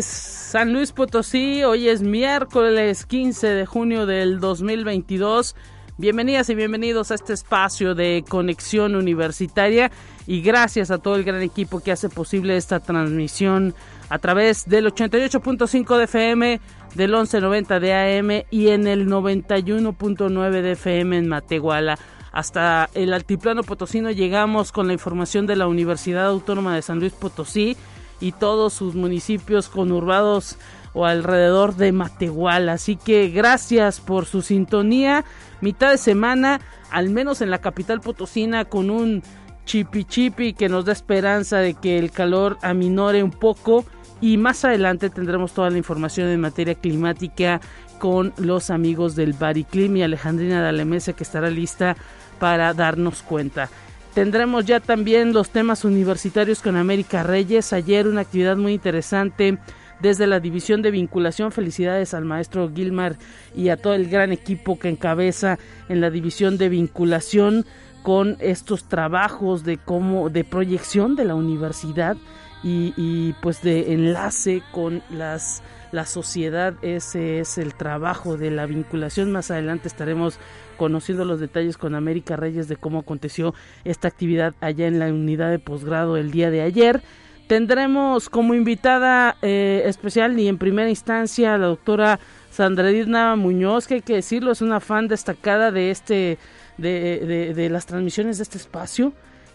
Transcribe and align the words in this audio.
San 0.00 0.72
Luis 0.72 0.90
Potosí. 0.92 1.64
Hoy 1.64 1.88
es 1.88 2.00
miércoles 2.00 3.04
15 3.04 3.46
de 3.46 3.66
junio 3.66 4.06
del 4.06 4.40
2022. 4.40 5.54
Bienvenidas 5.98 6.48
y 6.48 6.54
bienvenidos 6.54 7.10
a 7.10 7.14
este 7.16 7.34
espacio 7.34 7.94
de 7.94 8.24
conexión 8.26 8.94
universitaria 8.94 9.90
y 10.26 10.40
gracias 10.40 10.90
a 10.90 10.96
todo 10.96 11.16
el 11.16 11.24
gran 11.24 11.42
equipo 11.42 11.80
que 11.80 11.92
hace 11.92 12.08
posible 12.08 12.56
esta 12.56 12.80
transmisión 12.80 13.74
a 14.08 14.18
través 14.18 14.66
del 14.66 14.86
88.5 14.86 15.98
de 15.98 16.04
FM, 16.04 16.60
del 16.94 17.10
1190 17.10 17.80
de 17.80 17.92
AM 17.92 18.44
y 18.50 18.68
en 18.68 18.86
el 18.86 19.08
91.9 19.08 20.62
de 20.62 20.72
FM 20.72 21.18
en 21.18 21.28
Matehuala. 21.28 21.98
Hasta 22.32 22.88
el 22.94 23.12
altiplano 23.12 23.62
potosino 23.62 24.10
llegamos 24.10 24.72
con 24.72 24.86
la 24.86 24.94
información 24.94 25.46
de 25.46 25.56
la 25.56 25.66
Universidad 25.66 26.28
Autónoma 26.28 26.74
de 26.74 26.80
San 26.80 26.98
Luis 26.98 27.12
Potosí 27.12 27.76
y 28.20 28.32
todos 28.32 28.72
sus 28.72 28.94
municipios 28.94 29.68
conurbados 29.68 30.56
o 30.92 31.06
alrededor 31.06 31.76
de 31.76 31.92
Matehuala. 31.92 32.74
Así 32.74 32.96
que 32.96 33.28
gracias 33.28 34.00
por 34.00 34.26
su 34.26 34.42
sintonía. 34.42 35.24
Mitad 35.60 35.90
de 35.90 35.98
semana, 35.98 36.60
al 36.90 37.10
menos 37.10 37.40
en 37.40 37.50
la 37.50 37.58
capital 37.58 38.00
potosina, 38.00 38.64
con 38.64 38.90
un 38.90 39.22
chipi 39.64 40.04
chipi 40.04 40.52
que 40.52 40.68
nos 40.68 40.84
da 40.84 40.92
esperanza 40.92 41.58
de 41.58 41.74
que 41.74 41.98
el 41.98 42.10
calor 42.10 42.58
aminore 42.62 43.22
un 43.22 43.30
poco. 43.30 43.84
Y 44.20 44.36
más 44.36 44.64
adelante 44.64 45.08
tendremos 45.08 45.52
toda 45.52 45.70
la 45.70 45.78
información 45.78 46.28
en 46.28 46.40
materia 46.40 46.74
climática 46.74 47.60
con 47.98 48.34
los 48.36 48.70
amigos 48.70 49.14
del 49.16 49.32
Bariclim 49.32 49.96
y 49.96 50.02
Alejandrina 50.02 50.60
Dalemese 50.60 51.14
que 51.14 51.22
estará 51.22 51.48
lista 51.50 51.96
para 52.38 52.74
darnos 52.74 53.22
cuenta. 53.22 53.70
Tendremos 54.14 54.66
ya 54.66 54.80
también 54.80 55.32
los 55.32 55.50
temas 55.50 55.84
universitarios 55.84 56.60
con 56.62 56.76
América 56.76 57.22
Reyes. 57.22 57.72
Ayer 57.72 58.08
una 58.08 58.22
actividad 58.22 58.56
muy 58.56 58.72
interesante 58.72 59.58
desde 60.00 60.26
la 60.26 60.40
división 60.40 60.82
de 60.82 60.90
vinculación. 60.90 61.52
Felicidades 61.52 62.12
al 62.12 62.24
maestro 62.24 62.68
Gilmar 62.74 63.16
y 63.54 63.68
a 63.68 63.76
todo 63.76 63.94
el 63.94 64.08
gran 64.08 64.32
equipo 64.32 64.80
que 64.80 64.88
encabeza 64.88 65.60
en 65.88 66.00
la 66.00 66.10
división 66.10 66.58
de 66.58 66.68
vinculación 66.68 67.64
con 68.02 68.36
estos 68.40 68.88
trabajos 68.88 69.62
de 69.62 69.78
cómo 69.78 70.28
de 70.28 70.42
proyección 70.42 71.14
de 71.14 71.26
la 71.26 71.36
universidad 71.36 72.16
y, 72.62 73.34
pues 73.40 73.62
de 73.62 73.92
enlace 73.92 74.62
con 74.72 75.02
las 75.10 75.62
la 75.92 76.06
sociedad 76.06 76.74
ese 76.82 77.40
es 77.40 77.58
el 77.58 77.74
trabajo 77.74 78.36
de 78.36 78.52
la 78.52 78.66
vinculación 78.66 79.32
más 79.32 79.50
adelante 79.50 79.88
estaremos 79.88 80.38
conociendo 80.76 81.24
los 81.24 81.40
detalles 81.40 81.76
con 81.76 81.94
América 81.94 82.36
Reyes 82.36 82.68
de 82.68 82.76
cómo 82.76 83.00
aconteció 83.00 83.54
esta 83.84 84.08
actividad 84.08 84.54
allá 84.60 84.86
en 84.86 84.98
la 84.98 85.06
unidad 85.06 85.50
de 85.50 85.58
posgrado 85.58 86.16
el 86.16 86.30
día 86.30 86.50
de 86.50 86.62
ayer. 86.62 87.02
Tendremos 87.48 88.30
como 88.30 88.54
invitada 88.54 89.36
eh, 89.42 89.82
especial 89.84 90.38
y 90.38 90.48
en 90.48 90.56
primera 90.56 90.88
instancia 90.88 91.54
a 91.54 91.58
la 91.58 91.66
doctora 91.66 92.18
Sandra 92.50 92.88
Edna 92.88 93.36
Muñoz, 93.36 93.86
que 93.86 93.94
hay 93.94 94.00
que 94.00 94.14
decirlo, 94.14 94.52
es 94.52 94.62
una 94.62 94.80
fan 94.80 95.06
destacada 95.06 95.70
de 95.70 95.90
este 95.90 96.38
de, 96.78 97.52
de, 97.54 97.68
las 97.68 97.84
transmisiones 97.84 98.38
de 98.38 98.44
este 98.44 98.56
espacio. 98.56 99.12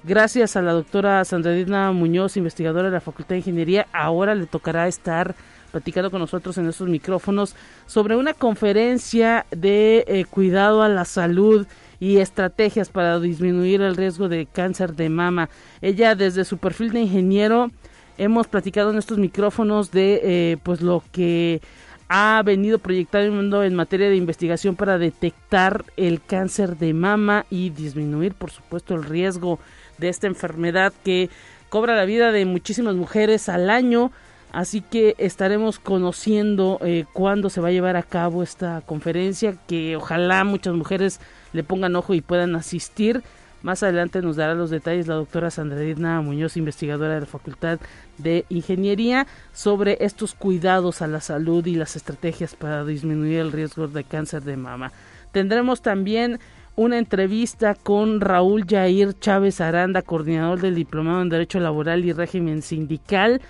Gracias 0.07 0.55
a 0.55 0.61
la 0.61 0.73
doctora 0.73 1.25
Sandra 1.25 1.57
Edna 1.57 1.91
Muñoz, 1.91 2.37
investigadora 2.37 2.89
de 2.89 2.93
la 2.93 3.01
Facultad 3.01 3.29
de 3.29 3.37
Ingeniería, 3.37 3.87
ahora 3.91 4.35
le 4.35 4.45
tocará 4.45 4.87
estar 4.87 5.33
platicando 5.71 6.11
con 6.11 6.19
nosotros 6.19 6.59
en 6.59 6.67
estos 6.69 6.87
micrófonos 6.87 7.55
sobre 7.87 8.15
una 8.15 8.35
conferencia 8.35 9.47
de 9.49 10.05
eh, 10.07 10.25
cuidado 10.29 10.83
a 10.83 10.89
la 10.89 11.05
salud 11.05 11.65
y 11.99 12.17
estrategias 12.17 12.89
para 12.89 13.19
disminuir 13.19 13.81
el 13.81 13.95
riesgo 13.95 14.29
de 14.29 14.45
cáncer 14.45 14.93
de 14.93 15.09
mama. 15.09 15.49
Ella 15.81 16.13
desde 16.13 16.45
su 16.45 16.59
perfil 16.59 16.91
de 16.91 17.01
ingeniero 17.01 17.71
hemos 18.19 18.45
platicado 18.45 18.91
en 18.91 18.99
estos 18.99 19.17
micrófonos 19.17 19.89
de 19.89 20.21
eh, 20.23 20.57
pues 20.61 20.81
lo 20.81 21.01
que 21.11 21.61
ha 22.07 22.43
venido 22.45 22.77
proyectando 22.77 23.63
en 23.63 23.73
materia 23.73 24.09
de 24.09 24.15
investigación 24.15 24.75
para 24.75 24.99
detectar 24.99 25.83
el 25.97 26.21
cáncer 26.21 26.77
de 26.77 26.93
mama 26.93 27.45
y 27.49 27.71
disminuir 27.71 28.35
por 28.35 28.51
supuesto 28.51 28.93
el 28.93 29.03
riesgo 29.03 29.59
de 29.97 30.09
esta 30.09 30.27
enfermedad 30.27 30.93
que 31.03 31.29
cobra 31.69 31.95
la 31.95 32.05
vida 32.05 32.31
de 32.31 32.45
muchísimas 32.45 32.95
mujeres 32.95 33.49
al 33.49 33.69
año 33.69 34.11
Así 34.55 34.79
que 34.79 35.15
estaremos 35.17 35.79
conociendo 35.79 36.79
eh, 36.81 37.03
cuándo 37.11 37.49
se 37.49 37.59
va 37.59 37.67
a 37.67 37.71
llevar 37.71 37.97
a 37.97 38.03
cabo 38.03 38.41
esta 38.41 38.79
conferencia, 38.85 39.57
que 39.67 39.97
ojalá 39.97 40.45
muchas 40.45 40.73
mujeres 40.73 41.19
le 41.51 41.65
pongan 41.65 41.97
ojo 41.97 42.13
y 42.13 42.21
puedan 42.21 42.55
asistir. 42.55 43.21
Más 43.63 43.83
adelante 43.83 44.21
nos 44.21 44.37
dará 44.37 44.53
los 44.53 44.69
detalles 44.69 45.07
la 45.07 45.15
doctora 45.15 45.51
Sandra 45.51 45.81
Edna 45.81 46.21
Muñoz, 46.21 46.55
investigadora 46.55 47.15
de 47.15 47.19
la 47.19 47.25
Facultad 47.25 47.79
de 48.17 48.45
Ingeniería, 48.47 49.27
sobre 49.51 49.97
estos 49.99 50.35
cuidados 50.35 51.01
a 51.01 51.07
la 51.07 51.19
salud 51.19 51.65
y 51.65 51.75
las 51.75 51.97
estrategias 51.97 52.55
para 52.55 52.85
disminuir 52.85 53.39
el 53.39 53.51
riesgo 53.51 53.89
de 53.89 54.05
cáncer 54.05 54.43
de 54.43 54.55
mama. 54.55 54.93
Tendremos 55.33 55.81
también 55.81 56.39
una 56.75 56.97
entrevista 56.97 57.75
con 57.75 58.21
Raúl 58.21 58.65
Jair 58.67 59.17
Chávez 59.19 59.61
Aranda, 59.61 60.01
coordinador 60.01 60.59
del 60.61 60.75
Diplomado 60.75 61.21
en 61.21 61.29
Derecho 61.29 61.59
Laboral 61.59 62.03
y 62.05 62.11
Régimen 62.11 62.61
Sindical 62.61 63.41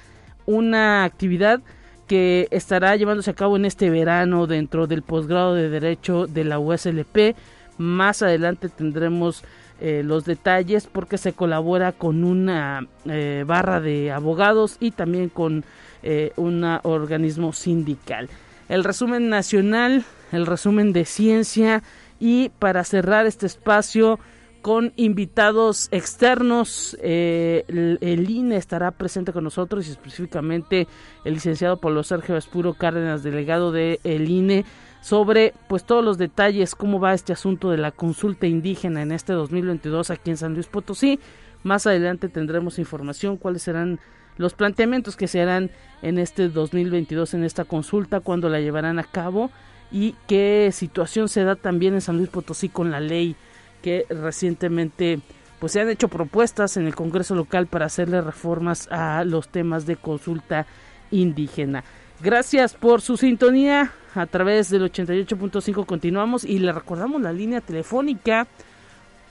una 0.45 1.03
actividad 1.03 1.61
que 2.07 2.47
estará 2.51 2.95
llevándose 2.95 3.31
a 3.31 3.35
cabo 3.35 3.55
en 3.55 3.65
este 3.65 3.89
verano 3.89 4.47
dentro 4.47 4.87
del 4.87 5.01
posgrado 5.01 5.55
de 5.55 5.69
Derecho 5.69 6.27
de 6.27 6.43
la 6.43 6.59
USLP. 6.59 7.35
Más 7.77 8.21
adelante 8.21 8.69
tendremos 8.69 9.43
eh, 9.81 10.03
los 10.05 10.23
detalles 10.23 10.87
porque 10.87 11.17
se 11.17 11.33
colabora 11.33 11.91
con 11.91 12.23
una 12.23 12.87
eh, 13.05 13.43
barra 13.45 13.81
de 13.81 14.11
abogados 14.11 14.77
y 14.79 14.91
también 14.91 15.29
con 15.29 15.65
eh, 16.03 16.31
un 16.35 16.63
organismo 16.83 17.53
sindical. 17.53 18.29
El 18.69 18.83
resumen 18.83 19.29
nacional, 19.29 20.05
el 20.31 20.45
resumen 20.45 20.93
de 20.93 21.05
ciencia 21.05 21.83
y 22.19 22.49
para 22.59 22.83
cerrar 22.83 23.25
este 23.25 23.45
espacio 23.45 24.19
con 24.65 24.93
invitados 24.95 25.89
externos. 25.91 26.97
Eh, 26.99 27.65
el, 28.01 28.27
INE 28.27 28.55
estará 28.55 28.89
presente 28.89 29.31
con 29.31 29.43
nosotros 29.43 29.87
y 29.87 29.91
específicamente 29.91 30.87
el 31.23 31.35
licenciado 31.35 31.77
Pablo 31.77 32.01
Sergio 32.01 32.35
Espuro 32.35 32.73
Cárdenas, 32.73 33.21
delegado 33.21 33.71
del 33.71 33.99
el 34.03 34.27
INE, 34.27 34.65
sobre 35.01 35.53
pues 35.69 35.83
todos 35.83 36.03
los 36.03 36.17
detalles, 36.17 36.73
cómo 36.73 36.99
va 36.99 37.13
este 37.13 37.31
asunto 37.31 37.69
de 37.69 37.77
la 37.77 37.91
consulta 37.91 38.47
indígena 38.47 39.03
en 39.03 39.11
este 39.11 39.33
2022 39.33 40.09
aquí 40.09 40.31
en 40.31 40.37
San 40.37 40.55
Luis 40.55 40.65
Potosí. 40.65 41.19
Más 41.61 41.85
adelante 41.85 42.27
tendremos 42.27 42.79
información 42.79 43.37
cuáles 43.37 43.61
serán 43.61 43.99
los 44.37 44.55
planteamientos 44.55 45.15
que 45.15 45.27
se 45.27 45.41
harán 45.41 45.69
en 46.01 46.17
este 46.17 46.49
2022 46.49 47.35
en 47.35 47.43
esta 47.43 47.65
consulta, 47.65 48.19
cuándo 48.19 48.49
la 48.49 48.59
llevarán 48.59 48.97
a 48.97 49.03
cabo 49.03 49.51
y 49.91 50.15
qué 50.27 50.69
situación 50.73 51.29
se 51.29 51.43
da 51.43 51.55
también 51.55 51.93
en 51.93 52.01
San 52.01 52.17
Luis 52.17 52.29
Potosí 52.29 52.69
con 52.69 52.91
la 52.91 52.99
ley 52.99 53.35
que 53.81 54.05
recientemente 54.09 55.19
pues 55.59 55.73
se 55.73 55.81
han 55.81 55.89
hecho 55.89 56.07
propuestas 56.07 56.77
en 56.77 56.85
el 56.85 56.95
Congreso 56.95 57.35
local 57.35 57.67
para 57.67 57.85
hacerle 57.85 58.21
reformas 58.21 58.87
a 58.91 59.23
los 59.23 59.47
temas 59.47 59.85
de 59.85 59.95
consulta 59.95 60.65
indígena. 61.11 61.83
Gracias 62.21 62.73
por 62.73 63.01
su 63.01 63.17
sintonía 63.17 63.91
a 64.15 64.25
través 64.25 64.69
del 64.69 64.91
88.5 64.91 65.85
continuamos 65.85 66.43
y 66.43 66.59
le 66.59 66.71
recordamos 66.71 67.21
la 67.21 67.31
línea 67.31 67.61
telefónica 67.61 68.47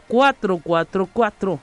444 0.09 1.59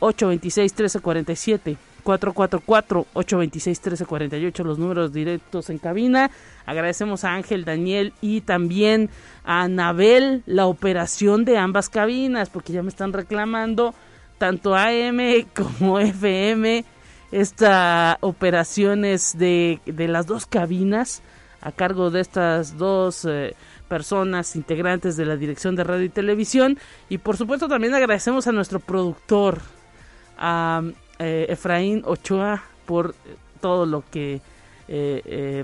826 0.00 0.72
1347 0.72 1.89
444-826-1348, 2.18 4.64
los 4.64 4.78
números 4.78 5.12
directos 5.12 5.68
en 5.70 5.78
cabina. 5.78 6.32
Agradecemos 6.66 7.22
a 7.24 7.34
Ángel 7.34 7.64
Daniel 7.64 8.12
y 8.20 8.40
también 8.40 9.10
a 9.44 9.62
Anabel 9.62 10.42
la 10.46 10.66
operación 10.66 11.44
de 11.44 11.58
ambas 11.58 11.88
cabinas, 11.88 12.50
porque 12.50 12.72
ya 12.72 12.82
me 12.82 12.88
están 12.88 13.12
reclamando 13.12 13.94
tanto 14.38 14.74
AM 14.74 15.46
como 15.54 16.00
FM 16.00 16.84
esta 17.30 18.18
operaciones 18.20 19.38
de, 19.38 19.78
de 19.86 20.08
las 20.08 20.26
dos 20.26 20.46
cabinas 20.46 21.22
a 21.60 21.72
cargo 21.72 22.10
de 22.10 22.20
estas 22.20 22.76
dos 22.76 23.24
eh, 23.24 23.54
personas 23.88 24.56
integrantes 24.56 25.16
de 25.16 25.26
la 25.26 25.36
dirección 25.36 25.76
de 25.76 25.84
radio 25.84 26.04
y 26.04 26.08
televisión 26.08 26.78
y 27.08 27.18
por 27.18 27.36
supuesto 27.36 27.68
también 27.68 27.94
agradecemos 27.94 28.46
a 28.46 28.52
nuestro 28.52 28.80
productor 28.80 29.60
a 30.38 30.82
eh, 31.20 31.46
Efraín 31.48 32.02
Ochoa 32.04 32.64
por 32.86 33.14
todo 33.60 33.86
lo 33.86 34.02
que 34.10 34.40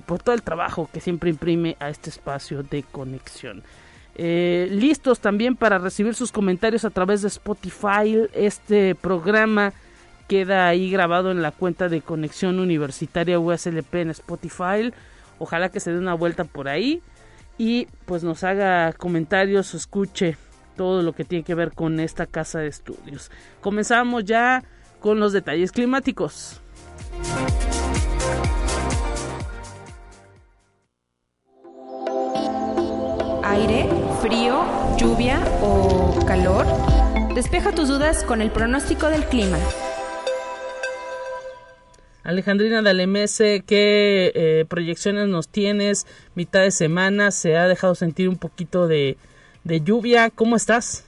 por 0.06 0.22
todo 0.22 0.36
el 0.36 0.42
trabajo 0.42 0.88
que 0.92 1.00
siempre 1.00 1.30
imprime 1.30 1.76
a 1.80 1.88
este 1.88 2.10
espacio 2.10 2.62
de 2.62 2.84
conexión. 2.84 3.64
listos 4.16 5.18
también 5.18 5.56
para 5.56 5.78
recibir 5.78 6.14
sus 6.14 6.30
comentarios 6.30 6.84
a 6.84 6.90
través 6.90 7.22
de 7.22 7.28
Spotify. 7.28 8.28
Este 8.32 8.94
programa 8.94 9.72
queda 10.28 10.68
ahí 10.68 10.90
grabado 10.90 11.30
en 11.30 11.42
la 11.42 11.50
cuenta 11.52 11.88
de 11.88 12.02
Conexión 12.02 12.58
Universitaria 12.58 13.38
USLP 13.38 13.94
en 13.96 14.10
Spotify. 14.10 14.92
Ojalá 15.38 15.70
que 15.70 15.80
se 15.80 15.92
dé 15.92 15.98
una 15.98 16.14
vuelta 16.14 16.44
por 16.44 16.68
ahí 16.68 17.02
y 17.58 17.86
pues 18.04 18.24
nos 18.24 18.44
haga 18.44 18.92
comentarios 18.92 19.74
escuche 19.74 20.36
todo 20.76 21.02
lo 21.02 21.14
que 21.14 21.24
tiene 21.24 21.44
que 21.44 21.54
ver 21.54 21.72
con 21.72 22.00
esta 22.00 22.26
casa 22.26 22.58
de 22.58 22.68
estudios. 22.68 23.30
Comenzamos 23.60 24.24
ya 24.24 24.62
con 25.00 25.20
los 25.20 25.32
detalles 25.32 25.72
climáticos. 25.72 26.60
Aire, 33.42 33.88
frío, 34.20 34.64
lluvia 34.98 35.40
o 35.62 36.24
calor. 36.26 36.66
Despeja 37.34 37.72
tus 37.72 37.88
dudas 37.88 38.24
con 38.24 38.40
el 38.40 38.50
pronóstico 38.50 39.08
del 39.08 39.24
clima. 39.24 39.58
Alejandrina 42.26 42.82
Dalemese, 42.82 43.62
¿qué 43.64 44.32
eh, 44.34 44.64
proyecciones 44.68 45.28
nos 45.28 45.48
tienes? 45.48 46.08
Mitad 46.34 46.62
de 46.62 46.72
semana, 46.72 47.30
se 47.30 47.56
ha 47.56 47.68
dejado 47.68 47.94
sentir 47.94 48.28
un 48.28 48.36
poquito 48.36 48.88
de, 48.88 49.16
lluvia. 49.64 50.30
¿Cómo 50.30 50.56
estás? 50.56 51.04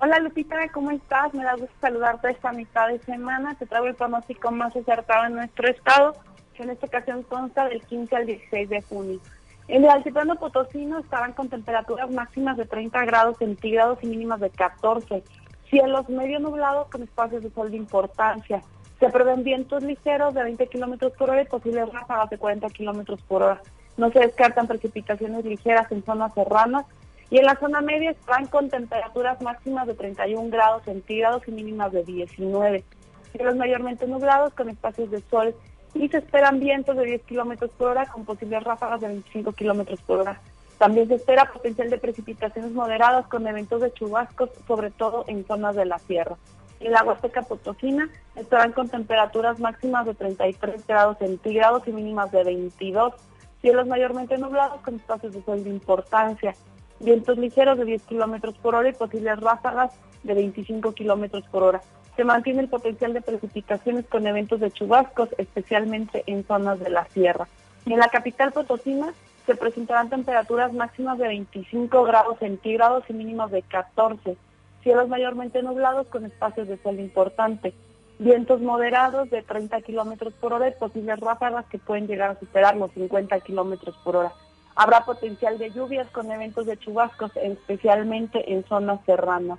Hola 0.00 0.20
Lupita, 0.20 0.56
¿cómo 0.72 0.92
estás? 0.92 1.34
Me 1.34 1.42
da 1.42 1.56
gusto 1.56 1.74
saludarte 1.80 2.30
esta 2.30 2.52
mitad 2.52 2.86
de 2.86 3.00
semana. 3.00 3.56
Te 3.56 3.66
traigo 3.66 3.88
el 3.88 3.96
pronóstico 3.96 4.52
más 4.52 4.76
acertado 4.76 5.26
en 5.26 5.34
nuestro 5.34 5.66
estado, 5.66 6.14
que 6.54 6.62
en 6.62 6.70
esta 6.70 6.86
ocasión 6.86 7.24
consta 7.24 7.68
del 7.68 7.82
15 7.82 8.14
al 8.14 8.26
16 8.26 8.68
de 8.68 8.82
junio. 8.82 9.18
En 9.66 9.82
el 9.82 9.90
altiplano 9.90 10.36
potosino 10.36 11.00
estarán 11.00 11.32
con 11.32 11.48
temperaturas 11.48 12.08
máximas 12.12 12.56
de 12.56 12.66
30 12.66 13.06
grados 13.06 13.38
centígrados 13.38 13.98
y 14.02 14.06
mínimas 14.06 14.38
de 14.38 14.50
14. 14.50 15.24
Cielos 15.68 16.08
medio 16.08 16.38
nublados 16.38 16.86
con 16.90 17.02
espacios 17.02 17.42
de 17.42 17.50
sol 17.50 17.72
de 17.72 17.78
importancia. 17.78 18.62
Se 19.00 19.10
prevén 19.10 19.42
vientos 19.42 19.82
ligeros 19.82 20.32
de 20.32 20.44
20 20.44 20.64
kilómetros 20.68 21.12
por 21.14 21.30
hora 21.30 21.42
y 21.42 21.46
posibles 21.46 21.92
ráfagas 21.92 22.30
de 22.30 22.38
40 22.38 22.68
kilómetros 22.68 23.20
por 23.22 23.42
hora. 23.42 23.60
No 23.96 24.12
se 24.12 24.20
descartan 24.20 24.68
precipitaciones 24.68 25.44
ligeras 25.44 25.90
en 25.90 26.04
zonas 26.04 26.32
serranas 26.34 26.86
y 27.30 27.38
en 27.38 27.44
la 27.44 27.56
zona 27.56 27.80
media 27.80 28.10
están 28.10 28.46
con 28.46 28.68
temperaturas 28.68 29.40
máximas 29.42 29.86
de 29.86 29.94
31 29.94 30.50
grados 30.50 30.82
centígrados 30.84 31.46
y 31.46 31.52
mínimas 31.52 31.92
de 31.92 32.04
19. 32.04 32.84
Cielos 33.32 33.56
mayormente 33.56 34.06
nublados 34.06 34.54
con 34.54 34.68
espacios 34.70 35.10
de 35.10 35.20
sol 35.30 35.54
y 35.94 36.08
se 36.08 36.18
esperan 36.18 36.60
vientos 36.60 36.96
de 36.96 37.04
10 37.04 37.22
kilómetros 37.22 37.70
por 37.72 37.88
hora 37.88 38.06
con 38.06 38.24
posibles 38.24 38.62
ráfagas 38.64 39.00
de 39.00 39.08
25 39.08 39.52
kilómetros 39.52 40.00
por 40.02 40.20
hora. 40.20 40.40
También 40.78 41.08
se 41.08 41.14
espera 41.14 41.50
potencial 41.52 41.90
de 41.90 41.98
precipitaciones 41.98 42.72
moderadas 42.72 43.26
con 43.26 43.46
eventos 43.46 43.80
de 43.80 43.92
chubascos, 43.92 44.50
sobre 44.66 44.90
todo 44.90 45.24
en 45.26 45.44
zonas 45.44 45.74
de 45.74 45.84
la 45.84 45.98
sierra 45.98 46.36
y 46.80 46.88
la 46.88 47.02
Huasteca 47.02 47.42
Potosina 47.42 48.08
estarán 48.36 48.72
con 48.72 48.88
temperaturas 48.88 49.58
máximas 49.58 50.06
de 50.06 50.14
33 50.14 50.86
grados 50.86 51.18
centígrados 51.18 51.86
y 51.86 51.92
mínimas 51.92 52.30
de 52.30 52.44
22. 52.44 53.14
Cielos 53.60 53.86
mayormente 53.86 54.38
nublados 54.38 54.80
con 54.82 54.96
espacios 54.96 55.34
de 55.34 55.42
sol 55.42 55.64
de 55.64 55.70
importancia. 55.70 56.54
Vientos 57.00 57.38
ligeros 57.38 57.78
de 57.78 57.84
10 57.84 58.02
kilómetros 58.02 58.56
por 58.58 58.74
hora 58.74 58.88
y 58.88 58.92
posibles 58.92 59.38
ráfagas 59.40 59.92
de 60.22 60.34
25 60.34 60.92
kilómetros 60.92 61.44
por 61.50 61.62
hora. 61.62 61.80
Se 62.16 62.24
mantiene 62.24 62.60
el 62.62 62.68
potencial 62.68 63.14
de 63.14 63.22
precipitaciones 63.22 64.06
con 64.06 64.26
eventos 64.26 64.60
de 64.60 64.70
chubascos, 64.70 65.28
especialmente 65.38 66.24
en 66.26 66.44
zonas 66.44 66.80
de 66.80 66.90
la 66.90 67.04
sierra. 67.06 67.46
En 67.86 67.98
la 67.98 68.08
capital 68.08 68.52
Potosina 68.52 69.14
se 69.46 69.54
presentarán 69.54 70.10
temperaturas 70.10 70.72
máximas 70.72 71.18
de 71.18 71.28
25 71.28 72.02
grados 72.04 72.38
centígrados 72.38 73.04
y 73.08 73.12
mínimas 73.12 73.50
de 73.50 73.62
14 73.62 74.36
cielos 74.82 75.08
mayormente 75.08 75.62
nublados 75.62 76.06
con 76.08 76.24
espacios 76.24 76.68
de 76.68 76.78
sol 76.78 76.98
importante, 76.98 77.74
vientos 78.18 78.60
moderados 78.60 79.30
de 79.30 79.42
30 79.42 79.80
kilómetros 79.82 80.32
por 80.34 80.52
hora 80.52 80.68
y 80.68 80.72
posibles 80.72 81.20
ráfagas 81.20 81.66
que 81.66 81.78
pueden 81.78 82.06
llegar 82.06 82.30
a 82.30 82.40
superar 82.40 82.76
los 82.76 82.90
50 82.92 83.38
kilómetros 83.40 83.96
por 84.04 84.16
hora. 84.16 84.32
Habrá 84.80 85.04
potencial 85.04 85.58
de 85.58 85.72
lluvias 85.72 86.06
con 86.10 86.30
eventos 86.30 86.64
de 86.64 86.76
chubascos, 86.76 87.32
especialmente 87.34 88.52
en 88.52 88.64
zonas 88.64 89.00
serranas. 89.04 89.58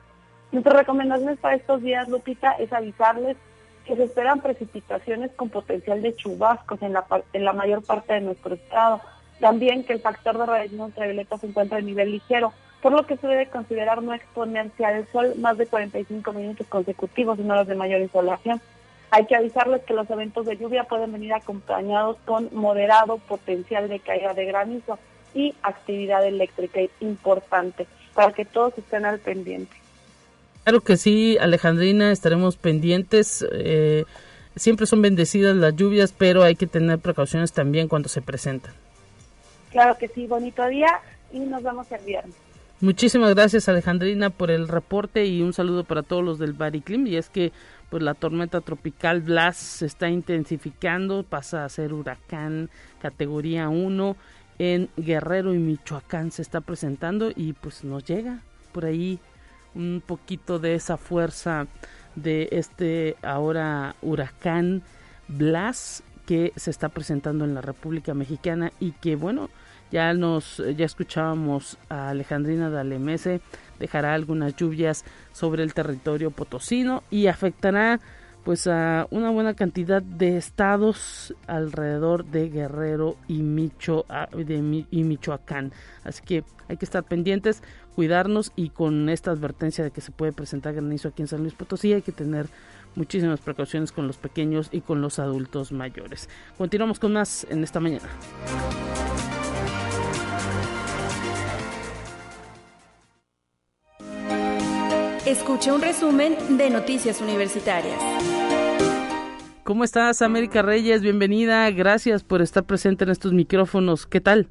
Nuestras 0.54 0.78
recomendaciones 0.78 1.38
para 1.40 1.56
estos 1.56 1.82
días, 1.82 2.08
Lupita, 2.08 2.54
es 2.54 2.72
avisarles 2.72 3.36
que 3.84 3.98
se 3.98 4.06
esperan 4.06 4.40
precipitaciones 4.40 5.32
con 5.34 5.50
potencial 5.50 6.02
de 6.02 6.16
chubascos 6.16 6.82
en 6.82 6.94
la, 6.94 7.06
en 7.34 7.44
mayor 7.44 7.84
parte 7.84 8.14
de 8.14 8.22
nuestro 8.22 8.56
estado. 8.56 9.02
También 9.42 9.84
que 9.84 9.92
el 9.92 10.00
factor 10.00 10.38
de 10.38 10.46
radiación 10.46 10.80
ultravioleta 10.80 11.38
se 11.38 11.48
encuentra 11.48 11.80
a 11.80 11.82
nivel 11.82 12.14
ligero, 12.14 12.54
por 12.82 12.94
lo 12.94 13.06
que 13.06 13.18
se 13.18 13.28
debe 13.28 13.50
considerar 13.50 14.02
no 14.02 14.14
exponerse 14.14 14.86
al 14.86 15.06
sol 15.12 15.34
más 15.38 15.58
de 15.58 15.68
45 15.68 16.32
minutos 16.32 16.66
consecutivos, 16.68 17.36
sino 17.36 17.56
los 17.56 17.68
de 17.68 17.76
mayor 17.76 18.00
insolación. 18.00 18.62
Hay 19.12 19.26
que 19.26 19.36
avisarles 19.36 19.82
que 19.84 19.94
los 19.94 20.10
eventos 20.10 20.46
de 20.46 20.58
lluvia 20.58 20.84
pueden 20.84 21.12
venir 21.12 21.34
acompañados 21.34 22.18
con 22.26 22.50
moderado 22.54 23.18
potencial 23.18 23.90
de 23.90 24.00
caída 24.00 24.34
de 24.34 24.46
granizo 24.46 25.00
y 25.34 25.56
actividad 25.64 26.26
eléctrica 26.26 26.80
importante 27.00 27.88
para 28.14 28.34
que 28.34 28.46
todos 28.46 28.78
estén 28.78 29.06
al 29.06 29.20
pendiente. 29.20 29.76
Claro 30.64 30.82
que 30.82 30.98
sí, 30.98 31.38
Alejandrina, 31.40 32.12
estaremos 32.12 32.58
pendientes. 32.58 33.46
Eh, 33.52 34.06
siempre 34.56 34.86
son 34.86 35.02
bendecidas 35.02 35.56
las 35.56 35.76
lluvias, 35.76 36.14
pero 36.16 36.44
hay 36.44 36.56
que 36.56 36.68
tener 36.68 37.00
precauciones 37.00 37.54
también 37.54 37.88
cuando 37.88 38.10
se 38.10 38.22
presentan. 38.22 38.74
Claro 39.72 39.98
que 39.98 40.08
sí, 40.08 40.28
bonito 40.28 40.68
día 40.68 41.00
y 41.32 41.40
nos 41.40 41.64
vemos 41.64 41.92
el 41.92 42.04
viernes. 42.04 42.36
Muchísimas 42.82 43.34
gracias 43.36 43.68
Alejandrina 43.68 44.30
por 44.30 44.52
el 44.52 44.70
reporte 44.70 45.26
y 45.26 45.42
un 45.42 45.52
saludo 45.52 45.84
para 45.84 46.02
todos 46.02 46.24
los 46.24 46.40
del 46.40 46.54
Bariclim 46.54 47.08
y 47.08 47.18
es 47.18 47.30
que 47.30 47.52
pues 47.90 48.04
la 48.04 48.14
tormenta 48.14 48.62
tropical 48.62 49.22
Blas 49.22 49.58
se 49.58 49.86
está 49.86 50.10
intensificando, 50.10 51.24
pasa 51.24 51.66
a 51.66 51.70
ser 51.70 51.94
huracán 51.94 52.70
categoría 53.02 53.70
1 53.70 54.16
en 54.60 54.90
Guerrero 54.98 55.54
y 55.54 55.58
Michoacán 55.58 56.32
se 56.32 56.42
está 56.42 56.62
presentando 56.62 57.32
y 57.36 57.54
pues 57.54 57.84
nos 57.84 58.04
llega 58.04 58.42
por 58.72 58.86
ahí 58.86 59.20
un 59.74 60.04
poquito 60.06 60.60
de 60.60 60.76
esa 60.76 60.98
fuerza 60.98 61.68
de 62.16 62.50
este 62.52 63.16
ahora 63.22 63.96
huracán 64.02 64.84
Blas 65.28 66.04
que 66.26 66.54
se 66.56 66.70
está 66.70 66.90
presentando 66.90 67.46
en 67.46 67.56
la 67.56 67.62
República 67.62 68.14
Mexicana 68.14 68.72
y 68.80 68.92
que 68.92 69.16
bueno, 69.16 69.50
ya 69.92 70.14
nos 70.14 70.62
ya 70.76 70.86
escuchábamos 70.86 71.78
a 71.90 72.10
Alejandrina 72.10 72.70
Dalemese, 72.70 73.42
dejará 73.80 74.14
algunas 74.14 74.56
lluvias 74.56 75.06
sobre 75.32 75.64
el 75.64 75.74
territorio 75.74 76.32
potosino 76.32 77.04
y 77.10 77.28
afectará 77.28 78.00
pues 78.44 78.68
a 78.68 79.08
una 79.12 79.30
buena 79.30 79.54
cantidad 79.54 80.02
de 80.02 80.38
estados 80.38 81.36
alrededor 81.46 82.26
de 82.26 82.50
Guerrero 82.50 83.18
y, 83.28 83.42
de, 83.42 84.86
y 84.90 85.04
Michoacán. 85.04 85.72
Así 86.04 86.24
que 86.24 86.44
hay 86.68 86.78
que 86.78 86.86
estar 86.86 87.04
pendientes, 87.04 87.62
cuidarnos 87.96 88.52
y 88.56 88.70
con 88.70 89.10
esta 89.10 89.32
advertencia 89.32 89.84
de 89.84 89.92
que 89.92 90.02
se 90.02 90.12
puede 90.12 90.32
presentar 90.32 90.74
granizo 90.74 91.10
aquí 91.10 91.22
en 91.22 91.28
San 91.28 91.42
Luis 91.42 91.54
Potosí 91.54 91.94
hay 91.94 92.02
que 92.02 92.12
tener 92.12 92.48
muchísimas 92.96 93.40
precauciones 93.40 93.92
con 93.92 94.08
los 94.08 94.18
pequeños 94.18 94.70
y 94.72 94.82
con 94.82 95.02
los 95.02 95.20
adultos 95.20 95.72
mayores. 95.72 96.30
Continuamos 96.58 97.00
con 97.00 97.14
más 97.14 97.46
en 97.50 97.64
esta 97.64 97.80
mañana. 97.80 98.10
Escucha 105.30 105.76
un 105.76 105.82
resumen 105.84 106.58
de 106.58 106.72
Noticias 106.72 107.22
Universitarias. 107.22 108.02
¿Cómo 109.64 109.84
estás, 109.84 110.24
América 110.24 110.64
Reyes? 110.64 111.04
Bienvenida. 111.04 111.70
Gracias 111.70 112.24
por 112.24 112.42
estar 112.42 112.64
presente 112.64 113.04
en 113.04 113.12
estos 113.12 113.32
micrófonos. 113.32 114.08
¿Qué 114.08 114.22
tal? 114.22 114.48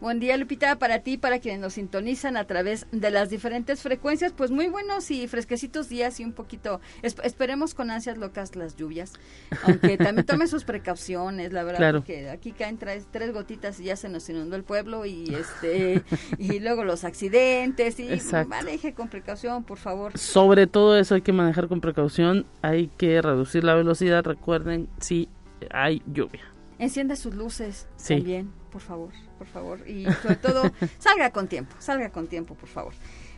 Buen 0.00 0.20
día, 0.20 0.36
Lupita, 0.36 0.76
para 0.78 0.98
ti, 0.98 1.16
para 1.16 1.38
quienes 1.38 1.60
nos 1.60 1.74
sintonizan 1.74 2.36
a 2.36 2.44
través 2.44 2.86
de 2.90 3.10
las 3.10 3.30
diferentes 3.30 3.80
frecuencias. 3.80 4.32
Pues 4.32 4.50
muy 4.50 4.66
buenos 4.68 5.10
y 5.10 5.26
fresquecitos 5.28 5.88
días 5.88 6.18
y 6.20 6.24
un 6.24 6.32
poquito, 6.32 6.80
esperemos 7.02 7.74
con 7.74 7.90
ansias 7.90 8.18
locas 8.18 8.56
las 8.56 8.76
lluvias, 8.76 9.12
aunque 9.62 9.96
también 9.98 10.26
tome 10.26 10.46
sus 10.46 10.64
precauciones, 10.64 11.52
la 11.52 11.62
verdad, 11.62 11.92
porque 11.92 12.28
aquí 12.28 12.52
caen 12.52 12.76
tres, 12.76 13.06
tres 13.10 13.32
gotitas 13.32 13.80
y 13.80 13.84
ya 13.84 13.96
se 13.96 14.08
nos 14.08 14.28
inundó 14.28 14.56
el 14.56 14.64
pueblo 14.64 15.06
y 15.06 15.24
este 15.34 16.02
y 16.38 16.58
luego 16.58 16.84
los 16.84 17.04
accidentes 17.04 17.98
y 18.00 18.08
maneje 18.46 18.94
con 18.94 19.08
precaución, 19.08 19.64
por 19.64 19.78
favor. 19.78 20.18
Sobre 20.18 20.66
todo 20.66 20.98
eso 20.98 21.14
hay 21.14 21.22
que 21.22 21.32
manejar 21.32 21.68
con 21.68 21.80
precaución, 21.80 22.46
hay 22.62 22.88
que 22.98 23.22
reducir 23.22 23.64
la 23.64 23.74
velocidad, 23.74 24.24
recuerden 24.24 24.88
si 24.98 25.28
hay 25.70 26.02
lluvia. 26.06 26.42
Encienda 26.78 27.14
sus 27.14 27.34
luces 27.34 27.86
también, 28.06 28.50
por 28.70 28.80
favor, 28.80 29.12
por 29.44 29.52
favor. 29.52 29.88
Y 29.88 30.04
sobre 30.22 30.36
todo, 30.36 30.62
salga 30.98 31.30
con 31.30 31.48
tiempo, 31.48 31.74
salga 31.78 32.10
con 32.10 32.26
tiempo, 32.26 32.54
por 32.54 32.68
favor. 32.68 32.94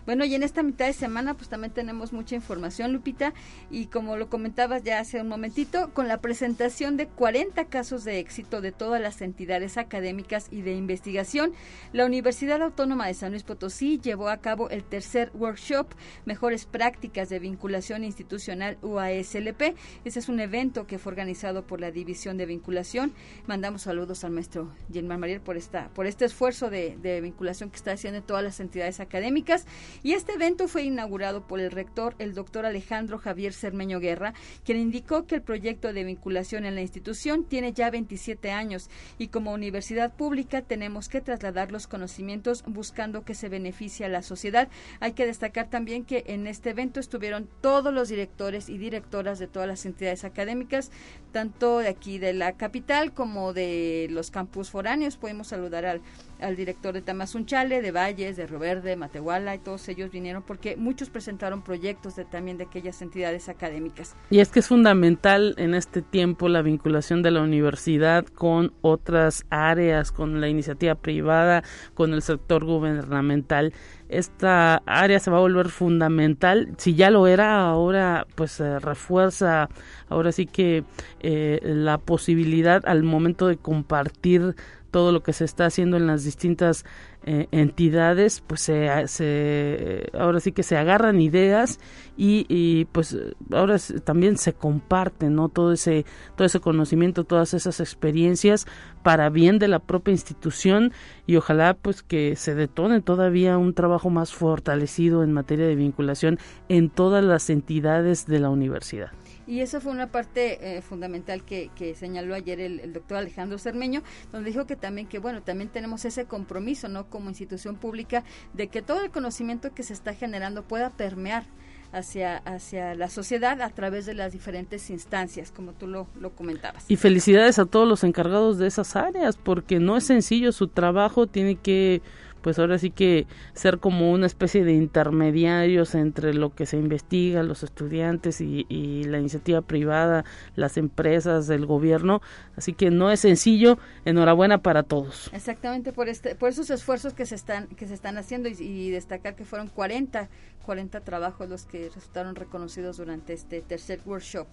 Bueno, 0.07 0.25
y 0.25 0.37
en 0.37 0.45
esta 0.45 0.63
mitad 0.63 0.87
de 0.87 0.93
semana 0.93 1.35
pues 1.35 1.49
también 1.49 1.73
tenemos 1.73 2.13
mucha 2.13 2.37
información, 2.37 2.93
Lupita, 2.93 3.35
y 3.73 3.87
como 3.87 4.17
lo 4.17 4.31
comentabas 4.31 4.85
ya 4.85 5.01
hace 5.01 5.21
un 5.21 5.27
momentito, 5.27 5.91
con 5.93 6.07
la 6.07 6.21
presentación 6.21 6.97
de 6.97 7.09
40 7.09 7.65
casos 7.65 8.05
de 8.05 8.21
éxito 8.21 8.61
de 8.61 8.71
todas 8.71 9.01
las 9.01 9.21
entidades 9.21 9.77
académicas 9.77 10.47
y 10.53 10.63
de 10.63 10.75
investigación, 10.75 11.53
la 11.93 12.07
Universidad 12.07 12.63
Autónoma 12.63 13.09
de 13.09 13.15
San 13.15 13.33
Luis 13.33 13.43
Potosí 13.43 13.99
llevó 13.99 14.29
a 14.29 14.37
cabo 14.37 14.71
el 14.71 14.85
tercer 14.85 15.33
workshop 15.35 15.89
Mejores 16.25 16.67
Prácticas 16.67 17.29
de 17.29 17.41
Vinculación 17.41 18.05
Institucional 18.05 18.79
UASLP. 18.83 19.75
Ese 20.05 20.19
es 20.21 20.29
un 20.29 20.39
evento 20.39 20.87
que 20.87 20.99
fue 20.99 21.11
organizado 21.11 21.67
por 21.67 21.81
la 21.81 21.91
División 21.91 22.37
de 22.37 22.47
Vinculación. 22.47 23.13
Mandamos 23.49 23.83
saludos 23.83 24.23
al 24.23 24.31
maestro 24.31 24.73
Gilmar 24.93 25.19
Mariel 25.19 25.41
por 25.41 25.57
esta 25.57 25.89
por 25.89 26.07
este 26.07 26.25
esfuerzo 26.25 26.71
de, 26.71 26.97
de 27.03 27.21
vinculación 27.21 27.71
que 27.71 27.77
está 27.77 27.93
haciendo 27.93 28.19
en 28.19 28.25
todas 28.25 28.45
las 28.45 28.61
entidades 28.61 29.01
académicas. 29.01 29.67
Y 30.03 30.13
este 30.13 30.35
evento 30.35 30.69
fue 30.69 30.85
inaugurado 30.85 31.47
por 31.47 31.61
el 31.61 31.71
rector, 31.71 32.15
el 32.19 32.35
doctor 32.35 32.67
Alejandro 32.67 33.19
Javier 33.19 33.53
Cermeño 33.53 34.01
Guerra, 34.01 34.35
quien 34.65 34.79
indicó 34.79 35.27
que 35.27 35.37
el 35.37 35.43
proyecto 35.43 35.93
de 35.93 36.05
vinculación 36.05 36.65
en 36.65 36.75
la 36.75 36.83
institución 36.83 37.45
tiene 37.45 37.73
ya 37.73 37.91
27 37.91 38.51
años 38.51 38.89
y 39.19 39.29
como 39.29 39.53
universidad 39.53 40.15
pública 40.15 40.63
tenemos 40.63 41.09
que 41.09 41.21
trasladar 41.21 41.73
los 41.73 41.87
conocimientos 41.87 42.65
buscando 42.67 43.25
que 43.25 43.35
se 43.35 43.49
beneficie 43.49 44.07
a 44.07 44.11
la 44.11 44.23
sociedad. 44.23 44.69
Hay 45.01 45.13
que 45.13 45.27
destacar 45.27 45.69
también 45.71 46.05
que 46.05 46.25
en 46.27 46.47
este 46.47 46.71
evento 46.71 47.01
estuvieron 47.01 47.49
todos 47.61 47.93
los 47.93 48.09
directores 48.09 48.69
y 48.69 48.79
directoras 48.79 49.39
de 49.39 49.47
todas 49.47 49.69
las 49.69 49.87
entidades 49.87 50.25
académicas, 50.25 50.91
tanto 51.33 51.79
de 51.79 51.89
aquí 51.89 52.19
de 52.19 52.33
la 52.33 52.57
capital 52.57 53.13
como 53.13 53.53
de 53.53 54.09
los 54.11 54.31
campus 54.31 54.71
foráneos. 54.71 55.17
Podemos 55.17 55.49
saludar 55.49 55.85
al 55.85 56.03
al 56.41 56.57
director 56.57 56.93
de 56.95 57.03
Tamazunchale, 57.03 57.83
de 57.83 57.93
Valles, 57.93 58.37
de 58.37 58.47
Roverde, 58.47 58.97
Matehuala, 58.97 59.55
y 59.55 59.59
todos 59.59 59.86
ellos 59.89 60.11
vinieron 60.11 60.43
porque 60.43 60.77
muchos 60.77 61.11
presentaron 61.11 61.63
proyectos 61.63 62.17
de, 62.17 62.25
también 62.25 62.59
de 62.59 62.65
aquellas 62.65 63.01
entidades 63.03 63.49
académicas. 63.49 64.17
Y 64.31 64.41
es 64.41 64.49
que 64.51 64.61
es 64.61 64.69
fundamental 64.69 65.55
en 65.59 65.75
este 65.75 66.03
tiempo 66.03 66.49
la 66.49 66.63
vinculación 66.63 67.23
de 67.23 67.31
la 67.31 67.43
universidad 67.43 68.27
con 68.27 68.73
otras 68.83 69.45
áreas, 69.51 70.13
con 70.13 70.41
la 70.41 70.49
iniciativa 70.49 70.95
privada, 70.95 71.63
con 71.95 72.13
el 72.15 72.23
sector 72.23 72.65
gubernamental. 72.65 73.73
Esta 74.09 74.83
área 74.87 75.19
se 75.19 75.31
va 75.31 75.39
a 75.39 75.41
volver 75.41 75.69
fundamental. 75.69 76.69
Si 76.79 76.95
ya 76.95 77.11
lo 77.11 77.27
era, 77.27 77.61
ahora 77.61 78.27
pues 78.35 78.61
refuerza, 78.61 79.69
ahora 80.09 80.33
sí 80.33 80.47
que 80.47 80.85
eh, 81.21 81.61
la 81.63 81.99
posibilidad 81.99 82.87
al 82.87 83.03
momento 83.03 83.49
de 83.49 83.57
compartir 83.57 84.55
todo 84.97 85.13
lo 85.13 85.23
que 85.23 85.35
se 85.35 85.45
está 85.45 85.67
haciendo 85.67 85.99
en 85.99 86.07
las 86.07 86.25
distintas 86.25 86.87
eh, 87.27 87.49
entidades, 87.51 88.41
pues 88.41 88.63
se, 88.63 90.11
ahora 90.19 90.41
sí 90.41 90.53
que 90.53 90.63
se 90.63 90.79
agarran 90.79 91.21
ideas 91.21 91.81
y, 92.17 92.87
pues 92.93 93.15
ahora 93.53 93.77
también 94.05 94.39
se 94.39 94.55
comparten, 94.55 95.35
¿no? 95.35 95.51
Todo 95.51 95.73
ese, 95.73 96.07
todo 96.35 96.47
ese 96.47 96.61
conocimiento, 96.61 97.25
todas 97.25 97.53
esas 97.53 97.81
experiencias 97.81 98.67
para 99.03 99.29
bien 99.29 99.59
de 99.59 99.69
la 99.69 99.81
propia 99.81 100.13
institución 100.13 100.95
y 101.27 101.37
ojalá 101.37 101.75
pues 101.75 102.03
que 102.03 102.35
se 102.35 102.55
detone 102.55 103.03
todavía 103.03 103.59
un 103.59 103.75
trabajo 103.75 104.09
más 104.09 104.33
fortalecido 104.33 105.23
en 105.23 105.31
materia 105.31 105.67
de 105.67 105.75
vinculación 105.75 106.39
en 106.71 106.89
todas 106.89 107.23
las 107.23 107.51
entidades 107.51 108.25
de 108.25 108.41
la 108.41 108.49
universidad. 108.49 109.11
Y 109.47 109.61
eso 109.61 109.81
fue 109.81 109.93
una 109.93 110.11
parte 110.11 110.77
eh, 110.77 110.83
fundamental 110.83 111.45
que, 111.45 111.71
que, 111.77 111.95
señaló 111.95 112.35
ayer 112.35 112.61
el, 112.61 112.93
doctor 112.93 113.19
Alejandro 113.19 113.59
Cermeño, 113.59 114.03
donde 114.33 114.51
dijo 114.51 114.67
que 114.67 114.77
también 114.77 115.07
que, 115.07 115.19
bueno, 115.19 115.43
también 115.43 115.71
tenemos 115.71 116.05
ese 116.05 116.25
compromiso, 116.25 116.89
¿no? 116.89 117.09
Como 117.09 117.29
institución 117.29 117.77
pública, 117.77 118.25
de 118.55 118.69
que 118.69 118.83
todo 118.83 119.05
el 119.05 119.11
conocimiento 119.11 119.73
que 119.73 119.83
se 119.83 119.93
está 119.93 120.15
generando 120.15 120.65
pueda 120.65 120.91
permear 120.91 121.45
hacia, 121.93 122.39
hacia 122.39 122.95
la 122.95 123.09
sociedad 123.09 123.63
a 123.63 123.71
través 123.71 124.07
de 124.07 124.15
las 124.15 124.33
diferentes 124.33 124.91
instancias, 124.91 125.53
como 125.53 125.73
tú 125.73 125.87
lo, 125.87 126.09
lo, 126.21 126.31
comentabas. 126.35 126.85
Y 126.89 126.97
felicidades 126.97 127.59
a 127.59 127.67
todos 127.67 127.89
los 127.89 128.05
encargados 128.05 128.59
de 128.59 128.67
esas 128.67 128.97
áreas, 128.97 129.37
porque 129.37 129.79
no 129.79 129.97
es 129.97 130.05
sencillo 130.05 130.53
su 130.53 130.69
trabajo, 130.69 131.27
tiene 131.27 131.57
que 131.57 132.03
pues 132.47 132.61
ahora 132.61 132.79
sí 132.79 132.93
que 132.93 133.27
ser 133.55 133.81
como 133.81 134.13
una 134.13 134.27
especie 134.27 134.63
de 134.63 134.73
intermediarios 134.73 135.97
entre 135.97 136.33
lo 136.33 136.55
que 136.55 136.65
se 136.65 136.77
investiga, 136.77 137.43
los 137.43 137.65
estudiantes 137.65 138.41
y, 138.41 139.03
la 139.03 139.19
iniciativa 139.19 139.63
privada, 139.63 140.25
las 140.55 140.77
empresas, 140.77 141.51
el 141.51 141.67
gobierno. 141.67 142.23
Así 142.57 142.73
que 142.73 142.93
no 142.93 143.11
es 143.11 143.19
sencillo. 143.19 143.79
Enhorabuena 144.05 144.59
para 144.59 144.85
todos. 144.85 145.29
Exactamente 145.33 145.93
por 145.93 146.09
este, 146.09 146.37
por 146.37 146.51
esos 146.51 146.71
esfuerzos 146.71 147.15
que 147.15 147.27
se 147.27 147.35
están 147.35 147.67
que 147.67 147.89
se 147.89 147.95
están 147.95 148.17
haciendo 148.17 148.49
y, 148.49 148.91
destacar 148.91 149.35
que 149.35 149.45
fueron 149.45 149.67
40 149.67 150.29
40 150.67 151.01
trabajos 151.01 151.49
los 151.49 151.65
que 151.65 151.89
resultaron 151.95 152.35
reconocidos 152.35 152.99
durante 152.99 153.33
este 153.33 153.63
tercer 153.63 154.01
workshop. 154.05 154.49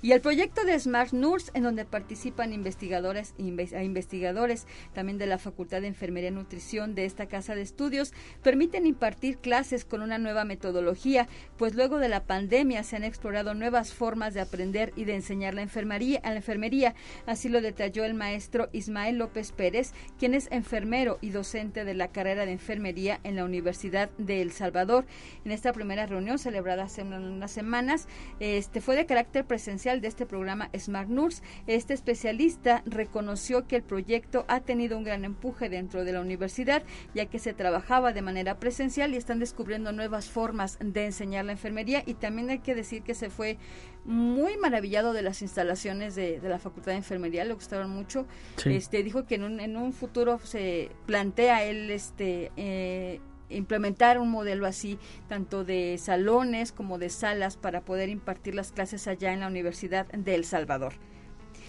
Y 0.00 0.12
el 0.12 0.20
proyecto 0.20 0.64
de 0.64 0.78
Smart 0.78 1.12
Nurse, 1.12 1.50
en 1.54 1.64
donde 1.64 1.84
participan 1.84 2.52
investigadores 2.52 3.34
e 3.36 3.82
investigadores 3.82 4.66
también 4.94 5.18
de 5.18 5.26
la 5.26 5.38
Facultad 5.38 5.80
de 5.80 5.88
Enfermería 5.88 6.30
y 6.30 6.32
Nutrición 6.32 6.94
de 6.94 7.04
esta 7.04 7.26
casa 7.26 7.56
de 7.56 7.62
estudios, 7.62 8.12
permiten 8.42 8.86
impartir 8.86 9.38
clases 9.38 9.84
con 9.84 10.00
una 10.00 10.18
nueva 10.18 10.44
metodología, 10.44 11.26
pues 11.56 11.74
luego 11.74 11.98
de 11.98 12.08
la 12.08 12.24
pandemia 12.24 12.84
se 12.84 12.94
han 12.94 13.02
explorado 13.02 13.54
nuevas 13.54 13.92
formas 13.92 14.34
de 14.34 14.40
aprender 14.40 14.92
y 14.94 15.04
de 15.04 15.16
enseñar 15.16 15.54
la 15.54 15.62
enfermería, 15.62 16.20
a 16.22 16.30
la 16.30 16.36
enfermería. 16.36 16.94
Así 17.26 17.48
lo 17.48 17.60
detalló 17.60 18.04
el 18.04 18.14
maestro 18.14 18.68
Ismael 18.72 19.18
López 19.18 19.50
Pérez, 19.50 19.92
quien 20.18 20.34
es 20.34 20.46
enfermero 20.52 21.18
y 21.20 21.30
docente 21.30 21.84
de 21.84 21.94
la 21.94 22.08
carrera 22.08 22.46
de 22.46 22.52
enfermería 22.52 23.18
en 23.24 23.34
la 23.34 23.44
Universidad 23.44 24.10
de 24.18 24.42
El 24.42 24.52
Salvador. 24.52 25.06
En 25.48 25.52
esta 25.52 25.72
primera 25.72 26.04
reunión 26.04 26.38
celebrada 26.38 26.82
hace 26.82 27.00
unas 27.00 27.50
semanas, 27.50 28.06
este 28.38 28.82
fue 28.82 28.96
de 28.96 29.06
carácter 29.06 29.46
presencial 29.46 30.02
de 30.02 30.08
este 30.08 30.26
programa 30.26 30.68
Smart 30.78 31.08
Nurse. 31.08 31.42
Este 31.66 31.94
especialista 31.94 32.82
reconoció 32.84 33.66
que 33.66 33.76
el 33.76 33.82
proyecto 33.82 34.44
ha 34.46 34.60
tenido 34.60 34.98
un 34.98 35.04
gran 35.04 35.24
empuje 35.24 35.70
dentro 35.70 36.04
de 36.04 36.12
la 36.12 36.20
universidad, 36.20 36.82
ya 37.14 37.24
que 37.24 37.38
se 37.38 37.54
trabajaba 37.54 38.12
de 38.12 38.20
manera 38.20 38.60
presencial 38.60 39.14
y 39.14 39.16
están 39.16 39.38
descubriendo 39.38 39.90
nuevas 39.90 40.28
formas 40.28 40.76
de 40.82 41.06
enseñar 41.06 41.46
la 41.46 41.52
enfermería 41.52 42.02
y 42.04 42.12
también 42.12 42.50
hay 42.50 42.58
que 42.58 42.74
decir 42.74 43.00
que 43.00 43.14
se 43.14 43.30
fue 43.30 43.56
muy 44.04 44.58
maravillado 44.58 45.14
de 45.14 45.22
las 45.22 45.40
instalaciones 45.40 46.14
de, 46.14 46.40
la 46.42 46.58
Facultad 46.58 46.92
de 46.92 46.98
Enfermería, 46.98 47.46
le 47.46 47.54
gustaron 47.54 47.88
mucho. 47.88 48.26
Este 48.66 49.02
dijo 49.02 49.24
que 49.24 49.36
en 49.36 49.44
un, 49.44 49.60
en 49.60 49.78
un 49.78 49.94
futuro 49.94 50.40
se 50.44 50.90
plantea 51.06 51.64
él 51.64 51.90
este 51.90 52.52
eh, 52.58 53.20
implementar 53.50 54.18
un 54.18 54.30
modelo 54.30 54.66
así, 54.66 54.98
tanto 55.28 55.64
de 55.64 55.98
salones 55.98 56.72
como 56.72 56.98
de 56.98 57.10
salas, 57.10 57.56
para 57.56 57.82
poder 57.82 58.08
impartir 58.08 58.54
las 58.54 58.72
clases 58.72 59.06
allá 59.06 59.32
en 59.32 59.40
la 59.40 59.46
Universidad 59.46 60.06
de 60.06 60.34
El 60.34 60.44
Salvador. 60.44 60.94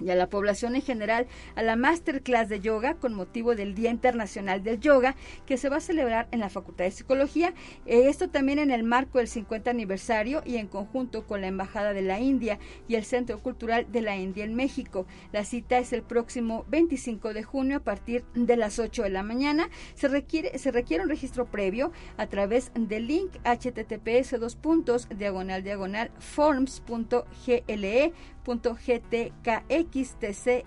y 0.00 0.10
a 0.10 0.14
la 0.14 0.28
población 0.28 0.74
en 0.74 0.82
general 0.82 1.26
a 1.54 1.62
la 1.62 1.76
masterclass 1.76 2.48
de 2.48 2.60
yoga 2.60 2.94
con 2.94 3.14
motivo 3.14 3.54
del 3.54 3.74
Día 3.74 3.90
Internacional 3.90 4.62
del 4.62 4.80
Yoga 4.80 5.16
que 5.46 5.56
se 5.56 5.68
va 5.68 5.76
a 5.76 5.80
celebrar 5.80 6.28
en 6.30 6.40
la 6.40 6.50
Facultad 6.50 6.84
de 6.84 6.90
Psicología. 6.90 7.54
Eh, 7.86 8.08
esto 8.08 8.28
también 8.28 8.58
en 8.58 8.70
el 8.70 8.84
marco 8.84 9.18
del 9.18 9.28
50 9.28 9.70
aniversario 9.70 10.42
y 10.44 10.56
en 10.56 10.68
conjunto 10.68 11.26
con 11.26 11.40
la 11.40 11.46
Embajada 11.46 11.92
de 11.92 12.02
la 12.02 12.20
India 12.20 12.58
y 12.88 12.94
el 12.94 13.04
Centro 13.04 13.38
Cultural 13.38 13.86
de 13.90 14.02
la 14.02 14.16
India 14.16 14.44
en 14.44 14.54
México. 14.54 15.06
La 15.32 15.44
cita 15.44 15.78
es 15.78 15.92
el 15.92 16.02
próximo 16.02 16.64
25 16.68 17.32
de 17.32 17.42
junio 17.42 17.78
a 17.78 17.80
partir 17.80 18.24
de 18.34 18.56
las 18.56 18.78
8 18.78 19.04
de 19.04 19.10
la 19.10 19.22
mañana. 19.22 19.70
Se 19.94 20.08
requiere, 20.08 20.58
se 20.58 20.70
requiere 20.70 21.02
un 21.02 21.08
registro 21.08 21.46
previo 21.46 21.92
a 22.16 22.26
través 22.26 22.70
del 22.74 23.06
link 23.06 23.32
https 23.44 24.38
dos 24.38 24.56
puntos 24.56 25.08
diagonal 25.08 25.62
diagonal 25.62 26.10
forms.gle 26.18 28.12
GTKXTCYMX. 29.92 30.66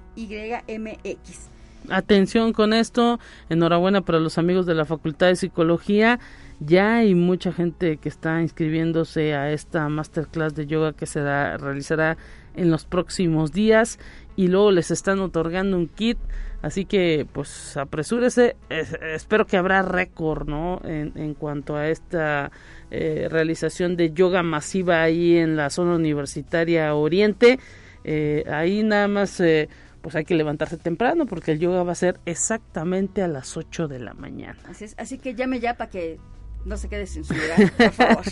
Atención 1.89 2.53
con 2.53 2.73
esto, 2.73 3.19
enhorabuena 3.49 4.01
para 4.01 4.19
los 4.19 4.37
amigos 4.37 4.65
de 4.65 4.75
la 4.75 4.85
Facultad 4.85 5.27
de 5.27 5.35
Psicología. 5.35 6.19
Ya 6.59 6.97
hay 6.97 7.15
mucha 7.15 7.53
gente 7.53 7.97
que 7.97 8.09
está 8.09 8.41
inscribiéndose 8.41 9.33
a 9.33 9.51
esta 9.51 9.87
masterclass 9.87 10.55
de 10.55 10.67
yoga 10.67 10.93
que 10.93 11.05
se 11.05 11.21
realizará 11.21 12.17
en 12.55 12.69
los 12.69 12.85
próximos 12.85 13.53
días 13.53 13.97
y 14.35 14.49
luego 14.49 14.71
les 14.71 14.91
están 14.91 15.19
otorgando 15.19 15.77
un 15.77 15.87
kit. 15.87 16.17
Así 16.61 16.83
que 16.83 17.25
pues 17.31 17.77
apresúrese. 17.77 18.57
espero 18.69 19.47
que 19.47 19.55
habrá 19.55 19.81
récord, 19.81 20.47
¿no? 20.47 20.81
En, 20.83 21.13
en 21.15 21.33
cuanto 21.33 21.77
a 21.77 21.87
esta 21.87 22.51
eh, 22.91 23.27
realización 23.31 23.95
de 23.95 24.11
yoga 24.11 24.43
masiva 24.43 25.01
ahí 25.01 25.37
en 25.37 25.55
la 25.55 25.69
zona 25.69 25.95
universitaria 25.95 26.93
Oriente. 26.93 27.59
Eh, 28.03 28.43
ahí 28.51 28.83
nada 28.83 29.07
más, 29.07 29.39
eh, 29.39 29.69
pues 30.01 30.15
hay 30.15 30.25
que 30.25 30.35
levantarse 30.35 30.77
temprano 30.77 31.25
porque 31.25 31.51
el 31.51 31.59
yoga 31.59 31.83
va 31.83 31.91
a 31.91 31.95
ser 31.95 32.19
exactamente 32.25 33.21
a 33.21 33.27
las 33.27 33.57
8 33.57 33.87
de 33.87 33.99
la 33.99 34.13
mañana. 34.13 34.59
Así, 34.67 34.85
es, 34.85 34.95
así 34.97 35.17
que 35.17 35.35
llame 35.35 35.59
ya 35.59 35.75
para 35.75 35.89
que 35.89 36.19
no 36.65 36.77
se 36.77 36.89
quede 36.89 37.07
sin 37.07 37.23
su 37.23 37.33
lugar, 37.33 37.71
por 37.77 37.91
favor. 37.91 38.23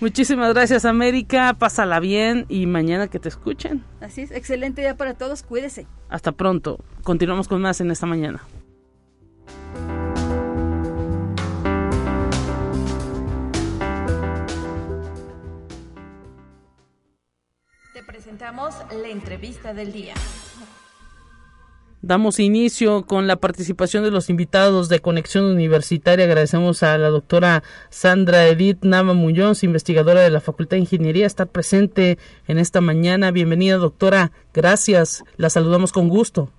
Muchísimas 0.00 0.52
gracias, 0.54 0.84
América. 0.84 1.54
Pásala 1.58 2.00
bien 2.00 2.46
y 2.48 2.66
mañana 2.66 3.08
que 3.08 3.18
te 3.18 3.28
escuchen. 3.28 3.84
Así 4.00 4.22
es, 4.22 4.30
excelente 4.30 4.82
día 4.82 4.96
para 4.96 5.14
todos. 5.14 5.42
Cuídese. 5.42 5.86
Hasta 6.08 6.32
pronto. 6.32 6.84
Continuamos 7.02 7.48
con 7.48 7.60
más 7.62 7.80
en 7.80 7.90
esta 7.90 8.06
mañana. 8.06 8.42
Presentamos 18.06 18.74
la 19.02 19.08
entrevista 19.08 19.74
del 19.74 19.92
día. 19.92 20.14
Damos 22.02 22.38
inicio 22.38 23.04
con 23.04 23.26
la 23.26 23.36
participación 23.36 24.04
de 24.04 24.12
los 24.12 24.30
invitados 24.30 24.88
de 24.88 25.00
Conexión 25.00 25.44
Universitaria. 25.46 26.24
Agradecemos 26.24 26.82
a 26.82 26.96
la 26.98 27.08
doctora 27.08 27.64
Sandra 27.88 28.46
Edith 28.46 28.84
Nama 28.84 29.12
Muñoz, 29.12 29.64
investigadora 29.64 30.20
de 30.20 30.30
la 30.30 30.40
Facultad 30.40 30.76
de 30.76 30.82
Ingeniería, 30.82 31.26
estar 31.26 31.48
presente 31.48 32.18
en 32.46 32.58
esta 32.58 32.80
mañana. 32.80 33.32
Bienvenida, 33.32 33.76
doctora. 33.76 34.30
Gracias. 34.54 35.24
La 35.36 35.50
saludamos 35.50 35.92
con 35.92 36.08
gusto. 36.08 36.50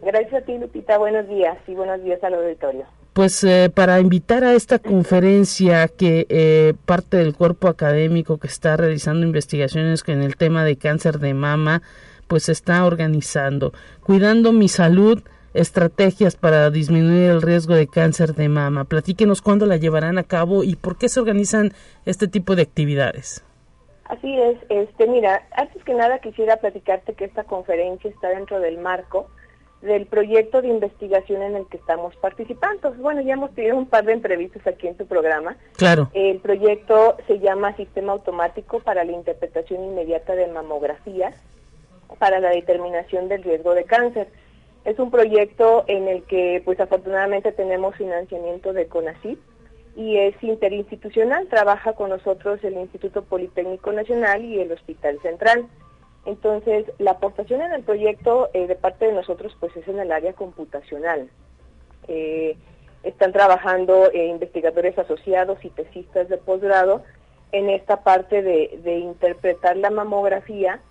Gracias 0.00 0.42
a 0.42 0.46
ti, 0.46 0.56
Lupita. 0.56 0.96
Buenos 0.96 1.28
días 1.28 1.58
y 1.66 1.74
buenos 1.74 2.02
días 2.02 2.22
al 2.24 2.34
auditorio. 2.34 2.86
Pues 3.12 3.42
eh, 3.42 3.70
para 3.74 3.98
invitar 4.00 4.44
a 4.44 4.54
esta 4.54 4.78
conferencia 4.78 5.88
que 5.88 6.26
eh, 6.28 6.74
parte 6.86 7.16
del 7.16 7.34
cuerpo 7.34 7.68
académico 7.68 8.38
que 8.38 8.46
está 8.46 8.76
realizando 8.76 9.26
investigaciones 9.26 10.04
en 10.06 10.22
el 10.22 10.36
tema 10.36 10.64
de 10.64 10.76
cáncer 10.76 11.18
de 11.18 11.34
mama, 11.34 11.82
pues 12.28 12.48
está 12.48 12.84
organizando. 12.84 13.72
Cuidando 14.04 14.52
mi 14.52 14.68
salud, 14.68 15.22
estrategias 15.54 16.36
para 16.36 16.70
disminuir 16.70 17.30
el 17.30 17.42
riesgo 17.42 17.74
de 17.74 17.88
cáncer 17.88 18.34
de 18.34 18.48
mama. 18.48 18.84
Platíquenos 18.84 19.42
cuándo 19.42 19.66
la 19.66 19.76
llevarán 19.76 20.18
a 20.18 20.22
cabo 20.22 20.62
y 20.62 20.76
por 20.76 20.98
qué 20.98 21.08
se 21.08 21.20
organizan 21.20 21.72
este 22.04 22.28
tipo 22.28 22.54
de 22.54 22.62
actividades. 22.62 23.44
Así 24.04 24.40
es, 24.40 24.56
este, 24.70 25.06
mira, 25.06 25.46
antes 25.52 25.82
que 25.84 25.92
nada 25.92 26.18
quisiera 26.20 26.56
platicarte 26.56 27.14
que 27.14 27.26
esta 27.26 27.44
conferencia 27.44 28.08
está 28.08 28.28
dentro 28.28 28.58
del 28.60 28.78
marco 28.78 29.28
del 29.82 30.06
proyecto 30.06 30.60
de 30.60 30.68
investigación 30.68 31.42
en 31.42 31.56
el 31.56 31.66
que 31.66 31.76
estamos 31.76 32.14
participando. 32.16 32.92
Bueno, 32.94 33.20
ya 33.20 33.34
hemos 33.34 33.54
tenido 33.54 33.76
un 33.76 33.86
par 33.86 34.04
de 34.04 34.12
entrevistas 34.12 34.66
aquí 34.66 34.88
en 34.88 34.96
tu 34.96 35.06
programa. 35.06 35.56
Claro. 35.76 36.10
El 36.14 36.40
proyecto 36.40 37.16
se 37.26 37.38
llama 37.38 37.76
Sistema 37.76 38.12
Automático 38.12 38.80
para 38.80 39.04
la 39.04 39.12
Interpretación 39.12 39.84
Inmediata 39.84 40.34
de 40.34 40.48
Mamografías 40.48 41.34
para 42.18 42.40
la 42.40 42.50
determinación 42.50 43.28
del 43.28 43.42
riesgo 43.42 43.74
de 43.74 43.84
cáncer. 43.84 44.28
Es 44.84 44.98
un 44.98 45.10
proyecto 45.10 45.84
en 45.86 46.08
el 46.08 46.22
que, 46.24 46.62
pues 46.64 46.80
afortunadamente 46.80 47.52
tenemos 47.52 47.94
financiamiento 47.96 48.72
de 48.72 48.86
CONACYT 48.86 49.38
y 49.96 50.16
es 50.16 50.34
interinstitucional. 50.42 51.46
Trabaja 51.48 51.92
con 51.92 52.10
nosotros 52.10 52.62
el 52.64 52.74
Instituto 52.74 53.22
Politécnico 53.22 53.92
Nacional 53.92 54.44
y 54.44 54.60
el 54.60 54.72
Hospital 54.72 55.18
Central. 55.20 55.66
Entonces, 56.28 56.84
la 56.98 57.12
aportación 57.12 57.62
en 57.62 57.72
el 57.72 57.82
proyecto 57.82 58.50
eh, 58.52 58.66
de 58.66 58.76
parte 58.76 59.06
de 59.06 59.14
nosotros 59.14 59.56
pues 59.60 59.74
es 59.78 59.88
en 59.88 59.98
el 59.98 60.12
área 60.12 60.34
computacional. 60.34 61.30
Eh, 62.06 62.54
están 63.02 63.32
trabajando 63.32 64.10
eh, 64.12 64.26
investigadores 64.26 64.98
asociados 64.98 65.58
y 65.64 65.70
tesistas 65.70 66.28
de 66.28 66.36
posgrado 66.36 67.02
en 67.52 67.70
esta 67.70 68.04
parte 68.04 68.42
de, 68.42 68.98
interpretar 68.98 69.78
la 69.78 69.88
mamografía 69.88 70.82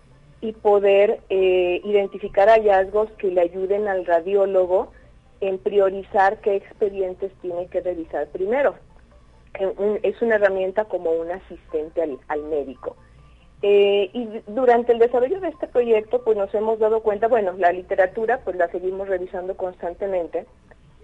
y 0.42 0.54
poder 0.54 1.22
identificar 1.30 2.50
hallazgos 2.50 3.12
que 3.20 3.28
le 3.28 3.42
ayuden 3.42 3.88
al 3.88 4.08
radiólogo 4.08 4.92
en 5.40 5.60
priorizar 5.60 6.42
qué 6.42 6.56
expedientes 6.56 7.32
tiene 7.44 7.68
que 7.68 7.82
revisar 7.82 8.26
primero. 8.30 8.74
es 10.02 10.20
una 10.24 10.36
herramienta 10.36 10.86
como 10.86 11.12
un 11.12 11.30
asistente 11.30 12.02
al 12.28 12.44
médico. 12.46 12.96
Eh, 13.62 14.10
y 14.14 14.28
durante 14.48 14.92
el 14.92 15.00
desarrollo 15.00 15.40
de 15.40 15.50
este 15.50 15.68
proyecto, 15.68 16.24
pues 16.24 16.38
nos 16.38 16.54
hemos 16.54 16.78
dado 16.80 17.02
cuenta, 17.02 17.28
bueno, 17.28 17.54
la 17.58 17.72
literatura, 17.72 18.42
pues 18.44 18.56
la 18.56 18.68
seguimos 18.70 19.08
revisando 19.08 19.58
constantemente, 19.58 20.46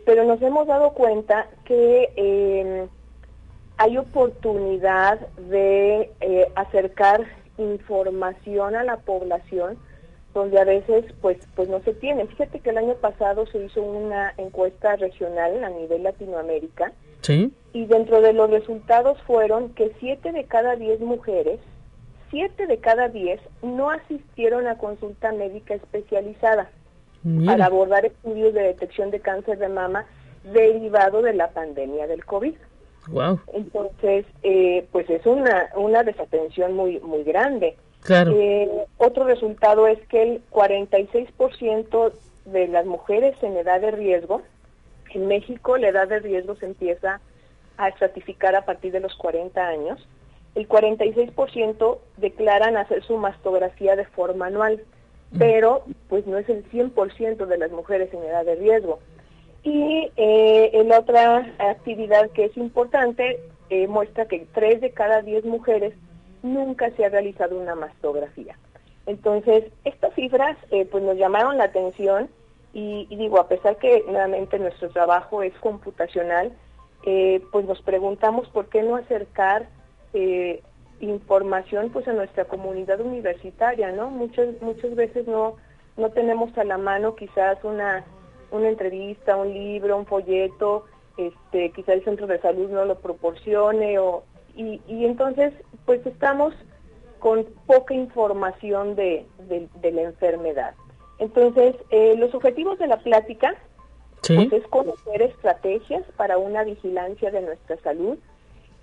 pero 0.06 0.24
nos 0.24 0.42
hemos 0.42 0.68
dado 0.68 0.92
cuenta 0.92 1.48
que 1.66 2.12
eh, 2.16 2.88
hay 3.78 3.98
oportunidad 3.98 5.20
de 5.38 6.12
eh, 6.22 6.52
acercar 6.56 7.26
información 7.58 8.76
a 8.76 8.84
la 8.84 8.98
población 8.98 9.78
donde 10.34 10.60
a 10.60 10.64
veces 10.64 11.06
pues 11.22 11.38
pues 11.56 11.70
no 11.70 11.80
se 11.82 11.94
tiene. 11.94 12.26
Fíjate 12.26 12.60
que 12.60 12.72
el 12.72 12.78
año 12.78 12.96
pasado 12.96 13.46
se 13.48 13.64
hizo 13.64 13.82
una 13.84 14.34
encuesta 14.38 14.96
regional 14.96 15.64
a 15.64 15.70
nivel 15.70 16.04
Latinoamérica 16.04 16.92
¿Sí? 17.22 17.54
y 17.72 17.86
dentro 17.86 18.20
de 18.22 18.34
los 18.34 18.50
resultados 18.50 19.22
fueron 19.24 19.70
que 19.76 19.92
siete 20.00 20.32
de 20.32 20.46
cada 20.46 20.76
diez 20.76 21.00
mujeres 21.00 21.60
siete 22.34 22.66
de 22.66 22.80
cada 22.80 23.10
diez 23.10 23.40
no 23.62 23.92
asistieron 23.92 24.66
a 24.68 24.80
consulta 24.80 25.32
médica 25.32 25.76
especializada 25.76 26.72
para 27.46 27.68
abordar 27.68 28.06
estudios 28.06 28.56
de 28.56 28.64
detección 28.64 29.12
de 29.12 29.20
cáncer 29.20 29.60
de 29.60 29.70
mama 29.70 30.06
derivado 30.52 31.22
de 31.22 31.34
la 31.34 31.52
pandemia 31.52 32.08
del 32.08 32.26
COVID. 32.26 32.56
Wow. 33.10 33.40
Entonces, 33.54 34.26
eh, 34.42 34.86
pues 34.92 35.08
es 35.12 35.26
una, 35.28 35.70
una 35.76 36.04
desatención 36.04 36.74
muy, 36.74 37.00
muy 37.02 37.24
grande. 37.24 37.78
Claro. 38.02 38.34
Eh, 38.36 38.68
otro 38.98 39.26
resultado 39.26 39.88
es 39.88 40.00
que 40.08 40.24
el 40.24 40.42
46% 40.50 42.14
de 42.46 42.68
las 42.68 42.86
mujeres 42.88 43.36
en 43.44 43.58
edad 43.58 43.80
de 43.80 43.92
riesgo, 43.92 44.42
en 45.14 45.28
México 45.28 45.78
la 45.78 45.90
edad 45.90 46.08
de 46.08 46.20
riesgo 46.20 46.56
se 46.56 46.66
empieza 46.66 47.22
a 47.78 47.90
estratificar 47.90 48.56
a 48.56 48.66
partir 48.66 48.92
de 48.92 49.00
los 49.02 49.16
40 49.16 49.66
años, 49.66 50.06
el 50.56 50.68
46% 50.68 51.98
declaran 52.18 52.78
hacer 52.78 53.04
su 53.04 53.18
mastografía 53.18 53.96
de 53.96 54.06
forma 54.06 54.48
anual, 54.48 54.84
pero 55.38 55.84
pues 56.10 56.28
no 56.28 56.38
es 56.38 56.48
el 56.48 56.64
100% 56.70 57.46
de 57.46 57.58
las 57.58 57.72
mujeres 57.72 58.14
en 58.14 58.24
edad 58.24 58.46
de 58.46 58.56
riesgo. 58.56 59.00
Y 59.64 60.12
eh, 60.18 60.84
la 60.86 61.00
otra 61.00 61.56
actividad 61.58 62.30
que 62.32 62.46
es 62.46 62.58
importante 62.58 63.40
eh, 63.70 63.88
muestra 63.88 64.28
que 64.28 64.46
3 64.54 64.82
de 64.82 64.92
cada 64.92 65.22
10 65.22 65.46
mujeres 65.46 65.94
nunca 66.44 66.92
se 66.92 67.06
ha 67.06 67.10
realizado 67.10 67.58
una 67.58 67.74
mastografía. 67.74 68.58
Entonces, 69.06 69.66
estas 69.86 70.14
cifras 70.14 70.58
eh, 70.70 70.86
pues 70.86 71.04
nos 71.04 71.18
llamaron 71.18 71.58
la 71.58 71.66
atención 71.66 72.30
y, 72.74 73.06
digo, 73.16 73.40
a 73.40 73.48
pesar 73.48 73.78
que 73.78 74.04
nuevamente 74.08 74.60
nuestro 74.60 74.90
trabajo 74.90 75.44
es 75.44 75.54
computacional, 75.60 76.52
pues 77.04 77.66
nos 77.66 77.82
preguntamos 77.82 78.48
por 78.50 78.68
qué 78.70 78.82
no 78.82 78.96
acercar 78.96 79.68
eh, 80.14 80.62
información 81.00 81.90
pues 81.90 82.08
a 82.08 82.14
nuestra 82.14 82.46
comunidad 82.46 83.02
universitaria, 83.02 83.92
¿no? 83.92 84.10
Muchas 84.10 84.62
muchas 84.62 84.96
veces 84.96 85.28
no 85.28 85.56
no 85.98 86.10
tenemos 86.12 86.58
a 86.58 86.64
la 86.64 86.78
mano 86.78 87.16
quizás 87.16 87.64
una 87.64 88.06
una 88.52 88.70
entrevista, 88.70 89.36
un 89.36 89.54
libro, 89.54 89.98
un 89.98 90.06
folleto, 90.06 90.86
este, 91.18 91.72
quizás 91.72 91.96
el 91.96 92.04
centro 92.04 92.28
de 92.28 92.40
salud 92.40 92.70
no 92.70 92.86
lo 92.86 93.00
proporcione 93.00 93.98
o 94.00 94.24
y, 94.56 94.82
y 94.88 95.06
entonces 95.06 95.54
pues 95.86 96.06
estamos 96.06 96.54
con 97.24 97.46
poca 97.66 97.94
información 97.94 98.96
de, 98.98 99.26
de, 99.48 99.92
la 99.94 100.02
enfermedad. 100.02 100.76
Entonces, 101.20 101.74
eh, 101.90 102.16
los 102.18 102.36
objetivos 102.36 102.78
de 102.80 102.88
la 102.88 102.98
plática 102.98 103.56
pues, 104.28 104.52
es 104.52 104.68
conocer 104.68 105.22
estrategias 105.22 106.04
para 106.18 106.38
una 106.38 106.66
vigilancia 106.66 107.32
de 107.32 107.42
nuestra 107.42 107.78
salud, 107.78 108.18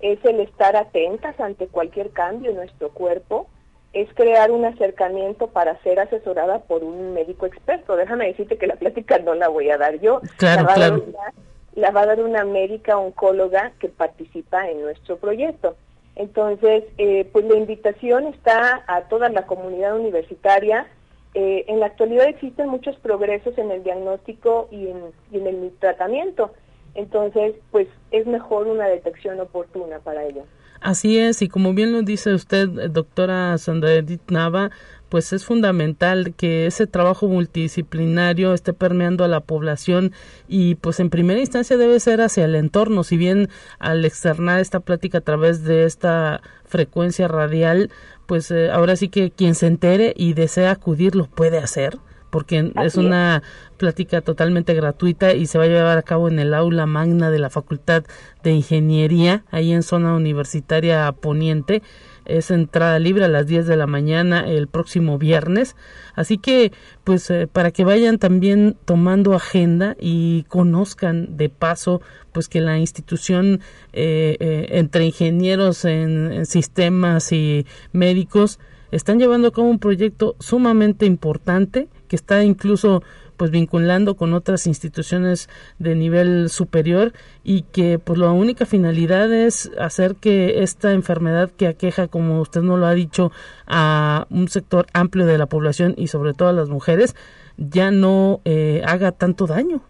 es 0.01 0.23
el 0.25 0.39
estar 0.39 0.75
atentas 0.75 1.39
ante 1.39 1.67
cualquier 1.67 2.11
cambio 2.11 2.51
en 2.51 2.57
nuestro 2.57 2.89
cuerpo, 2.89 3.47
es 3.93 4.07
crear 4.13 4.51
un 4.51 4.65
acercamiento 4.65 5.47
para 5.47 5.81
ser 5.83 5.99
asesorada 5.99 6.59
por 6.59 6.83
un 6.83 7.13
médico 7.13 7.45
experto. 7.45 7.95
Déjame 7.95 8.27
decirte 8.27 8.57
que 8.57 8.67
la 8.67 8.75
plática 8.75 9.19
no 9.19 9.35
la 9.35 9.49
voy 9.49 9.69
a 9.69 9.77
dar 9.77 9.99
yo, 9.99 10.21
claro, 10.37 10.63
la, 10.63 10.67
va 10.67 10.73
claro. 10.73 10.95
A 10.95 10.97
dar 10.97 11.07
una, 11.07 11.33
la 11.75 11.91
va 11.91 12.01
a 12.01 12.05
dar 12.05 12.21
una 12.21 12.45
médica 12.45 12.97
oncóloga 12.97 13.73
que 13.79 13.89
participa 13.89 14.69
en 14.69 14.81
nuestro 14.81 15.17
proyecto. 15.17 15.75
Entonces, 16.15 16.83
eh, 16.97 17.27
pues 17.31 17.45
la 17.45 17.55
invitación 17.55 18.27
está 18.27 18.83
a 18.87 19.01
toda 19.03 19.29
la 19.29 19.45
comunidad 19.45 19.95
universitaria. 19.95 20.87
Eh, 21.33 21.65
en 21.67 21.79
la 21.79 21.87
actualidad 21.87 22.27
existen 22.27 22.67
muchos 22.67 22.95
progresos 22.97 23.57
en 23.57 23.71
el 23.71 23.83
diagnóstico 23.83 24.67
y 24.71 24.87
en, 24.87 25.01
y 25.31 25.37
en 25.37 25.47
el 25.47 25.71
tratamiento. 25.79 26.51
Entonces, 26.95 27.55
pues 27.71 27.87
es 28.11 28.25
mejor 28.27 28.67
una 28.67 28.87
detección 28.87 29.39
oportuna 29.39 29.99
para 29.99 30.25
ello. 30.25 30.43
Así 30.81 31.19
es, 31.19 31.43
y 31.43 31.47
como 31.47 31.73
bien 31.73 31.93
lo 31.93 32.01
dice 32.01 32.33
usted, 32.33 32.67
doctora 32.89 33.55
Sandra 33.59 33.93
Edith 33.93 34.31
Nava, 34.31 34.71
pues 35.09 35.31
es 35.31 35.45
fundamental 35.45 36.33
que 36.35 36.65
ese 36.65 36.87
trabajo 36.87 37.27
multidisciplinario 37.27 38.53
esté 38.53 38.73
permeando 38.73 39.23
a 39.23 39.27
la 39.27 39.41
población 39.41 40.11
y 40.47 40.75
pues 40.75 40.99
en 40.99 41.11
primera 41.11 41.39
instancia 41.39 41.77
debe 41.77 41.99
ser 41.99 42.21
hacia 42.21 42.45
el 42.45 42.55
entorno, 42.55 43.03
si 43.03 43.17
bien 43.17 43.49
al 43.77 44.05
externar 44.05 44.59
esta 44.59 44.79
plática 44.79 45.19
a 45.19 45.21
través 45.21 45.63
de 45.63 45.83
esta 45.83 46.41
frecuencia 46.65 47.27
radial, 47.27 47.91
pues 48.25 48.49
eh, 48.49 48.71
ahora 48.71 48.95
sí 48.95 49.09
que 49.09 49.29
quien 49.29 49.53
se 49.53 49.67
entere 49.67 50.13
y 50.15 50.33
desea 50.33 50.71
acudir 50.71 51.15
lo 51.15 51.27
puede 51.27 51.59
hacer 51.59 51.99
porque 52.31 52.71
Así 52.75 52.87
es 52.87 52.95
una 52.97 53.37
es. 53.37 53.77
plática 53.77 54.21
totalmente 54.21 54.73
gratuita 54.73 55.33
y 55.35 55.45
se 55.45 55.59
va 55.59 55.65
a 55.65 55.67
llevar 55.67 55.97
a 55.99 56.01
cabo 56.01 56.27
en 56.29 56.39
el 56.39 56.55
aula 56.55 56.87
magna 56.87 57.29
de 57.29 57.37
la 57.37 57.51
Facultad 57.51 58.03
de 58.41 58.51
Ingeniería, 58.51 59.43
ahí 59.51 59.71
en 59.71 59.83
zona 59.83 60.15
universitaria 60.15 61.11
poniente. 61.11 61.83
Es 62.25 62.51
entrada 62.51 62.99
libre 62.99 63.25
a 63.25 63.27
las 63.27 63.47
10 63.47 63.67
de 63.67 63.75
la 63.75 63.87
mañana 63.87 64.47
el 64.47 64.67
próximo 64.67 65.17
viernes. 65.17 65.75
Así 66.15 66.37
que, 66.37 66.71
pues, 67.03 67.29
eh, 67.31 67.47
para 67.51 67.71
que 67.71 67.83
vayan 67.83 68.19
también 68.19 68.77
tomando 68.85 69.33
agenda 69.33 69.95
y 69.99 70.43
conozcan 70.43 71.35
de 71.35 71.49
paso, 71.49 72.01
pues, 72.31 72.47
que 72.47 72.61
la 72.61 72.77
institución 72.77 73.59
eh, 73.91 74.37
eh, 74.39 74.67
entre 74.71 75.05
ingenieros 75.05 75.83
en, 75.83 76.31
en 76.31 76.45
sistemas 76.45 77.31
y 77.31 77.65
médicos 77.91 78.59
están 78.91 79.19
llevando 79.19 79.47
a 79.47 79.51
cabo 79.51 79.69
un 79.69 79.79
proyecto 79.79 80.35
sumamente 80.39 81.05
importante 81.05 81.87
que 82.11 82.17
está 82.17 82.43
incluso 82.43 83.03
pues 83.37 83.51
vinculando 83.51 84.15
con 84.17 84.33
otras 84.33 84.67
instituciones 84.67 85.47
de 85.79 85.95
nivel 85.95 86.49
superior 86.49 87.13
y 87.41 87.61
que 87.61 87.99
pues 87.99 88.19
la 88.19 88.33
única 88.33 88.65
finalidad 88.65 89.31
es 89.31 89.71
hacer 89.79 90.15
que 90.15 90.61
esta 90.61 90.91
enfermedad 90.91 91.49
que 91.49 91.67
aqueja, 91.67 92.09
como 92.09 92.41
usted 92.41 92.63
nos 92.63 92.79
lo 92.79 92.85
ha 92.85 92.93
dicho, 92.93 93.31
a 93.65 94.27
un 94.29 94.49
sector 94.49 94.87
amplio 94.91 95.25
de 95.25 95.37
la 95.37 95.45
población 95.45 95.93
y 95.95 96.07
sobre 96.07 96.33
todo 96.33 96.49
a 96.49 96.53
las 96.53 96.67
mujeres, 96.67 97.15
ya 97.57 97.91
no 97.91 98.41
eh, 98.43 98.81
haga 98.85 99.13
tanto 99.13 99.47
daño. 99.47 99.81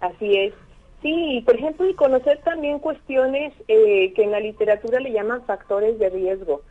Así 0.00 0.36
es. 0.36 0.52
Sí, 1.00 1.44
por 1.46 1.54
ejemplo, 1.54 1.88
y 1.88 1.94
conocer 1.94 2.40
también 2.42 2.80
cuestiones 2.80 3.52
eh, 3.68 4.12
que 4.14 4.24
en 4.24 4.32
la 4.32 4.40
literatura 4.40 4.98
le 4.98 5.12
llaman 5.12 5.44
factores 5.46 5.96
de 6.00 6.10
riesgo. 6.10 6.62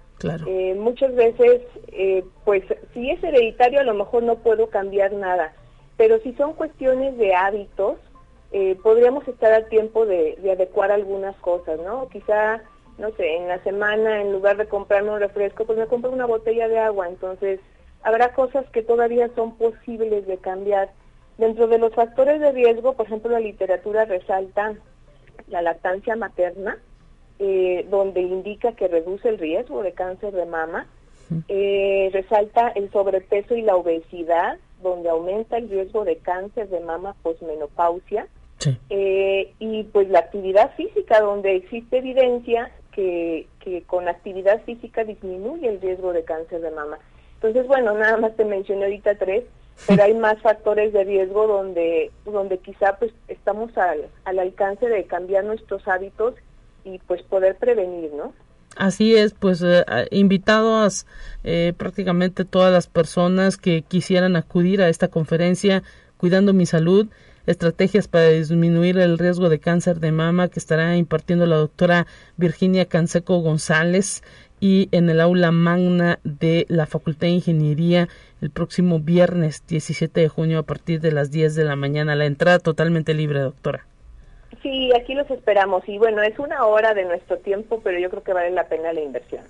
Eh, 0.48 0.76
muchas 0.76 1.14
veces, 1.16 1.62
eh, 1.88 2.24
pues 2.46 2.64
si 2.94 3.10
es 3.10 3.24
hereditario 3.24 3.80
a 3.80 3.84
lo 3.84 3.94
mejor 3.94 4.24
no 4.24 4.38
puedo 4.38 4.68
cambiar 4.68 5.12
nada, 5.14 5.54
pero 5.98 6.20
si 6.20 6.34
son 6.34 6.54
cuestiones 6.54 7.18
de 7.18 7.36
hábitos, 7.36 7.98
podríamos 8.84 9.28
estar 9.28 9.52
al 9.52 9.68
tiempo 9.68 10.06
de, 10.06 10.38
de, 10.44 10.52
adecuar 10.52 10.92
algunas 10.92 11.36
cosas, 11.38 11.80
¿no? 11.80 12.08
Quizá, 12.10 12.62
no 13.00 13.10
sé, 13.16 13.38
en 13.38 13.48
la 13.48 13.58
semana 13.64 14.22
en 14.22 14.32
lugar 14.32 14.58
de 14.58 14.68
comprarme 14.68 15.10
un 15.10 15.20
refresco, 15.20 15.66
pues 15.66 15.80
me 15.80 15.88
compro 15.88 16.12
una 16.12 16.28
botella 16.28 16.68
de 16.68 16.78
agua, 16.78 17.10
entonces 17.10 17.60
habrá 18.04 18.34
cosas 18.34 18.70
que 18.70 18.84
todavía 18.84 19.30
son 19.36 19.58
posibles 19.58 20.28
de 20.28 20.38
cambiar. 20.38 20.92
Dentro 21.38 21.68
de 21.68 21.80
los 21.80 21.94
factores 21.96 22.40
de 22.40 22.52
riesgo, 22.52 22.94
por 22.94 23.08
ejemplo, 23.08 23.32
la 23.32 23.40
literatura 23.40 24.06
resalta 24.06 24.76
la 25.48 25.62
lactancia 25.62 26.16
materna, 26.16 26.78
eh, 27.46 27.86
donde 27.90 28.22
indica 28.22 28.72
que 28.72 28.88
reduce 28.88 29.28
el 29.28 29.38
riesgo 29.38 29.84
de 29.84 29.92
cáncer 29.92 30.32
de 30.34 30.46
mama. 30.46 30.88
Eh, 31.50 32.10
resalta 32.14 32.70
el 32.70 32.90
sobrepeso 32.92 33.56
y 33.56 33.64
la 33.64 33.76
obesidad, 33.76 34.60
donde 34.82 35.10
aumenta 35.10 35.58
el 35.58 35.70
riesgo 35.70 36.06
de 36.06 36.18
cáncer 36.18 36.70
de 36.70 36.80
mama 36.80 37.16
posmenopausia. 37.22 38.28
Eh, 38.90 39.52
y 39.60 39.84
pues 39.84 40.08
la 40.08 40.20
actividad 40.20 40.74
física, 40.76 41.20
donde 41.20 41.58
existe 41.58 41.98
evidencia 41.98 42.72
que, 42.94 43.48
que 43.60 43.82
con 43.82 44.08
actividad 44.08 44.62
física 44.64 45.04
disminuye 45.04 45.68
el 45.68 45.82
riesgo 45.82 46.14
de 46.14 46.24
cáncer 46.24 46.62
de 46.62 46.72
mama. 46.72 46.98
Entonces, 47.36 47.68
bueno, 47.68 47.94
nada 47.94 48.16
más 48.16 48.38
te 48.38 48.46
mencioné 48.46 48.86
ahorita 48.86 49.16
tres, 49.16 49.44
pero 49.86 50.04
hay 50.04 50.14
más 50.14 50.40
factores 50.42 50.94
de 50.94 51.04
riesgo 51.04 51.46
donde, 51.46 52.10
donde 52.24 52.58
quizá 52.60 52.98
pues 52.98 53.12
estamos 53.28 53.78
al, 53.78 54.08
al 54.24 54.40
alcance 54.40 54.88
de 54.88 55.04
cambiar 55.04 55.44
nuestros 55.44 55.86
hábitos 55.90 56.36
y 56.84 57.00
pues 57.00 57.22
poder 57.24 57.56
prevenir, 57.58 58.12
¿no? 58.14 58.34
Así 58.76 59.16
es, 59.16 59.34
pues 59.34 59.62
eh, 59.62 59.86
invitados 60.10 61.06
eh, 61.44 61.74
prácticamente 61.78 62.44
todas 62.44 62.74
las 62.74 62.88
personas 62.88 63.58
que 63.58 63.84
quisieran 63.84 64.36
acudir 64.36 64.82
a 64.82 64.90
esta 64.90 65.10
conferencia 65.10 65.84
Cuidando 66.24 66.54
mi 66.54 66.66
salud, 66.66 67.10
estrategias 67.48 68.08
para 68.08 68.30
disminuir 68.30 68.98
el 68.98 69.18
riesgo 69.18 69.50
de 69.50 69.60
cáncer 69.60 70.00
de 70.00 70.14
mama 70.14 70.48
que 70.48 70.58
estará 70.58 70.96
impartiendo 70.96 71.46
la 71.46 71.58
doctora 71.58 72.08
Virginia 72.38 72.86
Canseco 72.86 73.40
González 73.40 74.24
y 74.62 74.88
en 74.94 75.10
el 75.10 75.20
aula 75.20 75.52
magna 75.52 76.20
de 76.24 76.66
la 76.70 76.86
Facultad 76.86 77.28
de 77.28 77.34
Ingeniería 77.34 78.08
el 78.40 78.52
próximo 78.52 79.02
viernes 79.02 79.64
17 79.68 80.22
de 80.22 80.30
junio 80.30 80.60
a 80.60 80.64
partir 80.64 81.02
de 81.02 81.12
las 81.12 81.30
10 81.30 81.56
de 81.56 81.66
la 81.66 81.76
mañana. 81.76 82.16
La 82.16 82.26
entrada 82.26 82.60
totalmente 82.60 83.14
libre, 83.14 83.42
doctora. 83.42 83.86
Sí, 84.62 84.92
aquí 84.94 85.14
los 85.14 85.30
esperamos. 85.32 85.84
Y 85.88 85.98
bueno, 85.98 86.22
es 86.22 86.38
una 86.40 86.66
hora 86.66 86.94
de 86.94 87.06
nuestro 87.06 87.38
tiempo, 87.40 87.82
pero 87.84 88.00
yo 88.00 88.10
creo 88.10 88.24
que 88.24 88.34
vale 88.34 88.52
la 88.52 88.68
pena 88.68 88.94
la 88.94 89.02
inversión. 89.02 89.44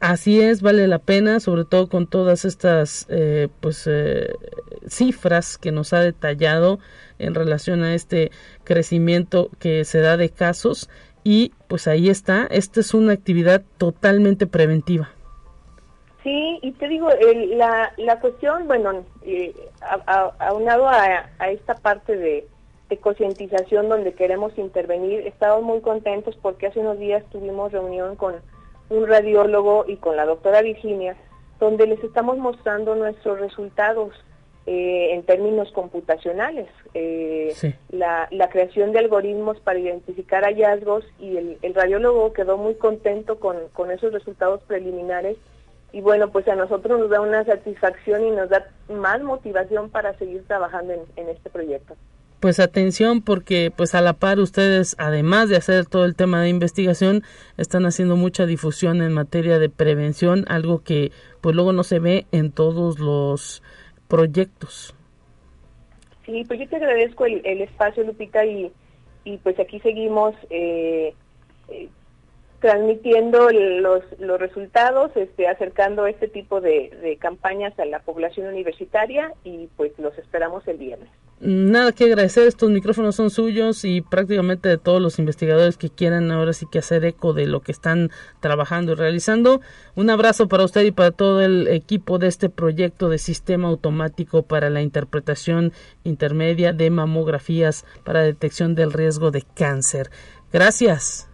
Así 0.00 0.42
es, 0.42 0.60
vale 0.60 0.86
la 0.86 0.98
pena, 0.98 1.40
sobre 1.40 1.64
todo 1.64 1.88
con 1.88 2.06
todas 2.06 2.44
estas 2.44 3.06
eh, 3.08 3.48
pues 3.60 3.86
eh, 3.86 4.28
cifras 4.86 5.56
que 5.56 5.72
nos 5.72 5.94
ha 5.94 6.00
detallado 6.00 6.78
en 7.18 7.34
relación 7.34 7.82
a 7.82 7.94
este 7.94 8.30
crecimiento 8.64 9.50
que 9.58 9.84
se 9.84 10.00
da 10.00 10.18
de 10.18 10.28
casos 10.28 10.90
y 11.24 11.52
pues 11.66 11.88
ahí 11.88 12.10
está, 12.10 12.46
esta 12.50 12.80
es 12.80 12.92
una 12.92 13.14
actividad 13.14 13.62
totalmente 13.78 14.46
preventiva. 14.46 15.10
Sí, 16.22 16.58
y 16.60 16.72
te 16.72 16.88
digo, 16.88 17.08
la, 17.56 17.92
la 17.96 18.20
cuestión, 18.20 18.66
bueno, 18.66 19.04
eh, 19.22 19.54
aunado 20.38 20.88
a, 20.88 21.30
a, 21.38 21.50
esta 21.50 21.74
parte 21.74 22.16
de, 22.16 22.46
de 22.88 22.98
concientización 22.98 23.88
donde 23.88 24.14
queremos 24.14 24.56
intervenir, 24.58 25.26
estamos 25.26 25.62
muy 25.62 25.80
contentos 25.80 26.36
porque 26.40 26.68
hace 26.68 26.80
unos 26.80 26.98
días 26.98 27.24
tuvimos 27.30 27.72
reunión 27.72 28.16
con 28.16 28.36
un 28.88 29.06
radiólogo 29.08 29.84
y 29.88 29.96
con 29.96 30.16
la 30.16 30.24
doctora 30.24 30.62
Virginia, 30.62 31.16
donde 31.58 31.86
les 31.86 32.02
estamos 32.04 32.38
mostrando 32.38 32.94
nuestros 32.94 33.40
resultados 33.40 34.12
eh, 34.66 35.14
en 35.14 35.24
términos 35.24 35.70
computacionales. 35.72 36.68
Eh, 36.94 37.54
la, 37.90 38.28
la, 38.30 38.48
creación 38.48 38.92
de 38.92 39.00
algoritmos 39.00 39.58
para 39.60 39.78
identificar 39.78 40.44
hallazgos 40.44 41.04
y 41.18 41.36
el, 41.36 41.58
el 41.62 41.74
radiólogo 41.74 42.32
quedó 42.32 42.56
muy 42.56 42.74
contento 42.74 43.40
con, 43.40 43.56
con, 43.72 43.90
esos 43.90 44.12
resultados 44.12 44.62
preliminares. 44.62 45.36
Y 45.92 46.00
bueno, 46.00 46.30
pues 46.30 46.46
a 46.48 46.56
nosotros 46.56 46.98
nos 47.00 47.10
da 47.10 47.20
una 47.20 47.44
satisfacción 47.44 48.26
y 48.26 48.30
nos 48.30 48.48
da 48.48 48.68
más 48.88 49.22
motivación 49.22 49.88
para 49.88 50.16
seguir 50.18 50.44
trabajando 50.46 50.92
en, 50.92 51.00
en 51.16 51.28
este 51.28 51.48
proyecto 51.48 51.96
pues 52.40 52.60
atención 52.60 53.22
porque 53.22 53.72
pues 53.74 53.94
a 53.94 54.00
la 54.00 54.12
par 54.12 54.38
ustedes 54.38 54.94
además 54.98 55.48
de 55.48 55.56
hacer 55.56 55.86
todo 55.86 56.04
el 56.04 56.14
tema 56.14 56.42
de 56.42 56.48
investigación 56.48 57.22
están 57.56 57.86
haciendo 57.86 58.16
mucha 58.16 58.46
difusión 58.46 59.02
en 59.02 59.12
materia 59.12 59.58
de 59.58 59.68
prevención 59.70 60.44
algo 60.48 60.82
que 60.82 61.12
pues 61.40 61.54
luego 61.54 61.72
no 61.72 61.82
se 61.82 61.98
ve 61.98 62.26
en 62.32 62.52
todos 62.52 62.98
los 62.98 63.62
proyectos. 64.08 64.94
Sí, 66.24 66.44
pues 66.46 66.60
yo 66.60 66.68
te 66.68 66.76
agradezco 66.76 67.24
el, 67.24 67.60
espacio, 67.60 68.02
Lupita, 68.02 68.44
y, 68.44 68.72
y 69.24 69.36
pues 69.38 69.58
aquí 69.60 69.78
seguimos 69.78 70.34
eh, 70.50 71.14
eh, 71.68 71.88
transmitiendo 72.60 73.48
los, 73.50 74.02
los 74.18 74.40
resultados, 74.40 75.12
este, 75.14 75.46
acercando 75.46 76.06
este 76.06 76.26
tipo 76.26 76.60
de, 76.60 76.90
de 77.00 77.16
campañas 77.16 77.78
a 77.78 77.84
la 77.84 78.00
población 78.00 78.48
universitaria 78.48 79.32
y 79.44 79.68
pues 79.76 79.96
los 79.98 80.18
esperamos 80.18 80.66
el 80.66 80.78
viernes. 80.78 81.10
Nada 81.38 81.92
que 81.92 82.04
agradecer, 82.04 82.48
estos 82.48 82.70
micrófonos 82.70 83.14
son 83.14 83.28
suyos 83.28 83.84
y 83.84 84.00
prácticamente 84.00 84.70
de 84.70 84.78
todos 84.78 85.02
los 85.02 85.18
investigadores 85.18 85.76
que 85.76 85.90
quieran 85.90 86.30
ahora 86.30 86.54
sí 86.54 86.66
que 86.70 86.78
hacer 86.78 87.04
eco 87.04 87.34
de 87.34 87.46
lo 87.46 87.60
que 87.60 87.72
están 87.72 88.10
trabajando 88.40 88.92
y 88.92 88.94
realizando. 88.94 89.60
Un 89.94 90.08
abrazo 90.08 90.48
para 90.48 90.64
usted 90.64 90.82
y 90.84 90.92
para 90.92 91.10
todo 91.10 91.42
el 91.42 91.68
equipo 91.68 92.18
de 92.18 92.28
este 92.28 92.48
proyecto 92.48 93.10
de 93.10 93.18
sistema 93.18 93.68
automático 93.68 94.44
para 94.44 94.70
la 94.70 94.80
interpretación 94.80 95.74
intermedia 96.04 96.72
de 96.72 96.88
mamografías 96.88 97.84
para 98.02 98.22
detección 98.22 98.74
del 98.74 98.94
riesgo 98.94 99.30
de 99.30 99.42
cáncer. 99.42 100.10
Gracias. 100.50 101.28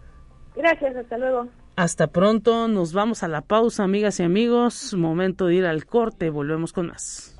Gracias, 0.53 0.97
hasta 0.97 1.17
luego. 1.17 1.47
Hasta 1.77 2.07
pronto, 2.07 2.67
nos 2.67 2.93
vamos 2.93 3.23
a 3.23 3.29
la 3.29 3.41
pausa, 3.41 3.85
amigas 3.85 4.19
y 4.19 4.23
amigos. 4.23 4.93
Momento 4.93 5.47
de 5.47 5.55
ir 5.55 5.65
al 5.65 5.85
corte, 5.85 6.29
volvemos 6.29 6.73
con 6.73 6.87
más. 6.87 7.39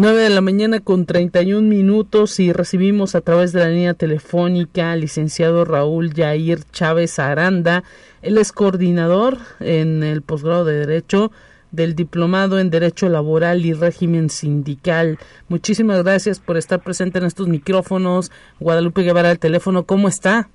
9 0.00 0.20
de 0.20 0.30
la 0.30 0.40
mañana 0.40 0.78
con 0.78 1.06
31 1.06 1.68
minutos 1.68 2.38
y 2.38 2.52
recibimos 2.52 3.16
a 3.16 3.20
través 3.20 3.52
de 3.52 3.58
la 3.58 3.68
línea 3.68 3.94
telefónica 3.94 4.92
al 4.92 5.00
licenciado 5.00 5.64
Raúl 5.64 6.14
Yair 6.14 6.60
Chávez 6.70 7.18
Aranda. 7.18 7.82
Él 8.22 8.38
es 8.38 8.52
coordinador 8.52 9.38
en 9.58 10.04
el 10.04 10.22
posgrado 10.22 10.64
de 10.64 10.86
Derecho 10.86 11.32
del 11.72 11.96
Diplomado 11.96 12.60
en 12.60 12.70
Derecho 12.70 13.08
Laboral 13.08 13.66
y 13.66 13.72
Régimen 13.72 14.30
Sindical. 14.30 15.18
Muchísimas 15.48 16.04
gracias 16.04 16.38
por 16.38 16.56
estar 16.56 16.80
presente 16.80 17.18
en 17.18 17.24
estos 17.24 17.48
micrófonos. 17.48 18.30
Guadalupe 18.60 19.02
Guevara 19.02 19.30
al 19.30 19.40
teléfono, 19.40 19.82
¿cómo 19.82 20.06
está? 20.06 20.48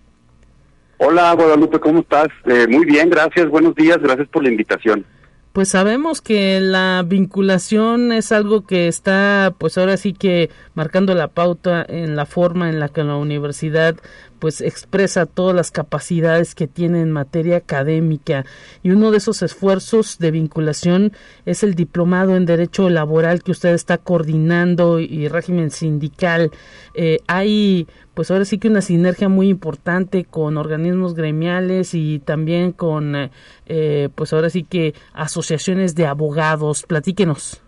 Hola 0.99 1.33
Guadalupe, 1.33 1.81
¿cómo 1.81 1.99
estás? 1.99 2.29
Eh, 2.45 2.65
muy 2.69 2.85
bien, 2.85 3.09
gracias, 3.09 3.49
buenos 3.49 3.75
días, 3.75 3.97
gracias 4.01 4.29
por 4.29 4.41
la 4.41 4.51
invitación 4.51 5.05
pues 5.53 5.69
sabemos 5.69 6.21
que 6.21 6.59
la 6.59 7.03
vinculación 7.05 8.11
es 8.11 8.31
algo 8.31 8.65
que 8.65 8.87
está 8.87 9.53
pues 9.59 9.77
ahora 9.77 9.97
sí 9.97 10.13
que 10.13 10.49
marcando 10.73 11.13
la 11.13 11.27
pauta 11.27 11.85
en 11.87 12.15
la 12.15 12.25
forma 12.25 12.69
en 12.69 12.79
la 12.79 12.89
que 12.89 13.03
la 13.03 13.17
universidad 13.17 13.95
pues 14.43 14.59
expresa 14.59 15.25
todas 15.25 15.55
las 15.55 15.71
capacidades 15.71 16.53
que 16.53 16.67
tiene 16.67 16.99
en 16.99 17.11
materia 17.11 17.55
académica 17.55 18.45
y 18.83 18.91
uno 18.91 19.09
de 19.09 19.19
esos 19.19 19.41
esfuerzos 19.41 20.17
de 20.19 20.31
vinculación 20.31 21.13
es 21.45 21.63
el 21.63 21.75
diplomado 21.75 22.35
en 22.35 22.45
derecho 22.45 22.89
laboral 22.89 23.41
que 23.41 23.51
usted 23.51 23.73
está 23.73 23.97
coordinando 23.99 24.99
y 24.99 25.29
régimen 25.29 25.71
sindical. 25.71 26.51
Eh, 26.93 27.19
hay 27.25 27.87
pues 28.15 28.31
ahora 28.31 28.43
sí 28.43 28.57
que 28.57 28.67
una 28.67 28.81
sinergia 28.81 29.29
muy 29.29 29.47
importante 29.47 30.25
con 30.25 30.57
organismos 30.57 31.13
gremiales 31.13 31.93
y 31.93 32.19
también 32.19 32.73
con 32.73 33.31
eh, 33.65 34.09
pues 34.13 34.33
ahora 34.33 34.49
sí 34.49 34.63
que 34.63 34.93
asociaciones 35.13 35.95
de 35.95 36.05
abogados. 36.05 36.83
Platíquenos. 36.83 37.62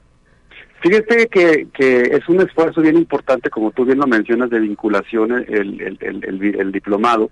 Fíjate 0.82 1.28
que, 1.28 1.68
que 1.74 2.02
es 2.02 2.28
un 2.30 2.42
esfuerzo 2.42 2.82
bien 2.82 2.98
importante, 2.98 3.50
como 3.50 3.72
tú 3.72 3.86
bien 3.86 3.98
lo 3.98 4.08
mencionas, 4.08 4.50
de 4.50 4.60
vinculación 4.60 5.32
el, 5.32 5.82
el, 5.82 5.98
el, 6.02 6.56
el 6.60 6.72
diplomado. 6.72 7.32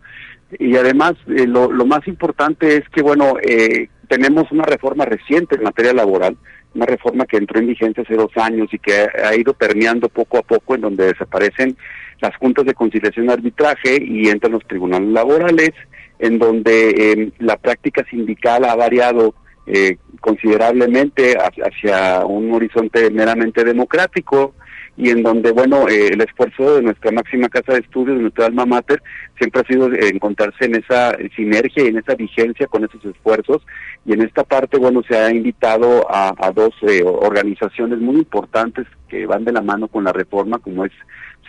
Y 0.59 0.75
además, 0.75 1.13
eh, 1.27 1.47
lo, 1.47 1.71
lo, 1.71 1.85
más 1.85 2.07
importante 2.07 2.77
es 2.77 2.87
que, 2.89 3.01
bueno, 3.01 3.35
eh, 3.41 3.89
tenemos 4.07 4.51
una 4.51 4.63
reforma 4.63 5.05
reciente 5.05 5.55
en 5.55 5.63
materia 5.63 5.93
laboral, 5.93 6.37
una 6.73 6.85
reforma 6.85 7.25
que 7.25 7.37
entró 7.37 7.59
en 7.59 7.67
vigencia 7.67 8.03
hace 8.03 8.15
dos 8.15 8.31
años 8.35 8.69
y 8.71 8.79
que 8.79 9.07
ha, 9.23 9.35
ido 9.35 9.53
permeando 9.53 10.09
poco 10.09 10.37
a 10.37 10.43
poco, 10.43 10.75
en 10.75 10.81
donde 10.81 11.07
desaparecen 11.07 11.77
las 12.21 12.35
juntas 12.37 12.65
de 12.65 12.73
conciliación 12.73 13.25
y 13.25 13.31
arbitraje 13.31 14.03
y 14.03 14.29
entran 14.29 14.53
los 14.53 14.65
tribunales 14.65 15.09
laborales, 15.09 15.71
en 16.19 16.39
donde 16.39 16.89
eh, 16.89 17.31
la 17.39 17.57
práctica 17.57 18.05
sindical 18.09 18.65
ha 18.65 18.75
variado 18.75 19.35
eh, 19.65 19.97
considerablemente 20.19 21.35
hacia 21.37 22.25
un 22.25 22.53
horizonte 22.53 23.09
meramente 23.11 23.63
democrático 23.63 24.53
y 24.95 25.09
en 25.09 25.23
donde, 25.23 25.51
bueno, 25.51 25.87
eh, 25.89 26.09
el 26.09 26.21
esfuerzo 26.21 26.75
de 26.75 26.83
nuestra 26.83 27.11
máxima 27.11 27.49
casa 27.49 27.73
de 27.73 27.79
estudios, 27.79 28.17
de 28.17 28.23
nuestra 28.23 28.45
alma 28.45 28.65
mater, 28.65 29.01
siempre 29.37 29.61
ha 29.61 29.67
sido 29.67 29.91
encontrarse 29.91 30.65
en 30.65 30.75
esa 30.75 31.17
sinergia 31.35 31.83
y 31.83 31.87
en 31.87 31.97
esa 31.97 32.13
vigencia 32.15 32.67
con 32.67 32.83
esos 32.83 33.03
esfuerzos. 33.03 33.65
Y 34.05 34.13
en 34.13 34.21
esta 34.21 34.43
parte, 34.43 34.77
bueno, 34.77 35.01
se 35.07 35.17
ha 35.17 35.31
invitado 35.31 36.05
a, 36.09 36.51
dos 36.53 36.73
eh, 36.83 37.03
organizaciones 37.03 37.99
muy 37.99 38.17
importantes 38.17 38.85
que 39.07 39.25
van 39.25 39.45
de 39.45 39.51
la 39.51 39.61
mano 39.61 39.87
con 39.87 40.03
la 40.03 40.13
reforma, 40.13 40.59
como 40.59 40.85
es 40.85 40.91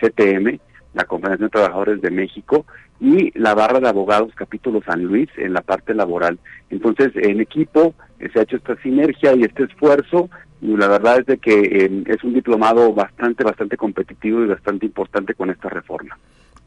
CTM, 0.01 0.59
la 0.95 1.03
Confederación 1.03 1.47
de 1.47 1.51
Trabajadores 1.51 2.01
de 2.01 2.09
México, 2.09 2.65
y 2.99 3.37
la 3.37 3.53
barra 3.53 3.79
de 3.79 3.89
abogados 3.89 4.31
capítulo 4.35 4.81
San 4.83 5.03
Luis 5.03 5.29
en 5.37 5.53
la 5.53 5.61
parte 5.61 5.93
laboral. 5.93 6.39
Entonces, 6.71 7.11
en 7.15 7.41
equipo 7.41 7.93
se 8.19 8.39
ha 8.39 8.43
hecho 8.43 8.57
esta 8.57 8.75
sinergia 8.81 9.35
y 9.35 9.43
este 9.43 9.63
esfuerzo 9.63 10.29
y 10.61 10.75
la 10.77 10.87
verdad 10.87 11.19
es 11.19 11.25
de 11.25 11.37
que 11.37 11.53
eh, 11.53 12.03
es 12.07 12.23
un 12.23 12.33
diplomado 12.33 12.93
bastante, 12.93 13.43
bastante 13.43 13.77
competitivo 13.77 14.43
y 14.43 14.47
bastante 14.47 14.85
importante 14.85 15.33
con 15.33 15.49
esta 15.49 15.69
reforma. 15.69 16.17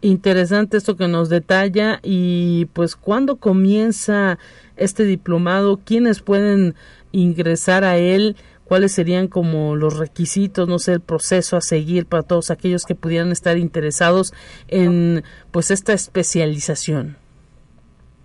Interesante 0.01 0.77
esto 0.77 0.97
que 0.97 1.09
nos 1.09 1.29
detalla 1.29 1.99
y 2.05 2.67
pues 2.73 2.95
cuándo 2.95 3.37
comienza 3.37 4.39
este 4.77 5.05
diplomado, 5.05 5.81
quiénes 5.85 6.21
pueden 6.21 6.77
ingresar 7.11 7.83
a 7.83 7.97
él, 7.97 8.37
cuáles 8.65 8.93
serían 8.93 9.27
como 9.27 9.75
los 9.75 9.97
requisitos, 9.97 10.69
no 10.69 10.79
sé, 10.79 10.93
el 10.93 11.01
proceso 11.01 11.57
a 11.57 11.61
seguir 11.61 12.07
para 12.07 12.23
todos 12.23 12.53
aquellos 12.53 12.85
que 12.85 12.95
pudieran 12.95 13.33
estar 13.33 13.59
interesados 13.59 14.33
en 14.69 15.25
pues 15.51 15.73
esta 15.73 15.95
especialización. 15.95 17.17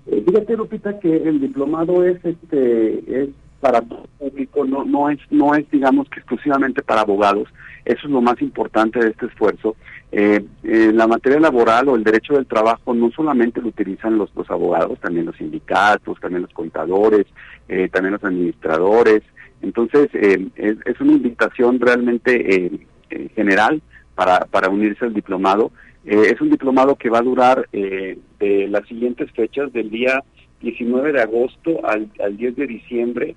Eh, 0.07 0.23
fíjate 0.27 0.57
Lupita 0.57 0.99
que 0.99 1.15
el 1.15 1.39
diplomado 1.39 2.03
es 2.05 2.23
este 2.23 3.23
es 3.23 3.29
para 3.59 3.81
todo 3.81 4.05
público, 4.19 4.65
no 4.65 4.83
no 4.83 5.09
es 5.09 5.19
no 5.29 5.55
es 5.55 5.69
digamos 5.71 6.09
que 6.09 6.19
exclusivamente 6.19 6.81
para 6.81 7.01
abogados. 7.01 7.47
Eso 7.85 8.07
es 8.07 8.11
lo 8.11 8.21
más 8.21 8.41
importante 8.41 8.99
de 8.99 9.09
este 9.09 9.25
esfuerzo. 9.25 9.75
Eh, 10.11 10.45
la 10.63 11.07
materia 11.07 11.39
laboral 11.39 11.89
o 11.89 11.95
el 11.95 12.03
derecho 12.03 12.35
del 12.35 12.45
trabajo 12.45 12.93
no 12.93 13.11
solamente 13.11 13.61
lo 13.61 13.69
utilizan 13.69 14.17
los, 14.17 14.29
abogados, 14.47 14.99
también 14.99 15.25
los 15.25 15.35
sindicatos, 15.35 16.19
también 16.19 16.43
los 16.43 16.53
contadores, 16.53 17.25
eh, 17.67 17.89
también 17.91 18.13
los 18.13 18.23
administradores, 18.23 19.23
entonces, 19.63 20.09
eh, 20.13 20.45
es, 20.55 20.99
una 20.99 21.13
invitación 21.13 21.79
realmente 21.79 22.53
eh, 22.53 22.71
eh, 23.09 23.29
general 23.33 23.81
para, 24.13 24.39
para 24.39 24.69
unirse 24.69 25.05
al 25.05 25.13
diplomado. 25.13 25.71
Es 26.05 26.39
un 26.41 26.49
diplomado 26.49 26.95
que 26.95 27.09
va 27.09 27.19
a 27.19 27.23
durar 27.23 27.69
de 27.71 28.67
las 28.69 28.87
siguientes 28.87 29.31
fechas, 29.31 29.71
del 29.71 29.89
día 29.89 30.23
19 30.61 31.13
de 31.13 31.21
agosto 31.21 31.85
al, 31.85 32.09
al 32.23 32.37
10 32.37 32.55
de 32.55 32.67
diciembre. 32.67 33.35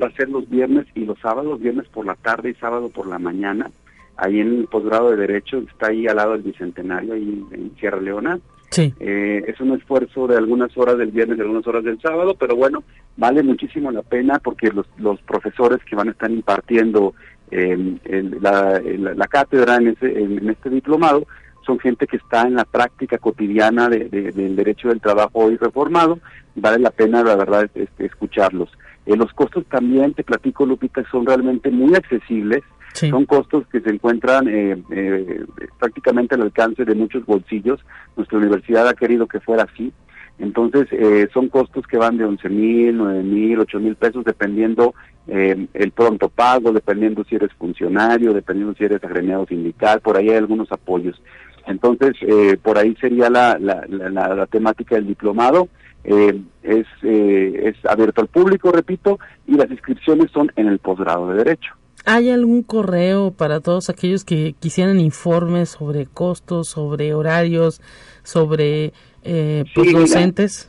va 0.00 0.06
a 0.06 0.16
ser 0.16 0.28
los 0.28 0.48
viernes 0.48 0.86
y 0.94 1.04
los 1.04 1.18
sábados, 1.20 1.60
viernes 1.60 1.86
por 1.88 2.06
la 2.06 2.14
tarde 2.14 2.50
y 2.50 2.54
sábado 2.54 2.88
por 2.88 3.06
la 3.06 3.18
mañana. 3.18 3.70
Ahí 4.16 4.40
en 4.40 4.60
el 4.60 4.66
posgrado 4.66 5.10
de 5.10 5.16
Derecho, 5.16 5.58
está 5.58 5.88
ahí 5.88 6.06
al 6.06 6.16
lado 6.16 6.32
del 6.32 6.42
Bicentenario, 6.42 7.14
ahí 7.14 7.44
en 7.50 7.72
Sierra 7.78 8.00
Leona. 8.00 8.38
Sí. 8.70 8.92
Eh, 9.00 9.44
es 9.46 9.60
un 9.60 9.72
esfuerzo 9.72 10.26
de 10.26 10.36
algunas 10.36 10.76
horas 10.78 10.96
del 10.96 11.10
viernes 11.10 11.36
y 11.36 11.42
algunas 11.42 11.66
horas 11.66 11.84
del 11.84 12.00
sábado, 12.00 12.34
pero 12.38 12.56
bueno, 12.56 12.82
vale 13.18 13.42
muchísimo 13.42 13.90
la 13.90 14.02
pena 14.02 14.38
porque 14.38 14.70
los, 14.70 14.86
los 14.96 15.20
profesores 15.22 15.78
que 15.84 15.94
van 15.94 16.08
a 16.08 16.12
estar 16.12 16.30
impartiendo 16.30 17.14
eh, 17.50 17.98
la, 18.40 18.80
la, 18.80 19.26
cátedra 19.26 19.76
en, 19.76 19.88
ese, 19.88 20.18
en, 20.18 20.48
este 20.48 20.70
diplomado 20.70 21.26
son 21.64 21.78
gente 21.78 22.06
que 22.06 22.16
está 22.16 22.42
en 22.42 22.54
la 22.54 22.64
práctica 22.64 23.18
cotidiana 23.18 23.88
de, 23.88 24.08
del 24.08 24.56
derecho 24.56 24.88
del 24.88 25.00
trabajo 25.00 25.40
hoy 25.40 25.56
reformado, 25.56 26.18
vale 26.54 26.78
la 26.78 26.90
pena, 26.90 27.22
la 27.22 27.36
verdad, 27.36 27.70
este, 27.74 28.06
escucharlos. 28.06 28.70
Eh, 29.06 29.16
los 29.16 29.32
costos 29.32 29.64
también, 29.66 30.14
te 30.14 30.24
platico, 30.24 30.66
Lupita, 30.66 31.02
son 31.10 31.26
realmente 31.26 31.70
muy 31.70 31.94
accesibles. 31.94 32.62
Son 32.94 33.24
costos 33.24 33.66
que 33.68 33.80
se 33.80 33.88
encuentran 33.88 34.46
eh, 34.48 34.76
eh, 34.90 35.46
prácticamente 35.78 36.34
al 36.34 36.42
alcance 36.42 36.84
de 36.84 36.94
muchos 36.94 37.24
bolsillos. 37.24 37.80
Nuestra 38.18 38.36
universidad 38.36 38.86
ha 38.86 38.92
querido 38.92 39.26
que 39.26 39.40
fuera 39.40 39.62
así. 39.62 39.90
Entonces, 40.38 40.88
eh, 40.90 41.28
son 41.32 41.48
costos 41.48 41.86
que 41.86 41.96
van 41.96 42.16
de 42.16 42.24
11 42.24 42.48
mil, 42.48 42.96
9 42.96 43.22
mil, 43.22 43.60
8 43.60 43.78
mil 43.80 43.96
pesos, 43.96 44.24
dependiendo 44.24 44.94
eh, 45.28 45.68
el 45.72 45.90
pronto 45.92 46.28
pago, 46.28 46.72
dependiendo 46.72 47.22
si 47.24 47.36
eres 47.36 47.52
funcionario, 47.52 48.32
dependiendo 48.32 48.74
si 48.74 48.84
eres 48.84 49.04
agremiado 49.04 49.46
sindical, 49.46 50.00
por 50.00 50.16
ahí 50.16 50.30
hay 50.30 50.36
algunos 50.36 50.72
apoyos. 50.72 51.22
Entonces, 51.66 52.12
eh, 52.22 52.56
por 52.62 52.78
ahí 52.78 52.96
sería 53.00 53.30
la, 53.30 53.58
la, 53.58 53.84
la, 53.88 54.34
la 54.34 54.46
temática 54.46 54.96
del 54.96 55.06
diplomado. 55.06 55.68
Eh, 56.04 56.40
es, 56.62 56.86
eh, 57.02 57.74
es 57.74 57.76
abierto 57.88 58.20
al 58.20 58.28
público, 58.28 58.72
repito, 58.72 59.18
y 59.46 59.54
las 59.54 59.70
inscripciones 59.70 60.30
son 60.32 60.50
en 60.56 60.66
el 60.66 60.78
posgrado 60.78 61.28
de 61.28 61.36
Derecho. 61.36 61.74
¿Hay 62.04 62.30
algún 62.30 62.64
correo 62.64 63.30
para 63.30 63.60
todos 63.60 63.88
aquellos 63.88 64.24
que 64.24 64.56
quisieran 64.58 64.98
informes 64.98 65.70
sobre 65.70 66.06
costos, 66.06 66.68
sobre 66.68 67.14
horarios, 67.14 67.80
sobre 68.24 68.92
eh, 69.22 69.64
pues, 69.72 69.92
docentes? 69.92 70.68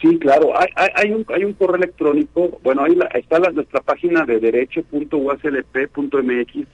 Sí, 0.00 0.18
claro. 0.18 0.58
Hay, 0.58 0.68
hay, 0.94 1.12
un, 1.12 1.26
hay 1.28 1.44
un 1.44 1.52
correo 1.52 1.76
electrónico. 1.76 2.58
Bueno, 2.62 2.84
ahí 2.84 2.98
está 3.14 3.38
la, 3.38 3.50
nuestra 3.50 3.80
página 3.80 4.24
de 4.24 4.40
derecho.uslp.mx, 4.40 6.66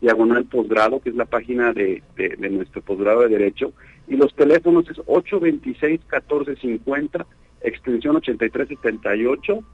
diagonal 0.00 0.44
posgrado, 0.44 1.00
que 1.00 1.10
es 1.10 1.16
la 1.16 1.24
página 1.24 1.72
de, 1.72 2.04
de, 2.16 2.50
nuestro 2.50 2.82
posgrado 2.82 3.22
de 3.22 3.28
Derecho. 3.28 3.72
Y 4.06 4.16
los 4.16 4.32
teléfonos 4.34 4.88
es 4.90 4.98
826-1450, 4.98 7.24
extensión 7.62 8.16
8378 8.16 9.64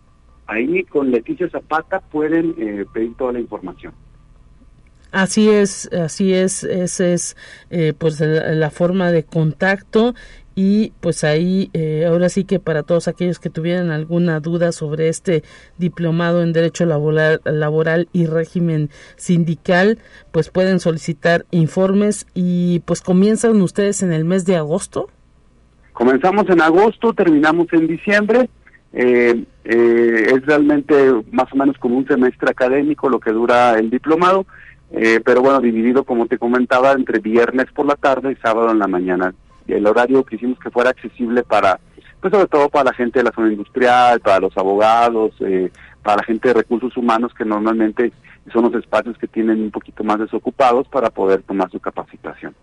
ahí 0.47 0.85
con 0.85 1.11
Leticia 1.11 1.49
Zapata 1.49 2.01
pueden 2.01 2.55
eh, 2.59 2.85
pedir 2.93 3.17
toda 3.17 3.33
la 3.33 3.41
información. 3.41 3.95
Así 5.11 5.49
es, 5.49 5.91
así 5.93 6.35
es, 6.35 6.65
esa 6.65 7.07
es 7.07 7.37
eh, 7.71 7.95
pues 7.97 8.19
la, 8.19 8.71
forma 8.71 9.13
de 9.13 9.23
contacto 9.23 10.15
y 10.55 10.93
pues 11.01 11.25
ahí 11.25 11.71
eh, 11.73 12.05
ahora 12.07 12.29
sí 12.29 12.45
que 12.45 12.61
para 12.61 12.83
todos 12.83 13.09
aquellos 13.09 13.38
que 13.38 13.51
tuvieran 13.51 13.90
alguna 13.90 14.40
duda 14.40 14.73
sobre 14.73 15.09
este 15.09 15.43
diplomado 15.79 16.43
en 16.43 16.53
derecho 16.53 16.87
laboral, 16.87 17.40
laboral 17.45 18.09
y 18.12 18.27
régimen 18.27 18.90
sindical 19.17 19.99
pues 20.33 20.51
pueden 20.51 20.81
solicitar 20.81 21.47
informes 21.51 22.27
y 22.35 22.81
pues 22.81 23.03
comienzan 23.03 23.61
ustedes 23.62 24.03
en 24.03 24.12
el 24.12 24.25
mes 24.25 24.47
de 24.47 24.57
agosto. 24.57 25.09
Comenzamos 25.93 26.49
en 26.51 26.61
agosto, 26.61 27.12
terminamos 27.12 27.73
en 27.73 27.87
diciembre 27.87 28.49
eh, 28.97 29.45
eh, 29.64 30.27
es 30.33 30.47
realmente 30.47 30.95
más 31.33 31.53
o 31.53 31.57
menos 31.57 31.77
como 31.79 31.99
un 31.99 32.07
semestre 32.07 32.49
académico 32.49 33.09
lo 33.09 33.19
que 33.19 33.33
dura 33.33 33.77
el 33.77 33.90
diplomado, 33.90 34.47
eh, 34.93 35.21
pero 35.25 35.43
bueno, 35.43 35.61
dividido, 35.61 36.05
como 36.05 36.27
te 36.27 36.38
comentaba, 36.38 36.93
entre 36.93 37.19
viernes 37.19 37.67
por 37.75 37.87
la 37.87 37.97
tarde 37.97 38.33
y 38.33 38.37
sábado 38.37 38.71
en 38.71 38.79
la 38.79 38.87
mañana. 38.87 39.35
El 39.66 39.87
horario 39.87 40.24
quisimos 40.24 40.59
que 40.59 40.70
fuera 40.70 40.90
accesible 40.90 41.42
para, 41.42 41.81
pues 42.20 42.33
sobre 42.33 42.48
todo 42.48 42.68
para 42.68 42.90
la 42.90 42.94
gente 42.94 43.20
de 43.20 43.24
la 43.24 43.33
zona 43.33 43.53
industrial, 43.53 44.20
para 44.20 44.40
los 44.40 44.57
abogados, 44.57 45.33
eh, 45.40 45.70
para 46.03 46.18
la 46.18 46.24
gente 46.24 46.48
de 46.48 46.55
recursos 46.55 46.96
humanos 46.96 47.33
que 47.37 47.44
normalmente 47.44 48.12
son 48.53 48.64
los 48.64 48.74
espacios 48.74 49.16
que 49.18 49.27
tienen 49.27 49.62
un 49.62 49.70
poquito 49.70 50.05
más 50.05 50.18
desocupados 50.18 50.87
para 50.88 51.11
poder 51.11 51.42
tomar 51.42 51.70
su 51.70 51.81
capacitación 51.81 52.55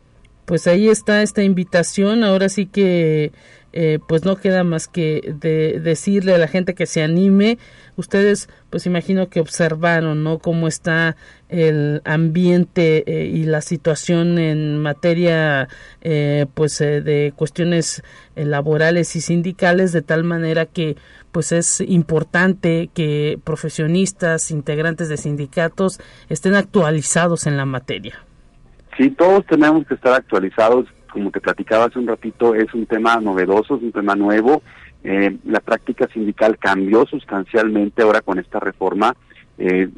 pues 0.51 0.67
ahí 0.67 0.89
está 0.89 1.21
esta 1.21 1.43
invitación. 1.43 2.25
Ahora 2.25 2.49
sí 2.49 2.65
que 2.65 3.31
eh, 3.73 3.99
pues 4.07 4.25
no 4.25 4.35
queda 4.35 4.63
más 4.63 4.87
que 4.87 5.33
de 5.39 5.79
decirle 5.79 6.33
a 6.35 6.37
la 6.37 6.47
gente 6.47 6.75
que 6.75 6.85
se 6.85 7.01
anime. 7.01 7.57
Ustedes, 7.95 8.49
pues 8.69 8.85
imagino 8.85 9.29
que 9.29 9.39
observaron, 9.39 10.23
¿no? 10.23 10.39
Cómo 10.39 10.67
está 10.67 11.15
el 11.49 12.01
ambiente 12.03 13.03
eh, 13.05 13.25
y 13.27 13.43
la 13.43 13.61
situación 13.61 14.39
en 14.39 14.77
materia, 14.79 15.67
eh, 16.01 16.45
pues, 16.53 16.79
de 16.79 17.33
cuestiones 17.35 18.03
laborales 18.35 19.15
y 19.15 19.21
sindicales, 19.21 19.91
de 19.91 20.01
tal 20.01 20.23
manera 20.23 20.65
que, 20.65 20.97
pues, 21.31 21.51
es 21.51 21.81
importante 21.81 22.89
que 22.93 23.39
profesionistas, 23.43 24.51
integrantes 24.51 25.09
de 25.09 25.17
sindicatos 25.17 25.99
estén 26.29 26.55
actualizados 26.55 27.45
en 27.47 27.57
la 27.57 27.65
materia. 27.65 28.23
Sí, 28.97 29.09
todos 29.11 29.45
tenemos 29.45 29.85
que 29.87 29.95
estar 29.95 30.13
actualizados 30.13 30.85
como 31.11 31.31
te 31.31 31.41
platicaba 31.41 31.85
hace 31.85 31.99
un 31.99 32.07
ratito, 32.07 32.55
es 32.55 32.73
un 32.73 32.85
tema 32.85 33.17
novedoso, 33.17 33.75
es 33.75 33.83
un 33.83 33.91
tema 33.91 34.15
nuevo. 34.15 34.63
Eh, 35.03 35.37
la 35.45 35.59
práctica 35.59 36.07
sindical 36.07 36.57
cambió 36.57 37.05
sustancialmente 37.05 38.01
ahora 38.01 38.21
con 38.21 38.39
esta 38.39 38.59
reforma. 38.59 39.15
Eh, 39.57 39.89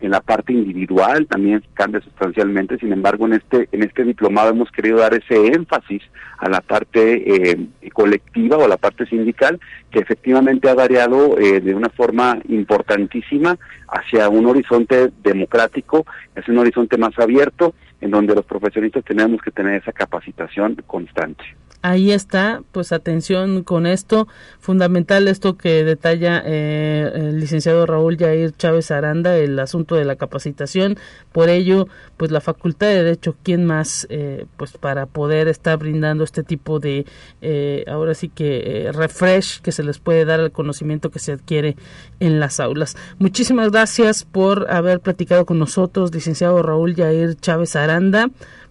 en 0.00 0.10
la 0.10 0.20
parte 0.20 0.52
individual 0.52 1.26
también 1.26 1.62
cambia 1.74 2.00
sustancialmente, 2.00 2.78
sin 2.78 2.92
embargo 2.92 3.26
en 3.26 3.34
este 3.34 3.68
en 3.72 3.82
este 3.82 4.04
diplomado 4.04 4.50
hemos 4.50 4.70
querido 4.70 4.98
dar 4.98 5.14
ese 5.14 5.48
énfasis 5.48 6.02
a 6.38 6.48
la 6.48 6.60
parte 6.60 7.52
eh, 7.52 7.58
colectiva 7.92 8.56
o 8.56 8.64
a 8.64 8.68
la 8.68 8.76
parte 8.76 9.06
sindical 9.06 9.60
que 9.90 9.98
efectivamente 9.98 10.68
ha 10.68 10.74
variado 10.74 11.36
de 11.36 11.74
una 11.74 11.90
forma 11.90 12.38
importantísima 12.48 13.58
hacia 13.88 14.28
un 14.28 14.46
horizonte 14.46 15.10
democrático, 15.22 16.06
hacia 16.36 16.52
un 16.52 16.60
horizonte 16.60 16.96
más 16.96 17.18
abierto 17.18 17.74
en 18.00 18.10
donde 18.10 18.34
los 18.34 18.44
profesionistas 18.44 19.04
tenemos 19.04 19.40
que 19.42 19.50
tener 19.50 19.74
esa 19.74 19.92
capacitación 19.92 20.76
constante. 20.86 21.44
Ahí 21.82 22.12
está, 22.12 22.62
pues 22.72 22.92
atención 22.92 23.62
con 23.62 23.86
esto, 23.86 24.28
fundamental 24.58 25.28
esto 25.28 25.56
que 25.56 25.82
detalla 25.82 26.42
eh, 26.44 27.10
el 27.14 27.40
licenciado 27.40 27.86
Raúl 27.86 28.18
Jair 28.18 28.52
Chávez 28.54 28.90
Aranda, 28.90 29.38
el 29.38 29.58
asunto 29.58 29.94
de 29.94 30.04
la 30.04 30.16
capacitación, 30.16 30.98
por 31.32 31.48
ello, 31.48 31.88
pues 32.18 32.32
la 32.32 32.42
Facultad 32.42 32.88
de 32.88 33.02
Derecho, 33.02 33.34
¿quién 33.42 33.64
más, 33.64 34.06
eh, 34.10 34.44
pues 34.58 34.72
para 34.72 35.06
poder 35.06 35.48
estar 35.48 35.78
brindando 35.78 36.22
este 36.22 36.42
tipo 36.42 36.80
de, 36.80 37.06
eh, 37.40 37.86
ahora 37.88 38.12
sí 38.12 38.28
que 38.28 38.90
refresh 38.92 39.62
que 39.62 39.72
se 39.72 39.82
les 39.82 39.98
puede 39.98 40.26
dar 40.26 40.40
al 40.40 40.52
conocimiento 40.52 41.10
que 41.10 41.18
se 41.18 41.32
adquiere 41.32 41.76
en 42.20 42.40
las 42.40 42.60
aulas. 42.60 42.94
Muchísimas 43.18 43.70
gracias 43.70 44.24
por 44.24 44.70
haber 44.70 45.00
platicado 45.00 45.46
con 45.46 45.58
nosotros, 45.58 46.14
licenciado 46.14 46.62
Raúl 46.62 46.94
Jair 46.94 47.36
Chávez 47.36 47.74
Aranda 47.74 48.28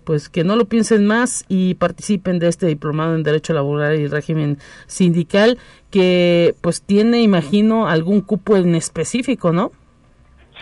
pues 0.09 0.27
que 0.27 0.43
no 0.43 0.55
lo 0.55 0.65
piensen 0.65 1.05
más 1.05 1.45
y 1.49 1.75
participen 1.75 2.39
de 2.39 2.47
este 2.47 2.65
diplomado 2.65 3.13
en 3.13 3.21
Derecho 3.21 3.53
Laboral 3.53 3.99
y 3.99 4.07
Régimen 4.07 4.57
Sindical 4.87 5.59
que 5.91 6.55
pues 6.61 6.81
tiene, 6.81 7.21
imagino, 7.21 7.87
algún 7.87 8.21
cupo 8.21 8.57
en 8.57 8.73
específico, 8.73 9.51
¿no? 9.51 9.71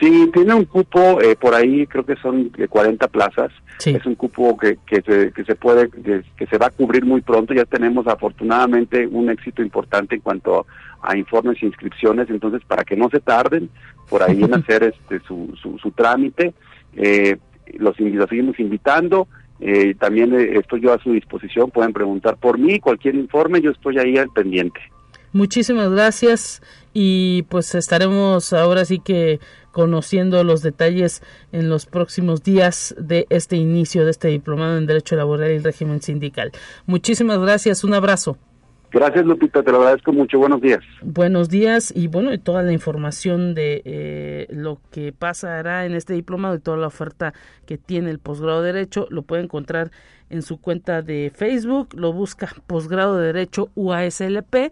Sí, 0.01 0.29
tiene 0.33 0.53
un 0.53 0.65
cupo, 0.65 1.21
eh, 1.21 1.37
por 1.37 1.55
ahí 1.55 1.87
creo 1.87 2.05
que 2.05 2.17
son 2.17 2.51
40 2.69 3.07
plazas. 3.07 3.53
Es 3.85 4.05
un 4.05 4.15
cupo 4.15 4.57
que, 4.57 4.79
que, 4.85 5.01
se, 5.01 5.31
que 5.31 5.45
se 5.45 5.55
puede, 5.55 5.89
que, 5.89 6.45
se 6.45 6.57
va 6.57 6.65
a 6.65 6.71
cubrir 6.71 7.05
muy 7.05 7.21
pronto. 7.21 7.53
Ya 7.53 7.63
tenemos 7.63 8.05
afortunadamente 8.05 9.07
un 9.07 9.29
éxito 9.29 9.61
importante 9.61 10.15
en 10.15 10.21
cuanto 10.21 10.67
a 11.01 11.15
informes 11.15 11.63
e 11.63 11.67
inscripciones. 11.67 12.29
Entonces, 12.29 12.63
para 12.67 12.83
que 12.83 12.97
no 12.97 13.09
se 13.09 13.21
tarden 13.21 13.69
por 14.09 14.23
ahí 14.23 14.43
en 14.43 14.53
hacer 14.55 14.83
este 14.83 15.25
su, 15.25 15.55
su, 15.61 15.77
su 15.77 15.91
trámite, 15.91 16.53
eh, 16.97 17.37
los, 17.75 17.95
seguimos 17.95 18.59
invitando. 18.59 19.27
Eh, 19.59 19.95
también 19.95 20.33
eh, 20.33 20.59
estoy 20.59 20.81
yo 20.81 20.93
a 20.93 21.01
su 21.01 21.11
disposición, 21.11 21.71
pueden 21.71 21.93
preguntar 21.93 22.37
por 22.37 22.57
mí, 22.57 22.79
cualquier 22.79 23.15
informe, 23.15 23.61
yo 23.61 23.71
estoy 23.71 23.97
ahí 23.97 24.17
al 24.17 24.29
pendiente. 24.29 24.79
Muchísimas 25.33 25.89
gracias 25.89 26.61
y 26.93 27.43
pues 27.43 27.75
estaremos 27.75 28.53
ahora 28.53 28.85
sí 28.85 28.99
que 28.99 29.39
conociendo 29.71 30.43
los 30.43 30.63
detalles 30.63 31.21
en 31.51 31.69
los 31.69 31.85
próximos 31.85 32.41
días 32.41 32.95
de 32.97 33.27
este 33.29 33.57
inicio 33.57 34.05
de 34.05 34.11
este 34.11 34.29
diplomado 34.29 34.77
en 34.77 34.87
Derecho 34.87 35.15
Laboral 35.15 35.51
y 35.51 35.59
Régimen 35.59 36.01
Sindical. 36.01 36.51
Muchísimas 36.87 37.39
gracias, 37.39 37.83
un 37.83 37.93
abrazo. 37.93 38.37
Gracias, 38.91 39.25
Lupita, 39.25 39.63
te 39.63 39.71
lo 39.71 39.79
agradezco 39.79 40.13
mucho. 40.13 40.37
Buenos 40.39 40.61
días. 40.61 40.79
Buenos 41.01 41.49
días 41.49 41.91
y 41.95 42.07
bueno, 42.07 42.33
y 42.33 42.37
toda 42.37 42.63
la 42.63 42.71
información 42.71 43.53
de 43.53 43.81
eh, 43.83 44.47
lo 44.49 44.79
que 44.91 45.11
pasará 45.11 45.85
en 45.85 45.93
este 45.93 46.13
diplomado 46.13 46.55
y 46.55 46.59
toda 46.59 46.77
la 46.77 46.87
oferta 46.87 47.33
que 47.65 47.77
tiene 47.77 48.09
el 48.09 48.19
posgrado 48.19 48.61
de 48.61 48.71
Derecho 48.73 49.07
lo 49.09 49.23
puede 49.23 49.43
encontrar 49.43 49.91
en 50.29 50.41
su 50.41 50.59
cuenta 50.59 51.01
de 51.01 51.31
Facebook. 51.33 51.89
Lo 51.95 52.13
busca 52.13 52.49
Posgrado 52.65 53.17
de 53.17 53.27
Derecho 53.27 53.69
UASLP 53.75 54.71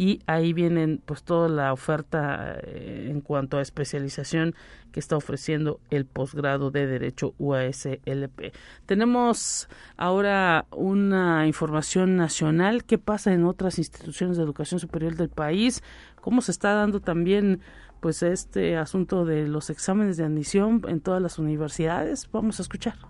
y 0.00 0.22
ahí 0.24 0.54
vienen 0.54 1.02
pues 1.04 1.22
toda 1.24 1.50
la 1.50 1.74
oferta 1.74 2.58
eh, 2.62 3.08
en 3.10 3.20
cuanto 3.20 3.58
a 3.58 3.60
especialización 3.60 4.54
que 4.92 4.98
está 4.98 5.14
ofreciendo 5.14 5.78
el 5.90 6.06
posgrado 6.06 6.70
de 6.70 6.86
Derecho 6.86 7.34
UASLP. 7.38 8.54
Tenemos 8.86 9.68
ahora 9.98 10.64
una 10.70 11.46
información 11.46 12.16
nacional, 12.16 12.84
qué 12.84 12.96
pasa 12.96 13.34
en 13.34 13.44
otras 13.44 13.76
instituciones 13.76 14.38
de 14.38 14.44
educación 14.44 14.80
superior 14.80 15.16
del 15.16 15.28
país, 15.28 15.82
cómo 16.22 16.40
se 16.40 16.52
está 16.52 16.72
dando 16.72 17.00
también 17.00 17.60
pues 18.00 18.22
este 18.22 18.78
asunto 18.78 19.26
de 19.26 19.48
los 19.48 19.68
exámenes 19.68 20.16
de 20.16 20.24
admisión 20.24 20.80
en 20.88 21.02
todas 21.02 21.20
las 21.20 21.38
universidades. 21.38 22.26
Vamos 22.32 22.58
a 22.58 22.62
escuchar. 22.62 23.09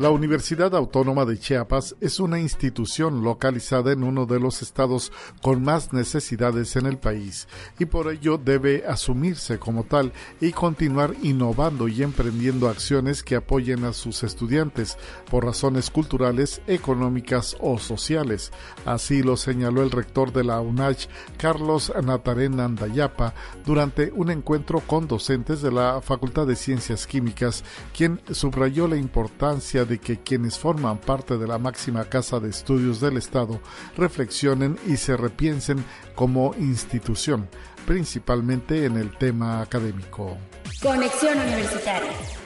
La 0.00 0.08
Universidad 0.08 0.74
Autónoma 0.74 1.26
de 1.26 1.38
Chiapas 1.38 1.94
es 2.00 2.20
una 2.20 2.40
institución 2.40 3.22
localizada 3.22 3.92
en 3.92 4.02
uno 4.02 4.24
de 4.24 4.40
los 4.40 4.62
estados 4.62 5.12
con 5.42 5.62
más 5.62 5.92
necesidades 5.92 6.74
en 6.76 6.86
el 6.86 6.96
país 6.96 7.48
y 7.78 7.84
por 7.84 8.10
ello 8.10 8.38
debe 8.38 8.86
asumirse 8.88 9.58
como 9.58 9.84
tal 9.84 10.14
y 10.40 10.52
continuar 10.52 11.12
innovando 11.22 11.86
y 11.86 12.02
emprendiendo 12.02 12.70
acciones 12.70 13.22
que 13.22 13.36
apoyen 13.36 13.84
a 13.84 13.92
sus 13.92 14.22
estudiantes 14.22 14.96
por 15.30 15.44
razones 15.44 15.90
culturales, 15.90 16.62
económicas 16.66 17.54
o 17.60 17.78
sociales. 17.78 18.52
Así 18.86 19.22
lo 19.22 19.36
señaló 19.36 19.82
el 19.82 19.90
rector 19.90 20.32
de 20.32 20.44
la 20.44 20.62
UNACH, 20.62 21.08
Carlos 21.36 21.92
Natarena 22.02 22.64
Andayapa, 22.64 23.34
durante 23.66 24.12
un 24.12 24.30
encuentro 24.30 24.80
con 24.80 25.06
docentes 25.06 25.60
de 25.60 25.72
la 25.72 26.00
Facultad 26.00 26.46
de 26.46 26.56
Ciencias 26.56 27.06
Químicas, 27.06 27.64
quien 27.94 28.18
subrayó 28.30 28.88
la 28.88 28.96
importancia 28.96 29.84
de 29.90 29.98
que 29.98 30.20
quienes 30.20 30.56
forman 30.56 30.98
parte 30.98 31.36
de 31.36 31.48
la 31.48 31.58
máxima 31.58 32.04
casa 32.04 32.38
de 32.38 32.48
estudios 32.48 33.00
del 33.00 33.16
Estado 33.16 33.60
reflexionen 33.96 34.78
y 34.86 34.96
se 34.96 35.16
repiensen 35.16 35.84
como 36.14 36.54
institución, 36.60 37.48
principalmente 37.86 38.84
en 38.84 38.96
el 38.96 39.18
tema 39.18 39.60
académico. 39.60 40.38
Conexión 40.80 41.36
Universitaria. 41.38 42.39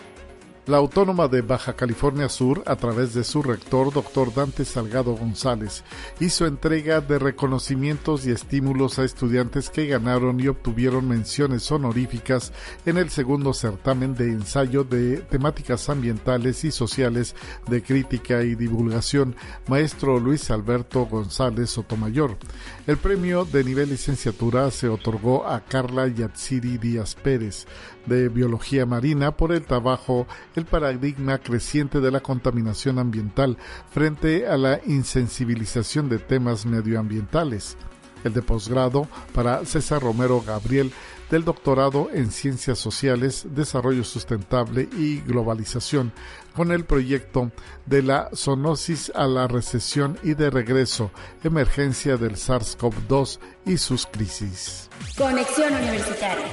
La 0.67 0.79
Autónoma 0.79 1.29
de 1.29 1.43
Baja 1.43 1.75
California 1.75 2.31
Sur, 2.31 2.63
a 2.65 2.77
través 2.77 3.13
de 3.13 3.23
su 3.23 3.43
rector, 3.43 3.93
doctor 3.93 4.33
Dante 4.33 4.65
Salgado 4.65 5.15
González, 5.15 5.85
hizo 6.21 6.47
entrega 6.47 7.03
de 7.03 7.19
reconocimientos 7.19 8.27
y 8.27 8.31
estímulos 8.31 8.99
a 8.99 9.05
estudiantes 9.05 9.69
que 9.69 9.87
ganaron 9.87 10.41
y 10.41 10.49
obtuvieron 10.49 11.07
menciones 11.07 11.71
honoríficas 11.71 12.51
en 12.87 12.97
el 12.97 13.11
segundo 13.11 13.53
certamen 13.53 14.15
de 14.15 14.31
ensayo 14.31 14.85
de 14.85 15.19
temáticas 15.19 15.91
ambientales 15.91 16.65
y 16.65 16.71
sociales 16.71 17.37
de 17.69 17.83
crítica 17.83 18.43
y 18.43 18.55
divulgación, 18.55 19.37
maestro 19.69 20.19
Luis 20.19 20.51
Alberto 20.51 21.05
González 21.05 21.69
Sotomayor. 21.69 22.39
El 22.87 22.97
premio 22.97 23.45
de 23.45 23.65
nivel 23.65 23.91
licenciatura 23.91 24.71
se 24.71 24.89
otorgó 24.89 25.47
a 25.47 25.61
Carla 25.61 26.09
Yatsiri 26.09 26.79
Díaz 26.79 27.17
Pérez 27.17 27.67
de 28.07 28.29
Biología 28.29 28.87
Marina 28.87 29.37
por 29.37 29.53
el 29.53 29.63
trabajo 29.63 30.27
El 30.55 30.65
paradigma 30.65 31.39
creciente 31.39 32.01
de 32.01 32.11
la 32.11 32.21
contaminación 32.21 32.99
ambiental 32.99 33.57
frente 33.91 34.47
a 34.47 34.57
la 34.57 34.81
insensibilización 34.87 36.09
de 36.09 36.19
temas 36.19 36.67
medioambientales. 36.67 37.77
El 38.25 38.33
de 38.33 38.41
posgrado 38.41 39.07
para 39.35 39.65
César 39.67 40.03
Romero 40.03 40.43
Gabriel 40.47 40.93
del 41.31 41.45
doctorado 41.45 42.09
en 42.13 42.31
Ciencias 42.31 42.79
Sociales, 42.79 43.47
Desarrollo 43.51 44.05
Sustentable 44.05 44.89
y 44.97 45.21
Globalización, 45.21 46.13
con 46.55 46.73
el 46.73 46.85
proyecto 46.85 47.51
de 47.87 48.03
la 48.03 48.31
zoonosis 48.35 49.13
a 49.15 49.27
la 49.27 49.47
recesión 49.47 50.19
y 50.23 50.35
de 50.35 50.51
regreso, 50.51 51.11
emergencia 51.43 52.17
del 52.17 52.37
SARS-CoV-2 52.37 53.41
y 53.67 53.79
sus 53.79 54.07
crisis. 54.07 54.89
Conexión 55.19 55.75
Universitaria. 55.75 56.47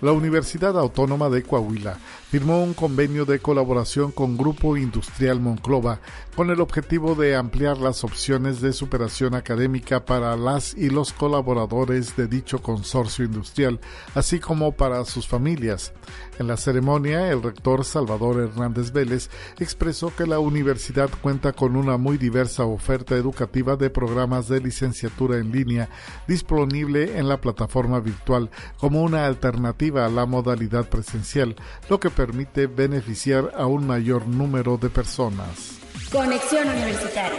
La 0.00 0.12
Universidad 0.12 0.78
Autónoma 0.78 1.28
de 1.28 1.42
Coahuila 1.42 1.98
firmó 2.30 2.62
un 2.62 2.74
convenio 2.74 3.24
de 3.24 3.38
colaboración 3.38 4.12
con 4.12 4.36
Grupo 4.36 4.76
Industrial 4.76 5.40
Monclova 5.40 6.00
con 6.36 6.50
el 6.50 6.60
objetivo 6.60 7.14
de 7.14 7.34
ampliar 7.34 7.78
las 7.78 8.04
opciones 8.04 8.60
de 8.60 8.72
superación 8.72 9.34
académica 9.34 10.04
para 10.04 10.36
las 10.36 10.72
y 10.74 10.88
los 10.90 11.12
colaboradores 11.12 12.16
de 12.16 12.28
dicho 12.28 12.62
consorcio 12.62 13.24
industrial, 13.24 13.80
así 14.14 14.38
como 14.38 14.72
para 14.72 15.04
sus 15.04 15.26
familias. 15.26 15.92
En 16.38 16.46
la 16.46 16.56
ceremonia, 16.56 17.32
el 17.32 17.42
rector 17.42 17.84
Salvador 17.84 18.40
Hernández 18.40 18.92
Vélez 18.92 19.30
expresó 19.58 20.14
que 20.14 20.26
la 20.26 20.38
universidad 20.38 21.10
cuenta 21.22 21.52
con 21.52 21.74
una 21.74 21.96
muy 21.96 22.18
diversa 22.18 22.64
oferta 22.64 23.16
educativa 23.16 23.74
de 23.74 23.90
programas 23.90 24.46
de 24.46 24.60
licenciatura 24.60 25.38
en 25.38 25.50
línea 25.50 25.88
disponible 26.28 27.18
en 27.18 27.26
la 27.28 27.40
plataforma 27.40 27.98
virtual 27.98 28.50
como 28.76 29.02
una 29.02 29.26
alternativa 29.26 30.06
a 30.06 30.10
la 30.10 30.26
modalidad 30.26 30.88
presencial, 30.88 31.56
lo 31.88 31.98
que 31.98 32.10
permite 32.18 32.66
beneficiar 32.66 33.52
a 33.56 33.66
un 33.66 33.86
mayor 33.86 34.26
número 34.26 34.76
de 34.76 34.90
personas. 34.90 35.78
Conexión 36.10 36.66
Universitaria. 36.68 37.38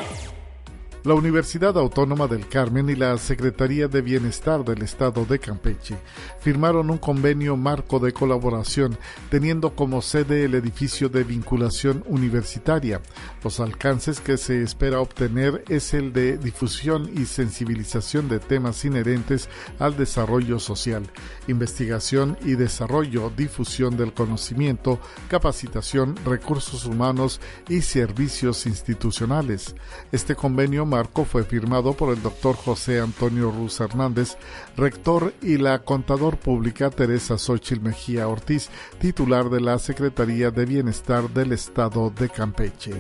La 1.06 1.14
Universidad 1.14 1.78
Autónoma 1.78 2.28
del 2.28 2.48
Carmen 2.50 2.90
y 2.90 2.96
la 2.96 3.18
Secretaría 3.18 3.88
de 3.88 4.02
Bienestar 4.02 4.66
del 4.66 4.82
Estado 4.82 5.24
de 5.24 5.40
Campeche 5.40 5.96
firmaron 6.42 6.90
un 6.90 6.98
convenio 6.98 7.56
marco 7.56 8.00
de 8.00 8.12
colaboración 8.12 8.98
teniendo 9.30 9.76
como 9.76 10.02
sede 10.02 10.44
el 10.44 10.56
edificio 10.56 11.08
de 11.08 11.24
vinculación 11.24 12.04
universitaria. 12.08 13.02
Los 13.44 13.62
alcances 13.62 14.20
que 14.20 14.36
se 14.36 14.62
espera 14.62 15.00
obtener 15.00 15.64
es 15.70 15.94
el 15.94 16.12
de 16.12 16.38
difusión 16.38 17.10
y 17.16 17.26
sensibilización 17.26 18.28
de 18.28 18.40
temas 18.40 18.84
inherentes 18.84 19.50
al 19.80 19.96
desarrollo 19.96 20.60
social, 20.60 21.04
investigación 21.50 22.38
y 22.44 22.56
desarrollo, 22.56 23.32
difusión 23.36 23.98
del 23.98 24.14
conocimiento, 24.14 25.00
capacitación, 25.28 26.16
recursos 26.26 26.86
humanos 26.86 27.42
y 27.68 27.82
servicios 27.82 28.66
institucionales. 28.66 29.76
Este 30.12 30.36
convenio 30.36 30.86
marco 30.86 31.26
fue 31.26 31.44
firmado 31.44 31.94
por 31.94 32.14
el 32.16 32.22
doctor 32.22 32.56
José 32.56 33.00
Antonio 33.00 33.52
Ruz 33.52 33.80
Hernández, 33.80 34.38
rector, 34.78 35.34
y 35.42 35.58
la 35.58 35.80
contador 35.80 36.38
pública 36.38 36.90
Teresa 36.90 37.38
Xochil 37.38 37.82
Mejía 37.82 38.28
Ortiz, 38.28 38.70
titular 39.00 39.50
de 39.50 39.62
la 39.62 39.80
Secretaría 39.80 40.52
de 40.52 40.66
Bienestar 40.66 41.30
del 41.30 41.52
Estado 41.52 42.10
de 42.10 42.30
Campeche. 42.30 42.94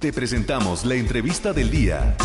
Te 0.00 0.14
presentamos 0.14 0.86
la 0.86 0.94
entrevista 0.94 1.52
del 1.52 1.70
día. 1.70 2.16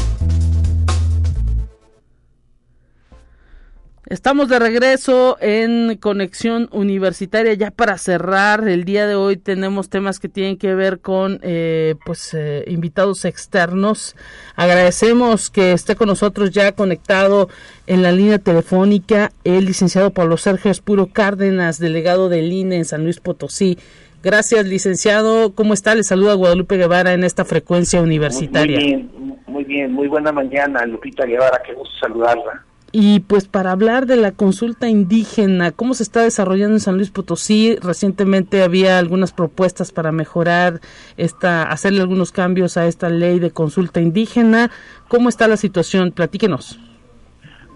Estamos 4.05 4.47
de 4.47 4.59
regreso 4.59 5.35
en 5.41 5.97
Conexión 5.97 6.69
Universitaria 6.71 7.53
ya 7.55 7.71
para 7.71 7.97
cerrar. 7.97 8.65
El 8.65 8.85
día 8.85 9.07
de 9.07 9.15
hoy 9.15 9.35
tenemos 9.35 9.89
temas 9.89 10.19
que 10.19 10.29
tienen 10.29 10.55
que 10.55 10.73
ver 10.73 11.01
con 11.01 11.41
eh, 11.41 11.95
pues 12.05 12.33
eh, 12.33 12.63
invitados 12.67 13.25
externos. 13.25 14.15
Agradecemos 14.55 15.49
que 15.49 15.73
esté 15.73 15.97
con 15.97 16.07
nosotros 16.07 16.51
ya 16.51 16.71
conectado 16.71 17.49
en 17.87 18.03
la 18.03 18.13
línea 18.13 18.39
telefónica 18.39 19.33
el 19.43 19.65
licenciado 19.65 20.11
Pablo 20.11 20.37
Sergio 20.37 20.71
Espuro 20.71 21.07
Cárdenas, 21.07 21.77
delegado 21.77 22.29
del 22.29 22.53
INE 22.53 22.77
en 22.77 22.85
San 22.85 23.03
Luis 23.03 23.19
Potosí. 23.19 23.77
Gracias, 24.25 24.65
licenciado. 24.65 25.53
¿Cómo 25.53 25.75
está? 25.75 25.93
Le 25.93 26.03
saluda 26.03 26.33
Guadalupe 26.33 26.77
Guevara 26.77 27.13
en 27.13 27.23
esta 27.23 27.45
frecuencia 27.45 28.01
universitaria. 28.01 28.79
Muy 28.79 28.87
bien, 28.87 29.11
muy 29.45 29.63
bien. 29.65 29.91
Muy 29.93 30.07
buena 30.07 30.31
mañana, 30.31 30.83
Lupita 30.87 31.27
Guevara. 31.27 31.61
Qué 31.63 31.73
gusto 31.73 31.93
saludarla. 31.99 32.65
Y 32.91 33.19
pues 33.19 33.47
para 33.47 33.71
hablar 33.71 34.07
de 34.07 34.15
la 34.15 34.31
consulta 34.31 34.89
indígena, 34.89 35.69
cómo 35.69 35.93
se 35.93 36.01
está 36.01 36.23
desarrollando 36.23 36.73
en 36.73 36.79
San 36.79 36.95
Luis 36.95 37.11
Potosí, 37.11 37.75
recientemente 37.83 38.63
había 38.63 38.97
algunas 38.97 39.31
propuestas 39.31 39.91
para 39.91 40.11
mejorar 40.11 40.79
esta, 41.17 41.61
hacerle 41.61 42.01
algunos 42.01 42.31
cambios 42.31 42.77
a 42.77 42.87
esta 42.87 43.09
ley 43.09 43.37
de 43.37 43.51
consulta 43.51 44.01
indígena. 44.01 44.71
¿Cómo 45.07 45.29
está 45.29 45.47
la 45.47 45.57
situación? 45.57 46.11
Platíquenos. 46.11 46.79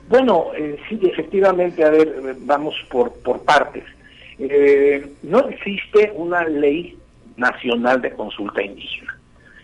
Bueno, 0.07 0.45
eh, 0.57 0.79
sí, 0.89 0.99
efectivamente, 1.03 1.83
a 1.83 1.91
ver, 1.91 2.37
vamos 2.39 2.73
por, 2.89 3.13
por 3.21 3.43
partes. 3.43 3.83
Eh, 4.39 5.13
no 5.23 5.39
existe 5.49 6.11
una 6.15 6.45
ley 6.45 6.97
nacional 7.35 8.01
de 8.01 8.11
consulta 8.11 8.63
indígena. 8.63 9.17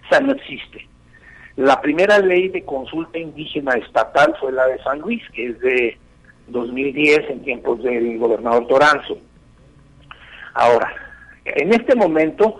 O 0.05 0.09
sea, 0.09 0.19
no 0.19 0.33
existe. 0.33 0.87
La 1.55 1.81
primera 1.81 2.19
ley 2.19 2.49
de 2.49 2.63
consulta 2.63 3.17
indígena 3.17 3.73
estatal 3.75 4.35
fue 4.39 4.51
la 4.51 4.67
de 4.67 4.81
San 4.83 4.99
Luis, 4.99 5.23
que 5.33 5.47
es 5.47 5.59
de 5.61 5.97
2010 6.47 7.29
en 7.29 7.43
tiempos 7.43 7.81
del 7.81 8.17
gobernador 8.17 8.67
Toranzo. 8.67 9.17
Ahora, 10.53 10.93
en 11.45 11.73
este 11.73 11.95
momento 11.95 12.57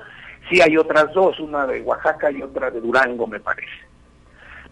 sí 0.49 0.61
hay 0.61 0.77
otras 0.77 1.13
dos, 1.13 1.39
una 1.39 1.67
de 1.67 1.81
Oaxaca 1.81 2.31
y 2.31 2.41
otra 2.41 2.71
de 2.71 2.79
Durango, 2.79 3.27
me 3.27 3.39
parece. 3.39 3.67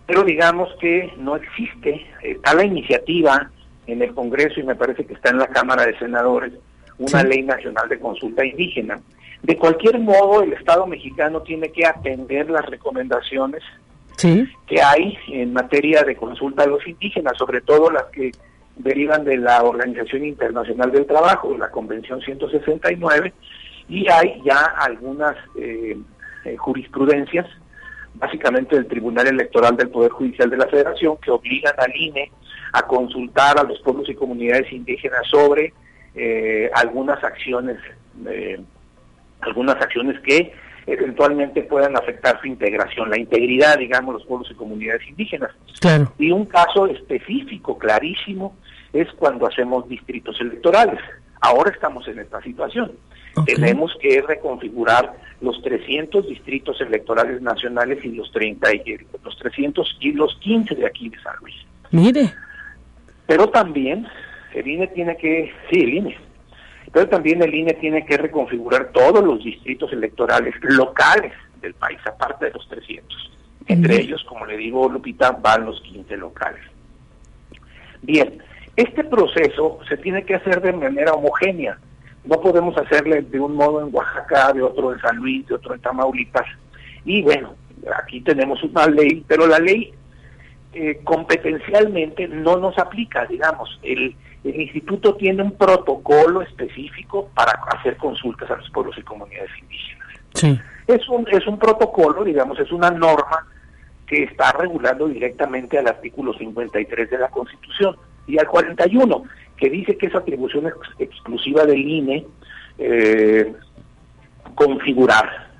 Pero 0.05 0.23
digamos 0.23 0.69
que 0.79 1.13
no 1.17 1.35
existe, 1.35 2.05
está 2.21 2.53
la 2.53 2.65
iniciativa 2.65 3.49
en 3.87 4.01
el 4.01 4.13
Congreso 4.13 4.59
y 4.59 4.63
me 4.63 4.75
parece 4.75 5.05
que 5.05 5.13
está 5.13 5.29
en 5.29 5.39
la 5.39 5.47
Cámara 5.47 5.85
de 5.85 5.97
Senadores, 5.97 6.53
una 6.97 7.23
ley 7.23 7.43
nacional 7.43 7.89
de 7.89 7.99
consulta 7.99 8.45
indígena. 8.45 8.99
De 9.41 9.57
cualquier 9.57 9.99
modo, 9.99 10.41
el 10.41 10.53
Estado 10.53 10.87
mexicano 10.87 11.41
tiene 11.41 11.69
que 11.69 11.85
atender 11.85 12.49
las 12.49 12.65
recomendaciones 12.65 13.61
que 14.67 14.81
hay 14.81 15.17
en 15.27 15.51
materia 15.51 16.03
de 16.03 16.15
consulta 16.15 16.63
a 16.63 16.67
los 16.67 16.87
indígenas, 16.87 17.37
sobre 17.37 17.61
todo 17.61 17.91
las 17.91 18.05
que 18.05 18.31
derivan 18.75 19.25
de 19.25 19.37
la 19.37 19.63
Organización 19.63 20.23
Internacional 20.25 20.91
del 20.91 21.05
Trabajo, 21.05 21.57
la 21.57 21.69
Convención 21.69 22.21
169, 22.21 23.33
y 23.89 24.07
hay 24.09 24.41
ya 24.45 24.61
algunas 24.77 25.35
eh, 25.59 25.97
eh, 26.45 26.55
jurisprudencias, 26.57 27.47
básicamente 28.15 28.75
del 28.75 28.87
Tribunal 28.87 29.27
Electoral 29.27 29.75
del 29.75 29.89
Poder 29.89 30.11
Judicial 30.11 30.49
de 30.49 30.57
la 30.57 30.67
Federación, 30.67 31.17
que 31.17 31.31
obligan 31.31 31.73
al 31.77 31.95
INE 31.95 32.31
a 32.71 32.83
consultar 32.83 33.59
a 33.59 33.63
los 33.63 33.79
pueblos 33.81 34.07
y 34.09 34.15
comunidades 34.15 34.71
indígenas 34.71 35.27
sobre 35.29 35.73
eh, 36.15 36.69
algunas 36.73 37.23
acciones, 37.23 37.77
algunas 39.41 39.75
acciones 39.75 40.19
que 40.21 40.53
eventualmente 40.85 41.63
puedan 41.63 41.95
afectar 41.95 42.39
su 42.41 42.47
integración, 42.47 43.09
la 43.09 43.19
integridad, 43.19 43.77
digamos, 43.77 44.15
los 44.15 44.25
pueblos 44.25 44.49
y 44.51 44.55
comunidades 44.55 45.07
indígenas. 45.07 45.51
Y 46.17 46.31
un 46.31 46.45
caso 46.45 46.87
específico, 46.87 47.77
clarísimo, 47.77 48.55
es 48.91 49.07
cuando 49.13 49.47
hacemos 49.47 49.87
distritos 49.87 50.39
electorales. 50.39 50.99
Ahora 51.41 51.71
estamos 51.71 52.07
en 52.07 52.19
esta 52.19 52.41
situación. 52.41 52.91
Tenemos 53.45 53.91
que 53.99 54.21
reconfigurar 54.21 55.13
los 55.41 55.61
300 55.63 56.27
distritos 56.27 56.79
electorales 56.79 57.41
nacionales 57.41 58.03
y 58.05 58.09
los 58.09 58.31
30 58.31 58.75
y 58.75 58.97
los 59.23 59.37
300 59.39 59.97
y 59.99 60.11
los 60.11 60.37
15 60.39 60.75
de 60.75 60.85
aquí 60.85 61.09
de 61.09 61.19
San 61.19 61.35
Luis. 61.41 61.55
Mire. 61.91 62.33
Pero 63.25 63.49
también 63.49 64.07
el 64.53 64.67
INE 64.67 64.87
tiene 64.87 65.17
que, 65.17 65.51
sí, 65.69 65.81
el 65.81 65.93
INE, 65.93 66.17
pero 66.91 67.09
también 67.09 67.41
el 67.41 67.53
INE 67.53 67.73
tiene 67.73 68.05
que 68.05 68.17
reconfigurar 68.17 68.91
todos 68.91 69.23
los 69.23 69.43
distritos 69.43 69.91
electorales 69.91 70.53
locales 70.61 71.33
del 71.61 71.73
país, 71.73 71.99
aparte 72.05 72.45
de 72.45 72.51
los 72.51 72.67
300. 72.69 73.31
Entre 73.67 74.01
ellos, 74.01 74.23
como 74.27 74.45
le 74.45 74.57
digo, 74.57 74.89
Lupita, 74.89 75.31
van 75.31 75.65
los 75.65 75.81
15 75.81 76.17
locales. 76.17 76.61
Bien, 78.01 78.37
este 78.75 79.03
proceso 79.03 79.79
se 79.87 79.97
tiene 79.97 80.23
que 80.23 80.35
hacer 80.35 80.61
de 80.61 80.73
manera 80.73 81.13
homogénea. 81.13 81.77
No 82.25 82.41
podemos 82.41 82.77
hacerle 82.77 83.21
de 83.21 83.39
un 83.39 83.55
modo 83.55 83.85
en 83.85 83.93
Oaxaca, 83.93 84.51
de 84.53 84.61
otro 84.61 84.93
en 84.93 84.99
San 84.99 85.17
Luis, 85.17 85.47
de 85.47 85.55
otro 85.55 85.73
en 85.73 85.81
Tamaulipas. 85.81 86.45
Y 87.05 87.21
bueno, 87.21 87.55
aquí 87.95 88.21
tenemos 88.21 88.61
una 88.63 88.87
ley, 88.87 89.23
pero 89.27 89.47
la 89.47 89.59
ley 89.59 89.93
eh, 90.73 90.99
competencialmente 91.03 92.27
no 92.27 92.57
nos 92.57 92.77
aplica, 92.77 93.25
digamos. 93.25 93.79
El, 93.83 94.15
el 94.43 94.59
instituto 94.59 95.15
tiene 95.15 95.41
un 95.43 95.51
protocolo 95.51 96.41
específico 96.41 97.29
para 97.33 97.53
hacer 97.77 97.97
consultas 97.97 98.49
a 98.51 98.57
los 98.57 98.69
pueblos 98.71 98.97
y 98.97 99.01
comunidades 99.01 99.51
indígenas. 99.61 100.07
Sí. 100.33 100.59
Es 100.87 101.07
un, 101.07 101.25
es 101.31 101.47
un 101.47 101.57
protocolo, 101.57 102.23
digamos, 102.23 102.59
es 102.59 102.71
una 102.71 102.89
norma 102.89 103.47
que 104.05 104.23
está 104.23 104.51
regulando 104.51 105.07
directamente 105.07 105.77
al 105.77 105.87
artículo 105.87 106.33
53 106.33 107.09
de 107.09 107.17
la 107.17 107.29
Constitución 107.29 107.95
y 108.27 108.37
al 108.37 108.47
41, 108.47 109.23
que 109.55 109.69
dice 109.69 109.97
que 109.97 110.07
es 110.07 110.15
atribución 110.15 110.71
exclusiva 110.99 111.65
del 111.65 111.79
INE 111.79 112.25
eh, 112.77 113.53
configurar 114.55 115.53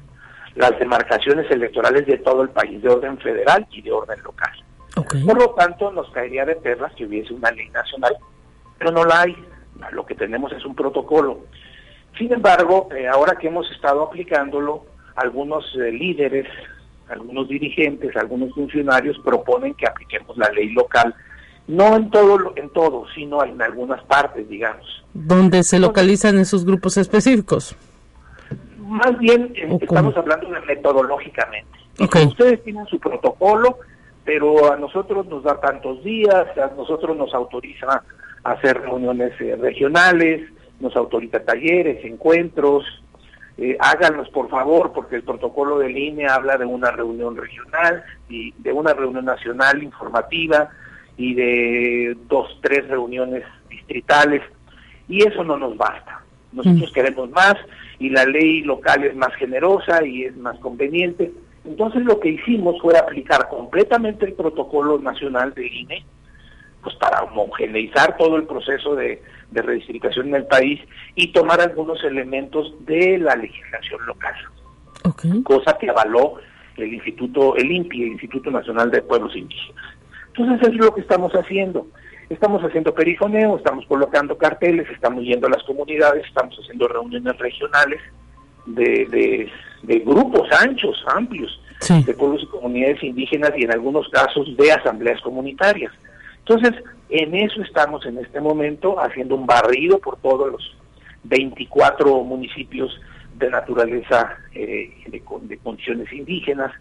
las 0.56 0.78
demarcaciones 0.78 1.50
electorales 1.50 2.06
de 2.06 2.18
todo 2.18 2.44
el 2.44 2.50
país, 2.50 2.82
de 2.82 2.90
orden 2.90 3.18
federal 3.20 3.66
y 3.72 3.82
de 3.82 3.92
orden 3.92 4.22
local. 4.24 4.52
Por 5.26 5.38
lo 5.38 5.50
tanto, 5.52 5.92
nos 5.92 6.10
caería 6.12 6.46
de 6.46 6.56
perlas 6.56 6.94
que 6.94 7.06
hubiese 7.06 7.34
una 7.34 7.50
ley 7.52 7.70
nacional 7.70 8.16
pero 8.78 8.92
no 8.92 9.06
la 9.06 9.22
hay. 9.22 9.36
Lo 9.92 10.06
que 10.06 10.16
tenemos 10.16 10.52
es 10.54 10.66
un 10.66 10.76
protocolo. 10.76 11.42
Sin 12.18 12.32
embargo, 12.32 12.90
eh, 12.96 13.08
ahora 13.08 13.36
que 13.36 13.48
hemos 13.48 13.70
estado 13.72 14.04
aplicándolo, 14.04 14.86
algunos 15.16 15.66
eh, 15.76 15.92
líderes 15.92 16.48
algunos 17.10 17.48
dirigentes, 17.48 18.16
algunos 18.16 18.54
funcionarios 18.54 19.18
proponen 19.24 19.74
que 19.76 19.88
apliquemos 19.88 20.38
la 20.38 20.50
ley 20.50 20.70
local, 20.70 21.14
no 21.68 21.96
en 21.96 22.10
todo, 22.10 22.54
en 22.56 22.70
todo, 22.72 23.06
sino 23.16 23.44
en 23.44 23.62
algunas 23.62 24.04
partes, 24.04 24.48
digamos. 24.50 25.04
¿Dónde 25.14 25.64
se 25.64 25.80
localizan 25.80 26.38
esos 26.40 26.66
grupos 26.66 26.98
específicos? 26.98 27.76
Más 28.80 29.18
bien 29.18 29.54
estamos 29.82 30.16
hablando 30.18 30.50
de 30.50 30.60
metodológicamente. 30.62 31.80
Ustedes 32.00 32.64
tienen 32.64 32.86
su 32.88 33.00
protocolo, 33.00 33.78
pero 34.26 34.74
a 34.74 34.78
nosotros 34.78 35.26
nos 35.28 35.44
da 35.44 35.60
tantos 35.60 36.04
días, 36.04 36.46
a 36.58 36.72
nosotros 36.76 37.16
nos 37.16 37.34
autoriza 37.34 38.04
hacer 38.44 38.82
reuniones 38.82 39.34
eh, 39.40 39.56
regionales, 39.56 40.42
nos 40.80 40.96
autoriza 40.96 41.44
talleres, 41.44 42.04
encuentros, 42.04 42.86
eh, 43.58 43.78
háganlos 43.80 44.30
por 44.30 44.50
favor, 44.50 44.92
porque 44.94 45.16
el 45.18 45.24
protocolo 45.24 45.80
de 45.80 45.90
línea 45.90 46.36
habla 46.36 46.58
de 46.58 46.66
una 46.66 46.92
reunión 46.92 47.38
regional 47.38 48.04
y 48.28 48.52
de 48.58 48.74
una 48.74 48.94
reunión 48.94 49.26
nacional 49.26 49.84
informativa 49.84 50.70
y 51.18 51.36
de 51.36 52.18
dos, 52.28 52.60
tres 52.62 52.88
reuniones 52.88 53.44
distritales, 53.70 54.42
y 55.08 55.28
eso 55.28 55.44
no 55.44 55.58
nos 55.58 55.78
basta. 55.78 56.24
Nosotros 56.52 56.92
mm. 56.92 56.94
queremos 56.94 57.30
más 57.32 57.56
y 58.00 58.10
la 58.10 58.26
ley 58.26 58.62
local 58.62 59.04
es 59.04 59.16
más 59.16 59.34
generosa 59.36 60.06
y 60.06 60.26
es 60.26 60.36
más 60.38 60.58
conveniente. 60.60 61.32
Entonces 61.66 62.04
lo 62.04 62.20
que 62.20 62.30
hicimos 62.30 62.82
fue 62.82 62.98
aplicar 62.98 63.48
completamente 63.50 64.26
el 64.26 64.34
protocolo 64.34 65.00
nacional 65.00 65.54
de 65.54 65.68
INE, 65.68 66.06
pues 66.84 66.96
para 66.98 67.24
homogeneizar 67.24 68.18
todo 68.18 68.36
el 68.36 68.44
proceso 68.44 68.96
de, 68.96 69.22
de 69.52 69.62
redistribución 69.62 70.30
en 70.30 70.36
el 70.36 70.46
país 70.46 70.82
y 71.16 71.32
tomar 71.32 71.62
algunos 71.62 72.04
elementos 72.04 72.74
de 72.86 73.18
la 73.18 73.36
legislación 73.36 74.06
local. 74.06 74.36
Cosa 75.44 75.78
que 75.78 75.90
avaló 75.90 76.36
el 76.78 76.94
Instituto, 76.94 77.56
el 77.56 77.72
INPI, 77.72 78.04
el 78.04 78.12
Instituto 78.14 78.50
Nacional 78.50 78.90
de 78.90 79.02
Pueblos 79.02 79.36
Indígenas. 79.36 79.84
Entonces 80.28 80.62
eso 80.62 80.72
es 80.72 80.78
lo 80.78 80.96
que 80.96 81.02
estamos 81.02 81.32
haciendo. 81.34 81.88
Estamos 82.30 82.64
haciendo 82.64 82.94
perifoneo, 82.94 83.58
estamos 83.58 83.86
colocando 83.86 84.38
carteles, 84.38 84.90
estamos 84.90 85.24
yendo 85.24 85.48
a 85.48 85.52
las 85.52 85.64
comunidades, 85.64 86.26
estamos 86.26 86.58
haciendo 86.58 86.88
reuniones 86.88 87.38
regionales 87.38 88.02
de, 88.66 89.50
de, 89.84 90.00
grupos 90.00 90.48
anchos, 90.60 91.04
amplios, 91.14 91.62
de 92.06 92.14
pueblos 92.14 92.42
y 92.44 92.48
comunidades 92.48 93.04
indígenas 93.04 93.52
y 93.58 93.64
en 93.64 93.74
algunos 93.74 94.08
casos 94.10 94.56
de 94.58 94.72
asambleas 94.72 95.22
comunitarias. 95.22 95.92
Entonces, 96.46 96.84
en 97.10 97.36
eso 97.36 97.62
estamos 97.62 98.06
en 98.06 98.18
este 98.18 98.42
momento 98.42 99.00
haciendo 99.00 99.36
un 99.36 99.46
barrido 99.46 100.00
por 100.00 100.18
todos 100.18 100.52
los 100.52 100.76
24 101.24 102.24
municipios 102.24 103.00
de 103.36 103.50
naturaleza 103.50 104.38
eh, 104.54 104.92
de, 105.08 105.58
condiciones 105.60 106.12
indígenas 106.12 106.72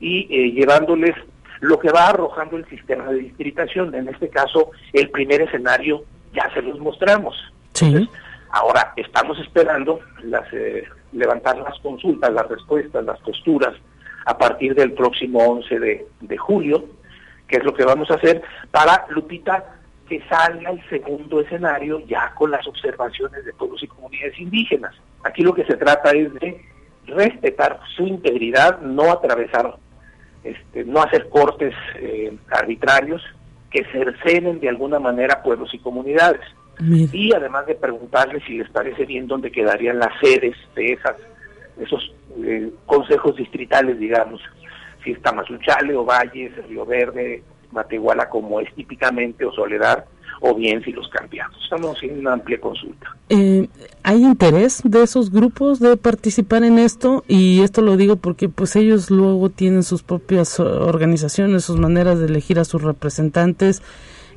y 0.00 0.26
eh, 0.30 0.52
llevándoles 0.52 1.14
lo 1.60 1.78
que 1.78 1.90
va 1.90 2.08
arrojando 2.08 2.56
el 2.56 2.66
sistema 2.68 3.06
de 3.08 3.20
distritación. 3.20 3.94
En 3.94 4.08
este 4.08 4.28
caso, 4.28 4.70
el 4.92 5.10
primer 5.10 5.42
escenario 5.42 6.04
ya 6.32 6.52
se 6.54 6.62
los 6.62 6.78
mostramos. 6.80 7.36
ahora 8.50 8.94
estamos 8.96 9.38
esperando 9.40 10.00
las, 10.22 10.50
eh, 10.52 10.84
levantar 11.12 11.58
las 11.58 11.78
consultas, 11.80 12.32
las 12.32 12.48
respuestas, 12.48 13.04
las 13.04 13.20
posturas 13.20 13.74
a 14.24 14.38
partir 14.38 14.74
del 14.74 14.92
próximo 14.92 15.38
11 15.40 15.78
de, 15.78 16.06
de 16.20 16.36
julio 16.38 16.84
que 17.48 17.56
es 17.56 17.64
lo 17.64 17.74
que 17.74 17.84
vamos 17.84 18.10
a 18.10 18.14
hacer 18.14 18.42
para, 18.70 19.06
Lupita, 19.10 19.76
que 20.08 20.22
salga 20.28 20.70
el 20.70 20.88
segundo 20.88 21.40
escenario 21.40 22.00
ya 22.06 22.34
con 22.34 22.50
las 22.50 22.66
observaciones 22.66 23.44
de 23.44 23.52
pueblos 23.52 23.82
y 23.82 23.86
comunidades 23.86 24.38
indígenas. 24.38 24.94
Aquí 25.24 25.42
lo 25.42 25.54
que 25.54 25.64
se 25.64 25.76
trata 25.76 26.10
es 26.12 26.32
de 26.34 26.60
respetar 27.06 27.80
su 27.96 28.06
integridad, 28.06 28.80
no 28.80 29.10
atravesar, 29.10 29.76
este, 30.44 30.84
no 30.84 31.02
hacer 31.02 31.28
cortes 31.28 31.74
eh, 31.96 32.36
arbitrarios 32.50 33.22
que 33.70 33.84
cercenen 33.86 34.60
de 34.60 34.68
alguna 34.68 34.98
manera 34.98 35.42
pueblos 35.42 35.72
y 35.72 35.78
comunidades. 35.78 36.42
Y 37.12 37.32
además 37.32 37.66
de 37.66 37.74
preguntarles 37.76 38.42
si 38.44 38.58
les 38.58 38.68
parece 38.70 39.04
bien 39.04 39.28
dónde 39.28 39.52
quedarían 39.52 39.98
las 39.98 40.10
sedes 40.20 40.56
de 40.74 40.94
esas, 40.94 41.16
esos 41.78 42.12
eh, 42.44 42.72
consejos 42.86 43.36
distritales, 43.36 43.98
digamos, 44.00 44.40
si 45.02 45.12
es 45.12 45.22
Tamazunchale 45.22 45.94
o 45.94 46.04
Valles, 46.04 46.52
Río 46.68 46.86
Verde, 46.86 47.42
Matehuala 47.72 48.28
como 48.28 48.60
es 48.60 48.72
típicamente 48.74 49.44
o 49.44 49.52
Soledad, 49.52 50.04
o 50.40 50.54
bien 50.54 50.82
si 50.82 50.92
los 50.92 51.08
cambiamos. 51.08 51.56
Estamos 51.62 52.02
en 52.02 52.18
una 52.18 52.32
amplia 52.34 52.60
consulta. 52.60 53.16
Eh, 53.28 53.68
¿Hay 54.02 54.24
interés 54.24 54.82
de 54.84 55.02
esos 55.02 55.30
grupos 55.30 55.78
de 55.78 55.96
participar 55.96 56.64
en 56.64 56.78
esto? 56.78 57.24
Y 57.28 57.62
esto 57.62 57.80
lo 57.80 57.96
digo 57.96 58.16
porque 58.16 58.48
pues 58.48 58.74
ellos 58.76 59.10
luego 59.10 59.50
tienen 59.50 59.84
sus 59.84 60.02
propias 60.02 60.58
organizaciones, 60.58 61.64
sus 61.64 61.78
maneras 61.78 62.18
de 62.18 62.26
elegir 62.26 62.58
a 62.58 62.64
sus 62.64 62.82
representantes 62.82 63.82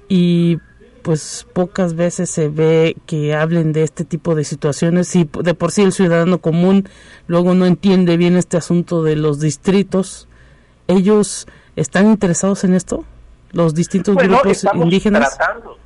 y 0.07 0.59
pues 1.01 1.45
pocas 1.53 1.95
veces 1.95 2.29
se 2.29 2.49
ve 2.49 2.95
que 3.05 3.35
hablen 3.35 3.73
de 3.73 3.83
este 3.83 4.05
tipo 4.05 4.33
de 4.33 4.43
situaciones 4.43 5.15
y 5.15 5.29
de 5.43 5.53
por 5.53 5.71
sí 5.71 5.83
el 5.83 5.91
ciudadano 5.91 6.39
común 6.39 6.89
luego 7.27 7.53
no 7.53 7.67
entiende 7.67 8.17
bien 8.17 8.37
este 8.37 8.57
asunto 8.57 9.03
de 9.03 9.15
los 9.15 9.39
distritos 9.39 10.27
¿Ellos 10.87 11.47
están 11.75 12.07
interesados 12.07 12.63
en 12.63 12.73
esto? 12.73 13.05
¿Los 13.51 13.73
distintos 13.73 14.15
grupos 14.15 14.65
indígenas? 14.73 15.37
Tratando, 15.37 15.77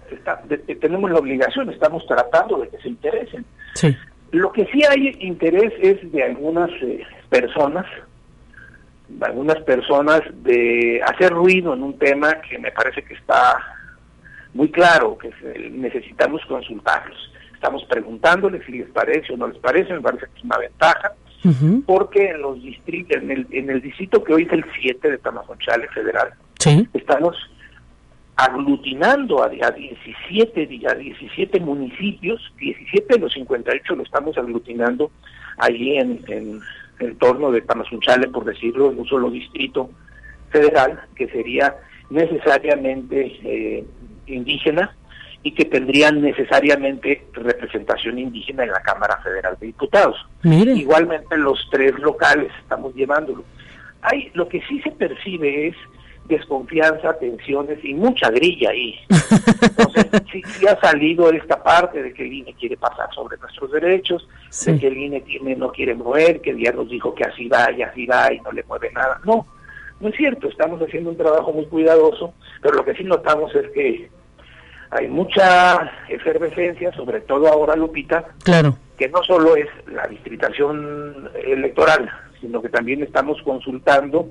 tenemos 0.82 1.12
la 1.12 1.20
obligación, 1.20 1.70
estamos 1.70 2.06
tratando 2.08 2.58
de 2.58 2.70
que 2.70 2.78
se 2.80 2.90
interesen. 2.90 3.46
Sí. 3.76 3.96
Lo 4.32 4.52
que 4.52 4.66
sí 4.68 4.82
hay 4.84 5.16
interés 5.20 5.74
es 5.82 6.12
de 6.12 6.24
algunas 6.24 6.70
eh, 6.82 7.04
personas, 7.30 7.86
de 9.08 9.26
algunas 9.26 9.58
personas 9.64 10.22
de 10.44 11.02
hacer 11.06 11.32
ruido 11.32 11.74
en 11.74 11.84
un 11.84 11.98
tema 11.98 12.42
que 12.42 12.60
me 12.60 12.72
parece 12.72 13.04
que 13.04 13.14
está 13.14 13.58
muy 14.54 14.70
claro, 14.72 15.18
que 15.18 15.32
necesitamos 15.72 16.42
consultarlos. 16.48 17.18
Estamos 17.54 17.84
preguntándoles 17.86 18.66
si 18.66 18.74
les 18.74 18.90
parece 18.90 19.34
o 19.34 19.38
no 19.38 19.48
les 19.48 19.58
parece, 19.58 19.94
me 19.94 20.02
parece 20.02 20.26
que 20.28 20.40
es 20.40 20.44
una 20.44 20.58
ventaja 20.58 21.14
porque 21.86 22.32
en 22.32 22.42
los 22.42 22.62
distritos, 22.62 23.18
en 23.18 23.32
el, 23.32 23.48
en 23.52 23.70
el 23.70 23.82
distrito 23.82 24.24
que 24.24 24.34
hoy 24.34 24.44
es 24.44 24.52
el 24.52 24.66
7 24.82 25.12
de 25.12 25.18
Tamazunchale 25.18 25.88
Federal, 25.90 26.34
estamos 26.94 27.36
aglutinando 28.36 29.44
a, 29.44 29.48
a, 29.48 29.72
17, 29.72 30.88
a 30.88 30.94
17 30.96 31.60
municipios, 31.60 32.42
17 32.58 33.16
de 33.16 33.20
los 33.20 33.34
58 33.34 33.96
lo 33.96 34.04
estamos 34.04 34.38
aglutinando 34.38 35.12
allí 35.58 35.98
en, 35.98 36.24
en, 36.28 36.60
el 37.00 37.18
torno 37.18 37.52
de 37.52 37.62
Tamazunchale, 37.62 38.28
por 38.28 38.44
decirlo, 38.46 38.92
en 38.92 39.00
un 39.00 39.08
solo 39.08 39.30
distrito 39.30 39.90
federal, 40.50 41.00
que 41.16 41.28
sería 41.30 41.76
necesariamente 42.10 43.38
eh, 43.44 43.86
indígena, 44.28 44.96
y 45.42 45.54
que 45.54 45.66
tendrían 45.66 46.22
necesariamente 46.22 47.26
representación 47.34 48.20
indígena 48.20 48.64
en 48.64 48.72
la 48.72 48.82
Cámara 48.82 49.18
Federal 49.24 49.58
de 49.60 49.68
Diputados. 49.68 50.18
Igualmente 50.44 51.38
los 51.38 51.66
tres 51.72 51.98
locales 52.00 52.52
estamos 52.62 52.94
llevándolo. 52.94 53.44
Hay, 54.02 54.32
lo 54.34 54.48
que 54.48 54.62
sí 54.68 54.82
se 54.82 54.92
percibe 54.92 55.68
es 55.68 55.76
desconfianza, 56.30 57.18
tensiones 57.18 57.84
y 57.84 57.94
mucha 57.94 58.30
grilla 58.30 58.70
ahí. 58.70 58.96
Entonces, 59.62 60.06
sí, 60.32 60.68
ha 60.68 60.80
salido 60.80 61.32
esta 61.32 61.62
parte 61.62 62.04
de 62.04 62.14
que 62.14 62.24
el 62.24 62.34
INE 62.34 62.54
quiere 62.54 62.78
pasar 62.78 63.10
sobre 63.14 63.38
nuestros 63.38 63.72
derechos, 63.72 64.28
de 64.66 64.78
que 64.78 64.88
el 64.88 64.98
INE 64.98 65.22
tiene, 65.22 65.56
no 65.56 65.72
quiere 65.72 65.96
mover, 65.96 66.40
que 66.42 66.52
el 66.52 66.58
día 66.58 66.72
nos 66.72 66.90
dijo 66.90 67.16
que 67.16 67.24
así 67.24 67.48
va 67.48 67.72
y 67.72 67.82
así 67.82 68.06
va 68.06 68.32
y 68.32 68.40
no 68.42 68.52
le 68.52 68.64
mueve 68.64 68.92
nada. 68.92 69.20
No, 69.26 69.46
no 70.00 70.10
es 70.10 70.16
cierto, 70.16 70.48
estamos 70.48 70.80
haciendo 70.82 71.10
un 71.10 71.18
trabajo 71.18 71.52
muy 71.52 71.66
cuidadoso, 71.66 72.34
pero 72.62 72.76
lo 72.76 72.86
que 72.86 72.94
sí 72.94 73.04
notamos 73.04 73.54
es 73.56 73.70
que 73.72 74.10
hay 74.92 75.08
mucha 75.08 75.92
efervescencia, 76.08 76.92
sobre 76.94 77.22
todo 77.22 77.48
ahora, 77.48 77.76
Lupita, 77.76 78.26
claro. 78.44 78.76
que 78.98 79.08
no 79.10 79.24
solo 79.24 79.56
es 79.56 79.68
la 79.88 80.08
distritación 80.08 81.30
electoral, 81.46 82.10
sino 82.42 82.62
que 82.62 82.70
también 82.70 83.04
estamos 83.04 83.42
consultando, 83.44 84.30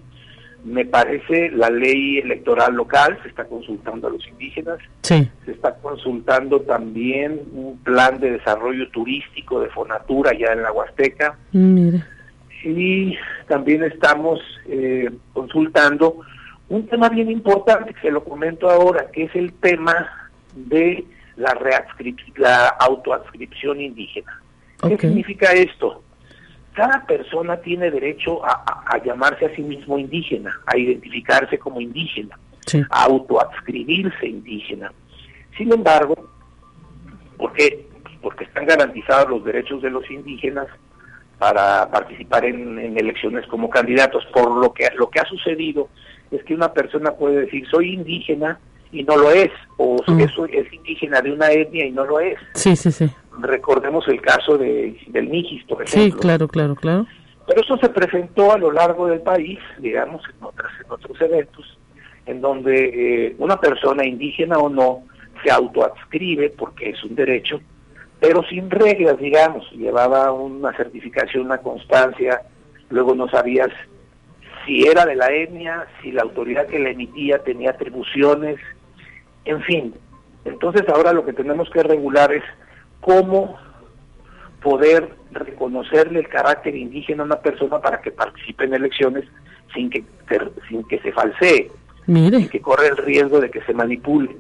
me 0.64 0.84
parece, 0.84 1.50
la 1.50 1.70
ley 1.70 2.18
electoral 2.18 2.74
local, 2.74 3.16
se 3.22 3.28
está 3.28 3.44
consultando 3.44 4.09
a 4.09 4.11
los 4.11 4.26
indígenas, 4.26 4.78
se 5.02 5.30
está 5.46 5.76
consultando 5.76 6.61
también 6.62 7.40
un 7.52 7.78
plan 7.78 8.18
de 8.18 8.32
desarrollo 8.32 8.90
turístico 8.90 9.61
de 9.61 9.68
Fonatura 9.68 10.32
ya 10.36 10.52
en 10.52 10.62
la 10.62 10.72
Huasteca, 10.72 11.36
y 12.64 13.16
también 13.46 13.84
estamos 13.84 14.40
eh, 14.66 15.09
consultando 15.32 16.16
un 16.68 16.86
tema 16.88 17.09
bien 17.09 17.30
importante, 17.30 17.94
que 17.94 18.00
se 18.00 18.11
lo 18.11 18.24
comento 18.24 18.68
ahora, 18.68 19.06
que 19.12 19.24
es 19.24 19.34
el 19.36 19.52
tema 19.54 20.28
de 20.66 21.04
la, 21.36 21.56
la 22.36 22.68
autoadscripción 22.68 23.80
indígena. 23.80 24.42
¿Qué 24.82 24.98
significa 24.98 25.52
esto? 25.52 26.02
Cada 26.74 27.04
persona 27.06 27.56
tiene 27.56 27.90
derecho 27.90 28.44
a, 28.44 29.02
llamarse 29.04 29.46
a 29.46 29.54
sí 29.56 29.62
mismo 29.62 29.98
indígena, 29.98 30.61
a 30.66 30.78
identificarse 30.78 31.59
como 31.59 31.80
indígena, 31.80 32.38
a 32.90 33.04
autoadscribirse 33.04 34.26
indígena. 34.26 34.92
Sin 35.56 35.72
embargo, 35.72 36.30
¿por 37.36 37.52
qué? 37.54 37.88
Porque 38.22 38.44
están 38.44 38.66
garantizados 38.66 39.30
los 39.30 39.44
derechos 39.44 39.82
de 39.82 39.90
los 39.90 40.09
indígenas, 40.11 40.68
para 41.38 41.88
participar 41.90 42.44
en, 42.44 42.78
elecciones 42.98 43.46
como 43.46 43.70
candidatos. 43.70 44.24
Por 44.32 44.50
lo 44.50 44.72
que 44.72 44.88
lo 44.96 45.09
que 45.09 45.20
ha 45.20 45.24
sucedido 45.24 45.88
es 46.30 46.42
que 46.44 46.54
una 46.54 46.72
persona 46.72 47.12
puede 47.12 47.42
decir 47.42 47.66
soy 47.70 47.94
indígena 47.94 48.59
y 48.93 49.03
no 49.03 49.16
lo 49.16 49.30
es, 49.30 49.51
o 49.76 49.97
mm. 50.07 50.20
eso 50.20 50.47
es 50.47 50.72
indígena 50.72 51.20
de 51.20 51.32
una 51.32 51.51
etnia 51.51 51.86
y 51.86 51.91
no 51.91 52.05
lo 52.05 52.20
es. 52.20 52.39
Sí, 52.55 52.76
sí, 52.76 52.91
sí. 52.91 53.11
Recordemos 53.41 54.07
el 54.09 54.20
caso 54.20 54.59
de, 54.59 54.99
del 55.09 55.30
Nijis, 55.30 55.64
por 55.64 55.82
ejemplo. 55.82 56.16
Sí, 56.16 56.20
claro, 56.20 56.49
claro, 56.49 56.74
claro. 56.74 57.07
Pero 57.47 57.62
eso 57.62 57.78
se 57.78 57.89
presentó 57.89 58.53
a 58.53 58.59
lo 58.59 58.72
largo 58.72 59.07
del 59.07 59.20
país, 59.20 59.59
digamos, 59.78 60.22
en, 60.28 60.45
otras, 60.45 60.72
en 60.84 60.91
otros 60.91 61.20
eventos, 61.20 61.78
en 62.26 62.41
donde 62.41 63.26
eh, 63.26 63.36
una 63.39 63.59
persona 63.59 64.05
indígena 64.05 64.59
o 64.59 64.68
no 64.68 65.05
se 65.43 65.51
autoadscribe, 65.51 66.51
porque 66.51 66.91
es 66.91 67.03
un 67.05 67.14
derecho, 67.14 67.61
pero 68.20 68.43
sin 68.45 68.70
reglas, 68.70 69.18
digamos, 69.18 69.70
llevaba 69.72 70.32
una 70.32 70.76
certificación, 70.76 71.47
una 71.47 71.59
constancia, 71.59 72.43
luego 72.91 73.14
no 73.14 73.28
sabías 73.28 73.70
si 74.66 74.86
era 74.86 75.07
de 75.07 75.16
la 75.16 75.30
etnia, 75.32 75.86
si 76.03 76.12
la 76.12 76.22
autoridad 76.22 76.66
que 76.66 76.78
la 76.78 76.91
emitía 76.91 77.39
tenía 77.39 77.70
atribuciones, 77.70 78.59
en 79.49 79.62
fin. 79.62 79.94
Entonces 80.44 80.88
ahora 80.88 81.12
lo 81.12 81.24
que 81.24 81.32
tenemos 81.32 81.68
que 81.70 81.82
regular 81.82 82.32
es 82.32 82.44
cómo 83.01 83.59
poder 84.62 85.09
reconocerle 85.32 86.20
el 86.20 86.28
carácter 86.28 86.76
indígena 86.76 87.22
a 87.22 87.26
una 87.26 87.40
persona 87.40 87.80
para 87.80 88.01
que 88.01 88.11
participe 88.11 88.64
en 88.64 88.74
elecciones 88.74 89.24
sin 89.74 89.90
que, 89.90 90.05
sin 90.68 90.84
que 90.84 90.99
se 91.01 91.12
falsee, 91.12 91.70
sin 92.07 92.49
que 92.49 92.61
corra 92.61 92.86
el 92.86 92.96
riesgo 92.99 93.40
de 93.40 93.51
que 93.51 93.62
se 93.62 93.72
manipule. 93.72 94.36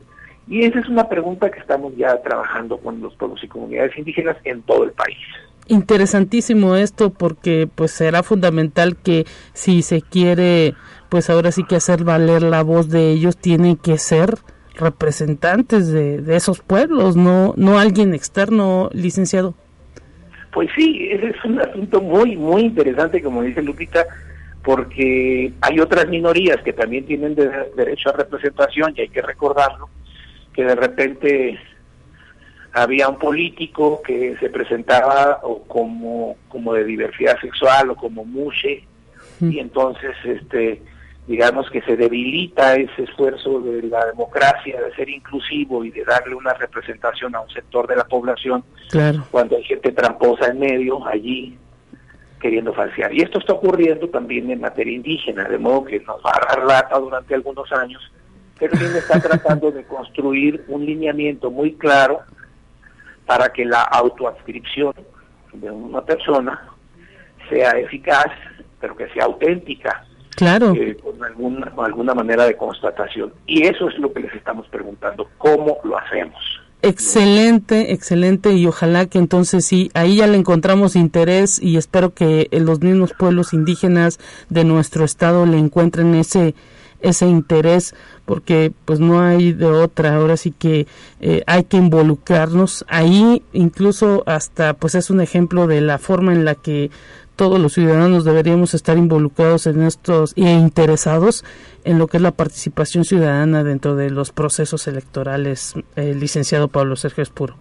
Y 0.46 0.64
esa 0.64 0.80
es 0.80 0.88
una 0.88 1.08
pregunta 1.08 1.50
que 1.50 1.60
estamos 1.60 1.94
ya 1.96 2.20
trabajando 2.22 2.78
con 2.78 3.00
los 3.00 3.14
pueblos 3.16 3.42
y 3.42 3.48
comunidades 3.48 3.96
indígenas 3.96 4.36
en 4.44 4.62
todo 4.62 4.84
el 4.84 4.92
país. 4.92 5.18
Interesantísimo 5.66 6.76
esto 6.76 7.10
porque 7.10 7.68
pues 7.74 7.90
será 7.90 8.22
fundamental 8.22 8.96
que 8.96 9.26
si 9.52 9.82
se 9.82 10.00
quiere 10.00 10.74
pues 11.10 11.30
ahora 11.30 11.52
sí 11.52 11.64
que 11.64 11.76
hacer 11.76 12.04
valer 12.04 12.42
la 12.42 12.62
voz 12.62 12.88
de 12.88 13.10
ellos 13.10 13.36
tienen 13.36 13.76
que 13.76 13.98
ser 13.98 14.38
representantes 14.78 15.88
de, 15.88 16.20
de 16.22 16.36
esos 16.36 16.60
pueblos, 16.60 17.16
no 17.16 17.54
no 17.56 17.78
alguien 17.78 18.14
externo, 18.14 18.88
licenciado. 18.92 19.54
Pues 20.52 20.70
sí, 20.74 21.08
ese 21.10 21.28
es 21.28 21.44
un 21.44 21.60
asunto 21.60 22.00
muy 22.00 22.36
muy 22.36 22.62
interesante 22.62 23.22
como 23.22 23.42
dice 23.42 23.62
Lupita, 23.62 24.06
porque 24.62 25.52
hay 25.60 25.80
otras 25.80 26.08
minorías 26.08 26.58
que 26.62 26.72
también 26.72 27.04
tienen 27.06 27.34
derecho 27.34 28.10
a 28.10 28.12
representación 28.12 28.94
y 28.96 29.02
hay 29.02 29.08
que 29.08 29.22
recordarlo 29.22 29.88
que 30.58 30.64
de 30.64 30.74
repente 30.74 31.56
había 32.72 33.08
un 33.08 33.16
político 33.16 34.02
que 34.02 34.36
se 34.40 34.50
presentaba 34.50 35.38
o 35.44 35.62
como, 35.62 36.36
como 36.48 36.74
de 36.74 36.84
diversidad 36.84 37.40
sexual 37.40 37.90
o 37.90 37.94
como 37.94 38.24
mushe, 38.24 38.82
y 39.40 39.60
entonces 39.60 40.16
este 40.24 40.82
digamos 41.28 41.70
que 41.70 41.82
se 41.82 41.96
debilita 41.96 42.74
ese 42.74 43.04
esfuerzo 43.04 43.60
de 43.60 43.82
la 43.82 44.06
democracia 44.06 44.80
de 44.80 44.94
ser 44.96 45.08
inclusivo 45.08 45.84
y 45.84 45.90
de 45.90 46.04
darle 46.04 46.34
una 46.34 46.54
representación 46.54 47.36
a 47.36 47.40
un 47.40 47.50
sector 47.50 47.86
de 47.86 47.96
la 47.96 48.04
población 48.04 48.64
cuando 49.30 49.56
hay 49.56 49.64
gente 49.64 49.92
tramposa 49.92 50.46
en 50.46 50.58
medio 50.58 51.06
allí 51.06 51.56
queriendo 52.40 52.72
falsear. 52.72 53.12
Y 53.14 53.20
esto 53.20 53.38
está 53.38 53.52
ocurriendo 53.52 54.08
también 54.08 54.50
en 54.50 54.60
materia 54.60 54.94
indígena, 54.94 55.44
de 55.44 55.58
modo 55.58 55.84
que 55.84 56.00
nos 56.00 56.16
va 56.24 56.32
a 56.34 56.54
dar 56.54 56.64
lata 56.64 56.98
durante 56.98 57.34
algunos 57.34 57.70
años 57.72 58.00
pero 58.58 58.72
también 58.72 58.96
está 58.96 59.20
tratando 59.28 59.70
de 59.70 59.84
construir 59.84 60.64
un 60.68 60.84
lineamiento 60.84 61.50
muy 61.50 61.74
claro 61.74 62.20
para 63.26 63.50
que 63.50 63.64
la 63.64 63.82
autoadscripción 63.82 64.94
de 65.52 65.70
una 65.70 66.02
persona 66.02 66.68
sea 67.48 67.70
eficaz, 67.72 68.26
pero 68.80 68.96
que 68.96 69.08
sea 69.10 69.24
auténtica. 69.24 70.04
Claro. 70.38 70.72
Eh, 70.74 70.96
con, 71.02 71.22
alguna, 71.24 71.72
alguna 71.76 72.14
manera 72.14 72.46
de 72.46 72.56
constatación. 72.56 73.32
Y 73.46 73.66
eso 73.66 73.88
es 73.88 73.98
lo 73.98 74.12
que 74.12 74.20
les 74.20 74.32
estamos 74.34 74.68
preguntando, 74.68 75.28
¿cómo 75.36 75.78
lo 75.82 75.98
hacemos? 75.98 76.38
Excelente, 76.80 77.92
excelente 77.92 78.52
y 78.52 78.64
ojalá 78.66 79.06
que 79.06 79.18
entonces 79.18 79.66
sí, 79.66 79.90
ahí 79.94 80.18
ya 80.18 80.28
le 80.28 80.36
encontramos 80.36 80.94
interés 80.94 81.60
y 81.60 81.76
espero 81.76 82.14
que 82.14 82.46
los 82.52 82.80
mismos 82.80 83.12
pueblos 83.18 83.52
indígenas 83.52 84.20
de 84.48 84.62
nuestro 84.62 85.04
estado 85.04 85.44
le 85.44 85.58
encuentren 85.58 86.14
ese 86.14 86.54
ese 87.00 87.26
interés 87.26 87.94
porque 88.24 88.72
pues 88.84 89.00
no 89.00 89.20
hay 89.20 89.52
de 89.52 89.66
otra 89.66 90.16
ahora 90.16 90.36
sí 90.36 90.52
que 90.52 90.86
eh, 91.20 91.42
hay 91.46 91.64
que 91.64 91.76
involucrarnos 91.76 92.84
ahí 92.88 93.42
incluso 93.52 94.24
hasta 94.26 94.74
pues 94.74 94.96
es 94.96 95.10
un 95.10 95.20
ejemplo 95.20 95.68
de 95.68 95.80
la 95.80 95.98
forma 95.98 96.32
en 96.32 96.44
la 96.44 96.56
que 96.56 96.90
todos 97.38 97.60
los 97.60 97.72
ciudadanos 97.74 98.24
deberíamos 98.24 98.74
estar 98.74 98.98
involucrados 98.98 99.68
en 99.68 99.82
estos 99.82 100.34
e 100.36 100.42
interesados 100.42 101.44
en 101.84 101.96
lo 101.96 102.08
que 102.08 102.16
es 102.16 102.22
la 102.22 102.32
participación 102.32 103.04
ciudadana 103.04 103.62
dentro 103.62 103.94
de 103.94 104.10
los 104.10 104.32
procesos 104.32 104.88
electorales, 104.88 105.76
el 105.94 106.04
eh, 106.08 106.14
licenciado 106.16 106.66
Pablo 106.66 106.96
Sergio 106.96 107.22
Espuro. 107.22 107.54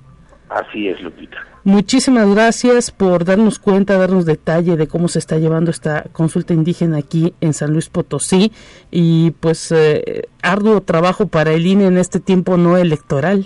Así 0.49 0.87
es, 0.87 0.99
Lupita. 0.99 1.37
Muchísimas 1.63 2.27
gracias 2.33 2.89
por 2.89 3.23
darnos 3.23 3.59
cuenta, 3.59 3.99
darnos 3.99 4.25
detalle 4.25 4.77
de 4.77 4.87
cómo 4.87 5.09
se 5.09 5.19
está 5.19 5.37
llevando 5.37 5.69
esta 5.69 6.05
consulta 6.11 6.55
indígena 6.55 6.97
aquí 6.97 7.35
en 7.39 7.53
San 7.53 7.71
Luis 7.71 7.89
Potosí 7.89 8.51
y 8.89 9.31
pues 9.39 9.71
eh, 9.71 10.23
arduo 10.41 10.81
trabajo 10.81 11.27
para 11.27 11.51
el 11.51 11.67
INE 11.67 11.85
en 11.85 11.99
este 11.99 12.19
tiempo 12.19 12.57
no 12.57 12.77
electoral. 12.77 13.45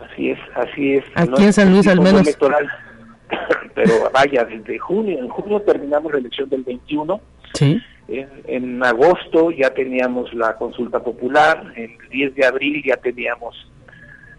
Así 0.00 0.30
es, 0.30 0.38
así 0.54 0.94
es. 0.94 1.04
Aquí 1.14 1.44
en 1.44 1.52
San 1.52 1.72
Luis 1.72 1.86
al 1.88 2.00
menos. 2.00 2.22
electoral, 2.22 2.70
pero 3.74 4.10
vaya, 4.12 4.44
desde 4.44 4.78
junio, 4.78 5.18
en 5.18 5.28
junio 5.28 5.60
terminamos 5.62 6.12
la 6.12 6.18
elección 6.18 6.48
del 6.48 6.62
21. 6.62 7.20
Sí. 7.54 7.80
En, 8.08 8.28
en 8.46 8.84
agosto 8.84 9.50
ya 9.50 9.70
teníamos 9.70 10.32
la 10.34 10.56
consulta 10.56 11.02
popular, 11.02 11.72
el 11.76 11.96
10 12.10 12.34
de 12.34 12.46
abril 12.46 12.82
ya 12.84 12.96
teníamos 12.96 13.56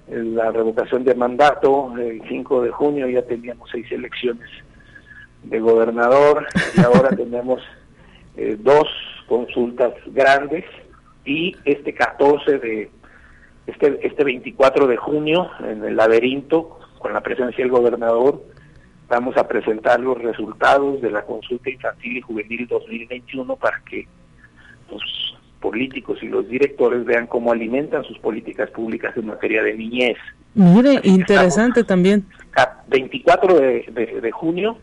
la 0.08 0.52
revocación 0.52 1.04
de 1.04 1.16
mandato, 1.16 1.94
el 1.98 2.22
5 2.28 2.62
de 2.62 2.72
junio 2.72 3.10
ya 3.10 3.24
teníamos 3.24 3.70
seis 3.72 3.92
elecciones 3.92 4.48
de 5.44 5.60
gobernador 5.60 6.46
y 6.76 6.82
ahora 6.82 7.10
tenemos 7.16 7.62
eh, 8.38 8.56
dos 8.60 8.88
consultas 9.28 9.94
grandes 10.08 10.66
y 11.24 11.56
este 11.66 11.94
14 11.94 12.60
de 12.60 12.92
este 13.66 14.00
este 14.06 14.24
24 14.24 14.86
de 14.86 14.98
junio 14.98 15.50
en 15.62 15.84
el 15.84 15.96
laberinto 15.96 16.80
con 17.00 17.14
la 17.14 17.22
presencia 17.22 17.64
del 17.64 17.72
gobernador 17.72 18.44
vamos 19.08 19.38
a 19.38 19.48
presentar 19.48 20.00
los 20.00 20.18
resultados 20.18 21.02
de 21.02 21.12
la 21.12 21.24
consulta 21.24 21.70
infantil 21.70 22.18
y 22.18 22.22
juvenil 22.22 22.68
2021 22.68 23.56
para 23.56 23.82
que 23.82 24.08
pues, 24.90 25.04
políticos 25.60 26.20
y 26.22 26.28
los 26.28 26.48
directores 26.48 27.06
vean 27.06 27.28
cómo 27.28 27.52
alimentan 27.52 28.04
sus 28.04 28.18
políticas 28.20 28.70
públicas 28.72 29.16
en 29.18 29.28
materia 29.28 29.64
de 29.64 29.74
niñez. 29.74 30.18
Mire, 30.54 31.02
interesante 31.04 31.84
también. 31.84 32.26
24 32.88 33.60
de, 33.60 34.20
de, 34.22 34.32
junio 34.32 34.78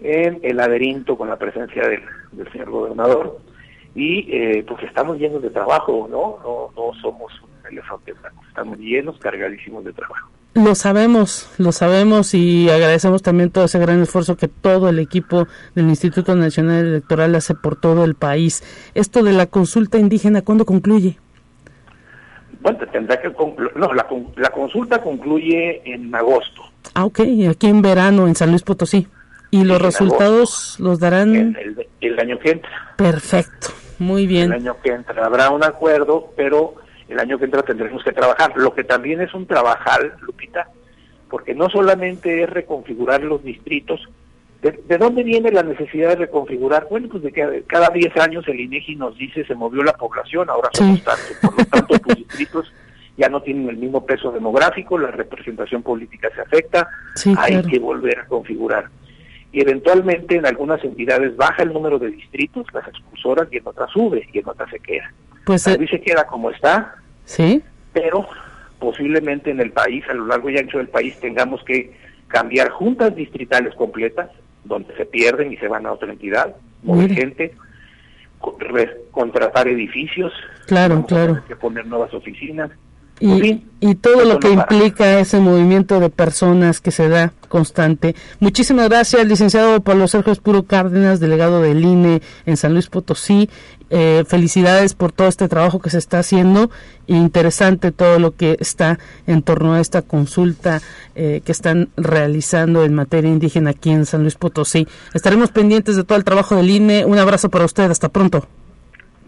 en 0.00 0.38
el 0.42 0.56
laberinto 0.56 1.16
con 1.16 1.28
la 1.28 1.36
presencia 1.36 1.88
del, 1.88 2.02
del 2.32 2.50
señor 2.52 2.70
gobernador 2.70 3.40
y 3.94 4.28
eh, 4.30 4.64
pues 4.66 4.84
estamos 4.84 5.18
llenos 5.18 5.42
de 5.42 5.50
trabajo, 5.50 6.06
¿no? 6.10 6.38
No, 6.42 6.70
no 6.76 7.00
somos 7.00 7.32
un 7.42 7.66
elefante 7.72 8.12
blanco, 8.12 8.42
estamos 8.48 8.78
llenos, 8.78 9.18
cargadísimos 9.18 9.84
de 9.84 9.92
trabajo. 9.92 10.30
Lo 10.54 10.74
sabemos, 10.74 11.48
lo 11.58 11.70
sabemos 11.70 12.34
y 12.34 12.68
agradecemos 12.70 13.22
también 13.22 13.50
todo 13.50 13.66
ese 13.66 13.78
gran 13.78 14.02
esfuerzo 14.02 14.36
que 14.36 14.48
todo 14.48 14.88
el 14.88 14.98
equipo 14.98 15.46
del 15.76 15.88
Instituto 15.88 16.34
Nacional 16.34 16.86
Electoral 16.86 17.36
hace 17.36 17.54
por 17.54 17.76
todo 17.76 18.04
el 18.04 18.16
país. 18.16 18.64
Esto 18.94 19.22
de 19.22 19.32
la 19.32 19.46
consulta 19.46 19.98
indígena, 19.98 20.42
¿cuándo 20.42 20.64
concluye? 20.66 21.18
Bueno, 22.62 22.78
tendrá 22.92 23.20
que 23.20 23.28
no, 23.28 23.94
la, 23.94 24.06
la, 24.36 24.50
consulta 24.50 25.00
concluye 25.00 25.82
en 25.84 26.12
agosto. 26.14 26.62
Ah, 26.94 27.04
ok, 27.04 27.20
aquí 27.48 27.68
en 27.68 27.80
verano 27.80 28.26
en 28.26 28.34
San 28.34 28.50
Luis 28.50 28.62
Potosí. 28.62 29.06
¿Y 29.52 29.64
los 29.64 29.80
resultados 29.80 30.78
los 30.80 30.98
darán? 30.98 31.34
el, 31.34 31.86
el, 32.00 32.20
año 32.20 32.38
que 32.40 32.50
entra. 32.50 32.70
Perfecto, 32.96 33.68
muy 33.98 34.26
bien. 34.26 34.52
El 34.52 34.60
año 34.60 34.76
que 34.82 34.90
entra 34.90 35.24
habrá 35.24 35.50
un 35.50 35.64
acuerdo, 35.64 36.32
pero 36.36 36.74
el 37.10 37.18
año 37.18 37.38
que 37.38 37.44
entra 37.44 37.62
tendremos 37.62 38.02
que 38.04 38.12
trabajar. 38.12 38.52
Lo 38.56 38.74
que 38.74 38.84
también 38.84 39.20
es 39.20 39.34
un 39.34 39.46
trabajar, 39.46 40.16
Lupita, 40.20 40.68
porque 41.28 41.54
no 41.54 41.68
solamente 41.68 42.42
es 42.42 42.50
reconfigurar 42.50 43.22
los 43.22 43.42
distritos. 43.42 44.08
¿De, 44.62 44.98
dónde 44.98 45.22
viene 45.22 45.50
la 45.50 45.62
necesidad 45.62 46.10
de 46.10 46.16
reconfigurar? 46.16 46.86
Bueno, 46.90 47.08
pues 47.08 47.22
de 47.22 47.32
que 47.32 47.64
cada 47.66 47.88
10 47.88 48.14
años 48.18 48.46
el 48.46 48.60
INEGI 48.60 48.96
nos 48.96 49.16
dice 49.16 49.44
se 49.44 49.54
movió 49.54 49.82
la 49.82 49.94
población, 49.94 50.50
ahora 50.50 50.68
somos 50.72 51.02
tantos. 51.02 51.36
Por 51.40 51.58
lo 51.58 51.64
tanto, 51.64 51.94
los 52.06 52.16
distritos 52.18 52.72
ya 53.16 53.28
no 53.28 53.42
tienen 53.42 53.68
el 53.70 53.78
mismo 53.78 54.04
peso 54.04 54.30
demográfico, 54.30 54.98
la 54.98 55.10
representación 55.10 55.82
política 55.82 56.28
se 56.34 56.42
afecta, 56.42 56.88
hay 57.38 57.62
que 57.62 57.78
volver 57.78 58.20
a 58.20 58.26
configurar. 58.26 58.88
Y 59.52 59.62
eventualmente 59.62 60.36
en 60.36 60.46
algunas 60.46 60.82
entidades 60.84 61.36
baja 61.36 61.62
el 61.62 61.72
número 61.72 61.98
de 61.98 62.10
distritos, 62.10 62.66
las 62.72 62.86
expulsoras, 62.86 63.48
y 63.50 63.56
en 63.56 63.66
otras 63.66 63.90
sube, 63.90 64.28
y 64.32 64.38
en 64.38 64.48
otras 64.48 64.70
se 64.70 64.78
queda. 64.78 65.12
Pues 65.44 65.62
San 65.62 65.84
se 65.86 66.00
queda 66.00 66.26
como 66.26 66.50
está, 66.50 66.94
Sí. 67.30 67.62
Pero 67.92 68.26
posiblemente 68.80 69.52
en 69.52 69.60
el 69.60 69.70
país, 69.70 70.04
a 70.10 70.14
lo 70.14 70.26
largo 70.26 70.50
y 70.50 70.58
ancho 70.58 70.78
del 70.78 70.88
país, 70.88 71.16
tengamos 71.20 71.62
que 71.62 71.94
cambiar 72.26 72.70
juntas 72.70 73.14
distritales 73.14 73.72
completas 73.76 74.30
donde 74.64 74.94
se 74.96 75.06
pierden 75.06 75.52
y 75.52 75.56
se 75.56 75.68
van 75.68 75.86
a 75.86 75.92
otra 75.92 76.10
entidad, 76.10 76.56
mover 76.82 77.12
gente, 77.12 77.54
contratar 79.12 79.68
edificios, 79.68 80.32
claro, 80.66 81.06
claro. 81.06 81.44
que 81.46 81.54
poner 81.54 81.86
nuevas 81.86 82.12
oficinas. 82.14 82.72
Y, 83.20 83.62
y 83.80 83.94
todo 83.96 84.24
lo 84.24 84.40
que 84.40 84.50
implica 84.50 85.20
ese 85.20 85.40
movimiento 85.40 86.00
de 86.00 86.08
personas 86.08 86.80
que 86.80 86.90
se 86.90 87.08
da 87.08 87.32
constante. 87.48 88.14
Muchísimas 88.38 88.88
gracias, 88.88 89.26
licenciado 89.26 89.82
Pablo 89.82 90.08
Sergio 90.08 90.32
Espuro 90.32 90.62
Cárdenas, 90.62 91.20
delegado 91.20 91.60
del 91.60 91.84
INE 91.84 92.22
en 92.46 92.56
San 92.56 92.72
Luis 92.72 92.88
Potosí. 92.88 93.50
Eh, 93.92 94.24
felicidades 94.26 94.94
por 94.94 95.10
todo 95.10 95.26
este 95.26 95.48
trabajo 95.48 95.80
que 95.80 95.90
se 95.90 95.98
está 95.98 96.20
haciendo. 96.20 96.70
Interesante 97.08 97.90
todo 97.90 98.20
lo 98.20 98.36
que 98.36 98.56
está 98.60 99.00
en 99.26 99.42
torno 99.42 99.74
a 99.74 99.80
esta 99.80 100.02
consulta 100.02 100.80
eh, 101.16 101.42
que 101.44 101.50
están 101.50 101.88
realizando 101.96 102.84
en 102.84 102.94
materia 102.94 103.30
indígena 103.30 103.70
aquí 103.70 103.90
en 103.90 104.06
San 104.06 104.22
Luis 104.22 104.36
Potosí. 104.36 104.86
Estaremos 105.12 105.50
pendientes 105.50 105.96
de 105.96 106.04
todo 106.04 106.16
el 106.16 106.24
trabajo 106.24 106.54
del 106.54 106.70
INE. 106.70 107.04
Un 107.04 107.18
abrazo 107.18 107.50
para 107.50 107.64
usted. 107.64 107.90
Hasta 107.90 108.08
pronto. 108.08 108.46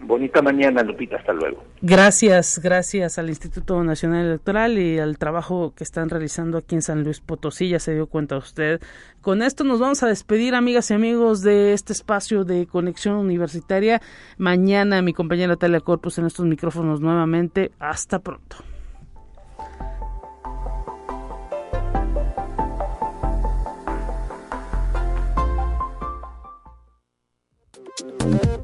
Bonita 0.05 0.41
mañana, 0.41 0.83
Lupita, 0.83 1.17
hasta 1.17 1.33
luego. 1.33 1.63
Gracias, 1.81 2.59
gracias 2.59 3.17
al 3.17 3.29
Instituto 3.29 3.83
Nacional 3.83 4.25
Electoral 4.25 4.77
y 4.77 4.99
al 4.99 5.17
trabajo 5.17 5.73
que 5.75 5.83
están 5.83 6.09
realizando 6.09 6.57
aquí 6.57 6.75
en 6.75 6.81
San 6.81 7.03
Luis 7.03 7.19
Potosí, 7.19 7.69
ya 7.69 7.79
se 7.79 7.93
dio 7.93 8.07
cuenta 8.07 8.37
usted. 8.37 8.81
Con 9.21 9.41
esto 9.41 9.63
nos 9.63 9.79
vamos 9.79 10.03
a 10.03 10.07
despedir, 10.07 10.55
amigas 10.55 10.91
y 10.91 10.93
amigos, 10.93 11.41
de 11.41 11.73
este 11.73 11.93
espacio 11.93 12.43
de 12.43 12.67
conexión 12.67 13.15
universitaria. 13.15 14.01
Mañana 14.37 15.01
mi 15.01 15.13
compañera 15.13 15.55
Talia 15.55 15.79
Corpus 15.79 16.17
en 16.17 16.25
estos 16.25 16.45
micrófonos 16.45 16.99
nuevamente. 16.99 17.71
Hasta 17.79 18.19
pronto. 18.19 18.57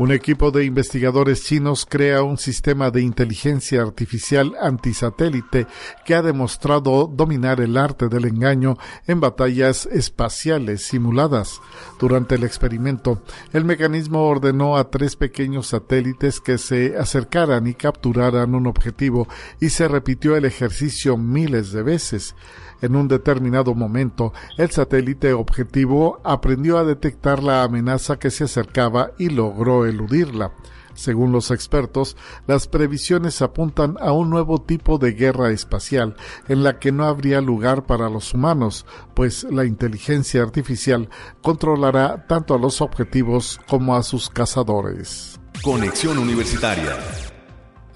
Un 0.00 0.12
equipo 0.12 0.50
de 0.50 0.64
investigadores 0.64 1.44
chinos 1.44 1.84
crea 1.84 2.22
un 2.22 2.38
sistema 2.38 2.90
de 2.90 3.02
inteligencia 3.02 3.82
artificial 3.82 4.54
antisatélite 4.58 5.66
que 6.06 6.14
ha 6.14 6.22
demostrado 6.22 7.06
dominar 7.06 7.60
el 7.60 7.76
arte 7.76 8.08
del 8.08 8.24
engaño 8.24 8.78
en 9.06 9.20
batallas 9.20 9.84
espaciales 9.84 10.86
simuladas. 10.86 11.60
Durante 11.98 12.36
el 12.36 12.44
experimento, 12.44 13.22
el 13.52 13.66
mecanismo 13.66 14.26
ordenó 14.26 14.78
a 14.78 14.88
tres 14.88 15.16
pequeños 15.16 15.66
satélites 15.66 16.40
que 16.40 16.56
se 16.56 16.96
acercaran 16.96 17.66
y 17.66 17.74
capturaran 17.74 18.54
un 18.54 18.68
objetivo 18.68 19.28
y 19.60 19.68
se 19.68 19.86
repitió 19.86 20.34
el 20.34 20.46
ejercicio 20.46 21.18
miles 21.18 21.72
de 21.72 21.82
veces. 21.82 22.34
En 22.82 22.96
un 22.96 23.08
determinado 23.08 23.74
momento, 23.74 24.32
el 24.56 24.70
satélite 24.70 25.32
objetivo 25.32 26.20
aprendió 26.24 26.78
a 26.78 26.84
detectar 26.84 27.42
la 27.42 27.62
amenaza 27.62 28.18
que 28.18 28.30
se 28.30 28.44
acercaba 28.44 29.12
y 29.18 29.28
logró 29.28 29.86
eludirla. 29.86 30.52
Según 30.94 31.32
los 31.32 31.50
expertos, 31.50 32.16
las 32.46 32.66
previsiones 32.66 33.40
apuntan 33.42 33.96
a 34.00 34.12
un 34.12 34.28
nuevo 34.28 34.60
tipo 34.60 34.98
de 34.98 35.12
guerra 35.12 35.50
espacial 35.50 36.16
en 36.48 36.62
la 36.62 36.78
que 36.78 36.92
no 36.92 37.04
habría 37.04 37.40
lugar 37.40 37.86
para 37.86 38.10
los 38.10 38.34
humanos, 38.34 38.84
pues 39.14 39.44
la 39.44 39.64
inteligencia 39.64 40.42
artificial 40.42 41.08
controlará 41.42 42.26
tanto 42.26 42.54
a 42.54 42.58
los 42.58 42.80
objetivos 42.80 43.60
como 43.68 43.96
a 43.96 44.02
sus 44.02 44.28
cazadores. 44.28 45.40
Conexión 45.62 46.18
Universitaria 46.18 46.98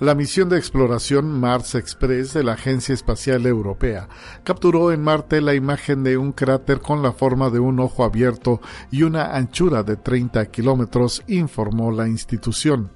la 0.05 0.14
misión 0.14 0.50
de 0.50 0.59
exploración 0.59 1.40
Mars 1.40 1.74
Express 1.74 2.34
de 2.34 2.44
la 2.44 2.52
Agencia 2.52 2.92
Espacial 2.92 3.46
Europea 3.46 4.09
capturó 4.42 4.92
en 4.92 5.02
Marte 5.02 5.40
la 5.40 5.55
imagen 5.55 6.05
de 6.05 6.18
un 6.18 6.32
cráter 6.32 6.80
con 6.80 7.02
la 7.02 7.12
forma 7.12 7.48
de 7.48 7.59
un 7.59 7.80
ojo 7.80 8.05
abierto 8.05 8.61
y 8.90 9.05
una 9.05 9.34
anchura 9.34 9.82
de 9.82 9.96
30 9.96 10.44
kilómetros, 10.50 11.22
informó 11.26 11.90
la 11.90 12.07
institución. 12.07 12.90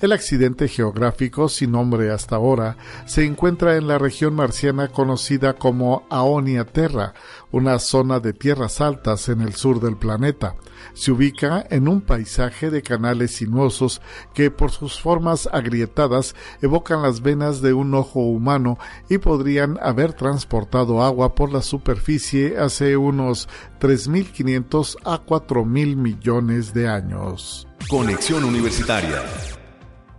El 0.00 0.10
accidente 0.12 0.66
geográfico, 0.66 1.48
sin 1.48 1.70
nombre 1.70 2.10
hasta 2.10 2.36
ahora, 2.36 2.76
se 3.06 3.24
encuentra 3.24 3.76
en 3.76 3.86
la 3.86 3.96
región 3.96 4.34
marciana 4.34 4.88
conocida 4.88 5.54
como 5.54 6.04
Aonia 6.10 6.64
Terra, 6.64 7.14
una 7.52 7.78
zona 7.78 8.18
de 8.18 8.32
tierras 8.32 8.80
altas 8.80 9.28
en 9.28 9.40
el 9.40 9.54
sur 9.54 9.80
del 9.80 9.96
planeta. 9.96 10.56
Se 10.94 11.12
ubica 11.12 11.64
en 11.70 11.86
un 11.86 12.00
paisaje 12.00 12.70
de 12.70 12.82
canales 12.82 13.36
sinuosos 13.36 14.02
que 14.34 14.50
por 14.50 14.72
sus 14.72 15.00
formas 15.00 15.48
agrietadas 15.52 16.34
evocan 16.60 17.00
las 17.02 17.22
venas 17.22 17.62
de 17.62 17.72
un 17.72 17.94
ojo 17.94 18.20
humano 18.20 18.78
y 19.08 19.18
podrían 19.18 19.78
haber 19.80 20.12
transportado 20.12 21.02
agua 21.02 21.36
por 21.36 21.52
la 21.52 21.62
superficie 21.62 22.58
hace 22.58 22.96
unos 22.96 23.48
3.500 23.80 24.96
a 25.04 25.24
4.000 25.24 25.96
millones 25.96 26.74
de 26.74 26.88
años. 26.88 27.68
Conexión 27.88 28.44
Universitaria 28.44 29.22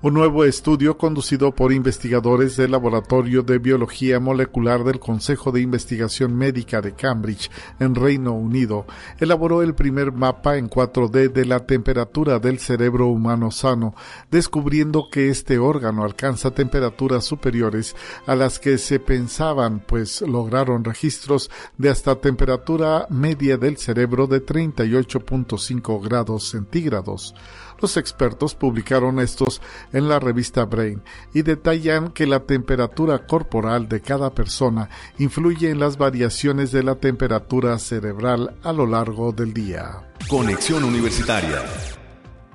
un 0.06 0.14
nuevo 0.14 0.46
estudio 0.46 1.00
conducido 1.00 1.56
por 1.56 1.74
investigadores 1.74 2.56
del 2.58 2.70
Laboratorio 2.70 3.42
de 3.42 3.58
Biología 3.58 4.20
Molecular 4.20 4.84
del 4.84 5.00
Consejo 5.00 5.52
de 5.52 5.62
Investigación 5.62 6.36
Médica 6.36 6.80
de 6.80 6.94
Cambridge, 6.94 7.50
en 7.80 7.96
Reino 7.96 8.34
Unido, 8.34 8.86
elaboró 9.20 9.64
el 9.64 9.74
primer 9.74 10.12
mapa 10.12 10.58
en 10.58 10.70
4D 10.70 11.32
de 11.32 11.46
la 11.46 11.66
temperatura 11.66 12.38
del 12.38 12.60
cerebro 12.60 13.08
humano 13.08 13.50
sano, 13.50 13.96
descubriendo 14.30 15.10
que 15.12 15.30
este 15.30 15.58
órgano 15.58 16.04
alcanza 16.04 16.52
temperaturas 16.52 17.26
superiores 17.26 17.96
a 18.28 18.36
las 18.36 18.60
que 18.60 18.78
se 18.78 19.00
pensaban, 19.00 19.80
pues 19.80 20.22
lograron 20.22 20.84
registros 20.84 21.50
de 21.80 21.90
hasta 21.90 22.22
temperatura 22.22 23.08
media 23.10 23.58
del 23.58 23.78
cerebro 23.78 24.28
de 24.28 24.46
38.5 24.46 26.04
grados 26.04 26.48
centígrados. 26.48 27.34
Los 27.82 27.98
expertos 27.98 28.56
publicaron 28.56 29.20
estos 29.20 29.62
en 29.94 30.08
la 30.08 30.20
revista 30.20 30.66
Brain 30.66 31.02
y 31.34 31.42
detallan 31.42 32.12
que 32.12 32.26
la 32.26 32.42
temperatura 32.42 33.26
corporal 33.28 33.88
de 33.88 34.02
cada 34.02 34.34
persona 34.34 34.90
influye 35.18 35.70
en 35.70 35.80
las 35.80 35.98
variaciones 35.98 36.72
de 36.72 36.84
la 36.84 36.96
temperatura 36.96 37.78
cerebral 37.80 38.56
a 38.64 38.74
lo 38.74 38.86
largo 38.86 39.32
del 39.32 39.54
día. 39.54 40.14
Conexión 40.28 40.84
Universitaria 40.84 41.64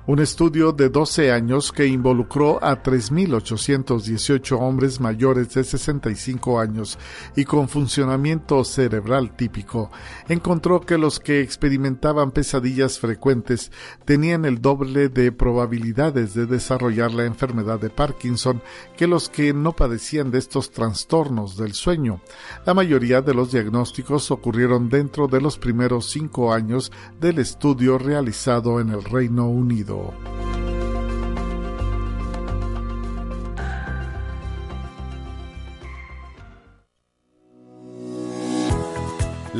un 0.07 0.19
estudio 0.19 0.71
de 0.71 0.89
12 0.89 1.31
años 1.31 1.71
que 1.71 1.85
involucró 1.85 2.63
a 2.63 2.81
3.818 2.81 4.57
hombres 4.59 4.99
mayores 4.99 5.53
de 5.53 5.63
65 5.63 6.59
años 6.59 6.97
y 7.35 7.45
con 7.45 7.69
funcionamiento 7.69 8.63
cerebral 8.63 9.35
típico 9.35 9.91
encontró 10.27 10.81
que 10.81 10.97
los 10.97 11.19
que 11.19 11.41
experimentaban 11.41 12.31
pesadillas 12.31 12.99
frecuentes 12.99 13.71
tenían 14.03 14.45
el 14.45 14.59
doble 14.59 15.09
de 15.09 15.31
probabilidades 15.31 16.33
de 16.33 16.47
desarrollar 16.47 17.13
la 17.13 17.25
enfermedad 17.25 17.79
de 17.79 17.89
Parkinson 17.89 18.61
que 18.97 19.07
los 19.07 19.29
que 19.29 19.53
no 19.53 19.73
padecían 19.75 20.31
de 20.31 20.39
estos 20.39 20.71
trastornos 20.71 21.57
del 21.57 21.73
sueño. 21.73 22.21
La 22.65 22.73
mayoría 22.73 23.21
de 23.21 23.33
los 23.33 23.51
diagnósticos 23.51 24.31
ocurrieron 24.31 24.89
dentro 24.89 25.27
de 25.27 25.41
los 25.41 25.57
primeros 25.57 26.09
cinco 26.09 26.53
años 26.53 26.91
del 27.19 27.39
estudio 27.39 27.97
realizado 27.97 28.79
en 28.79 28.89
el 28.89 29.03
Reino 29.03 29.47
Unido. 29.47 29.90
ど。 29.91 30.50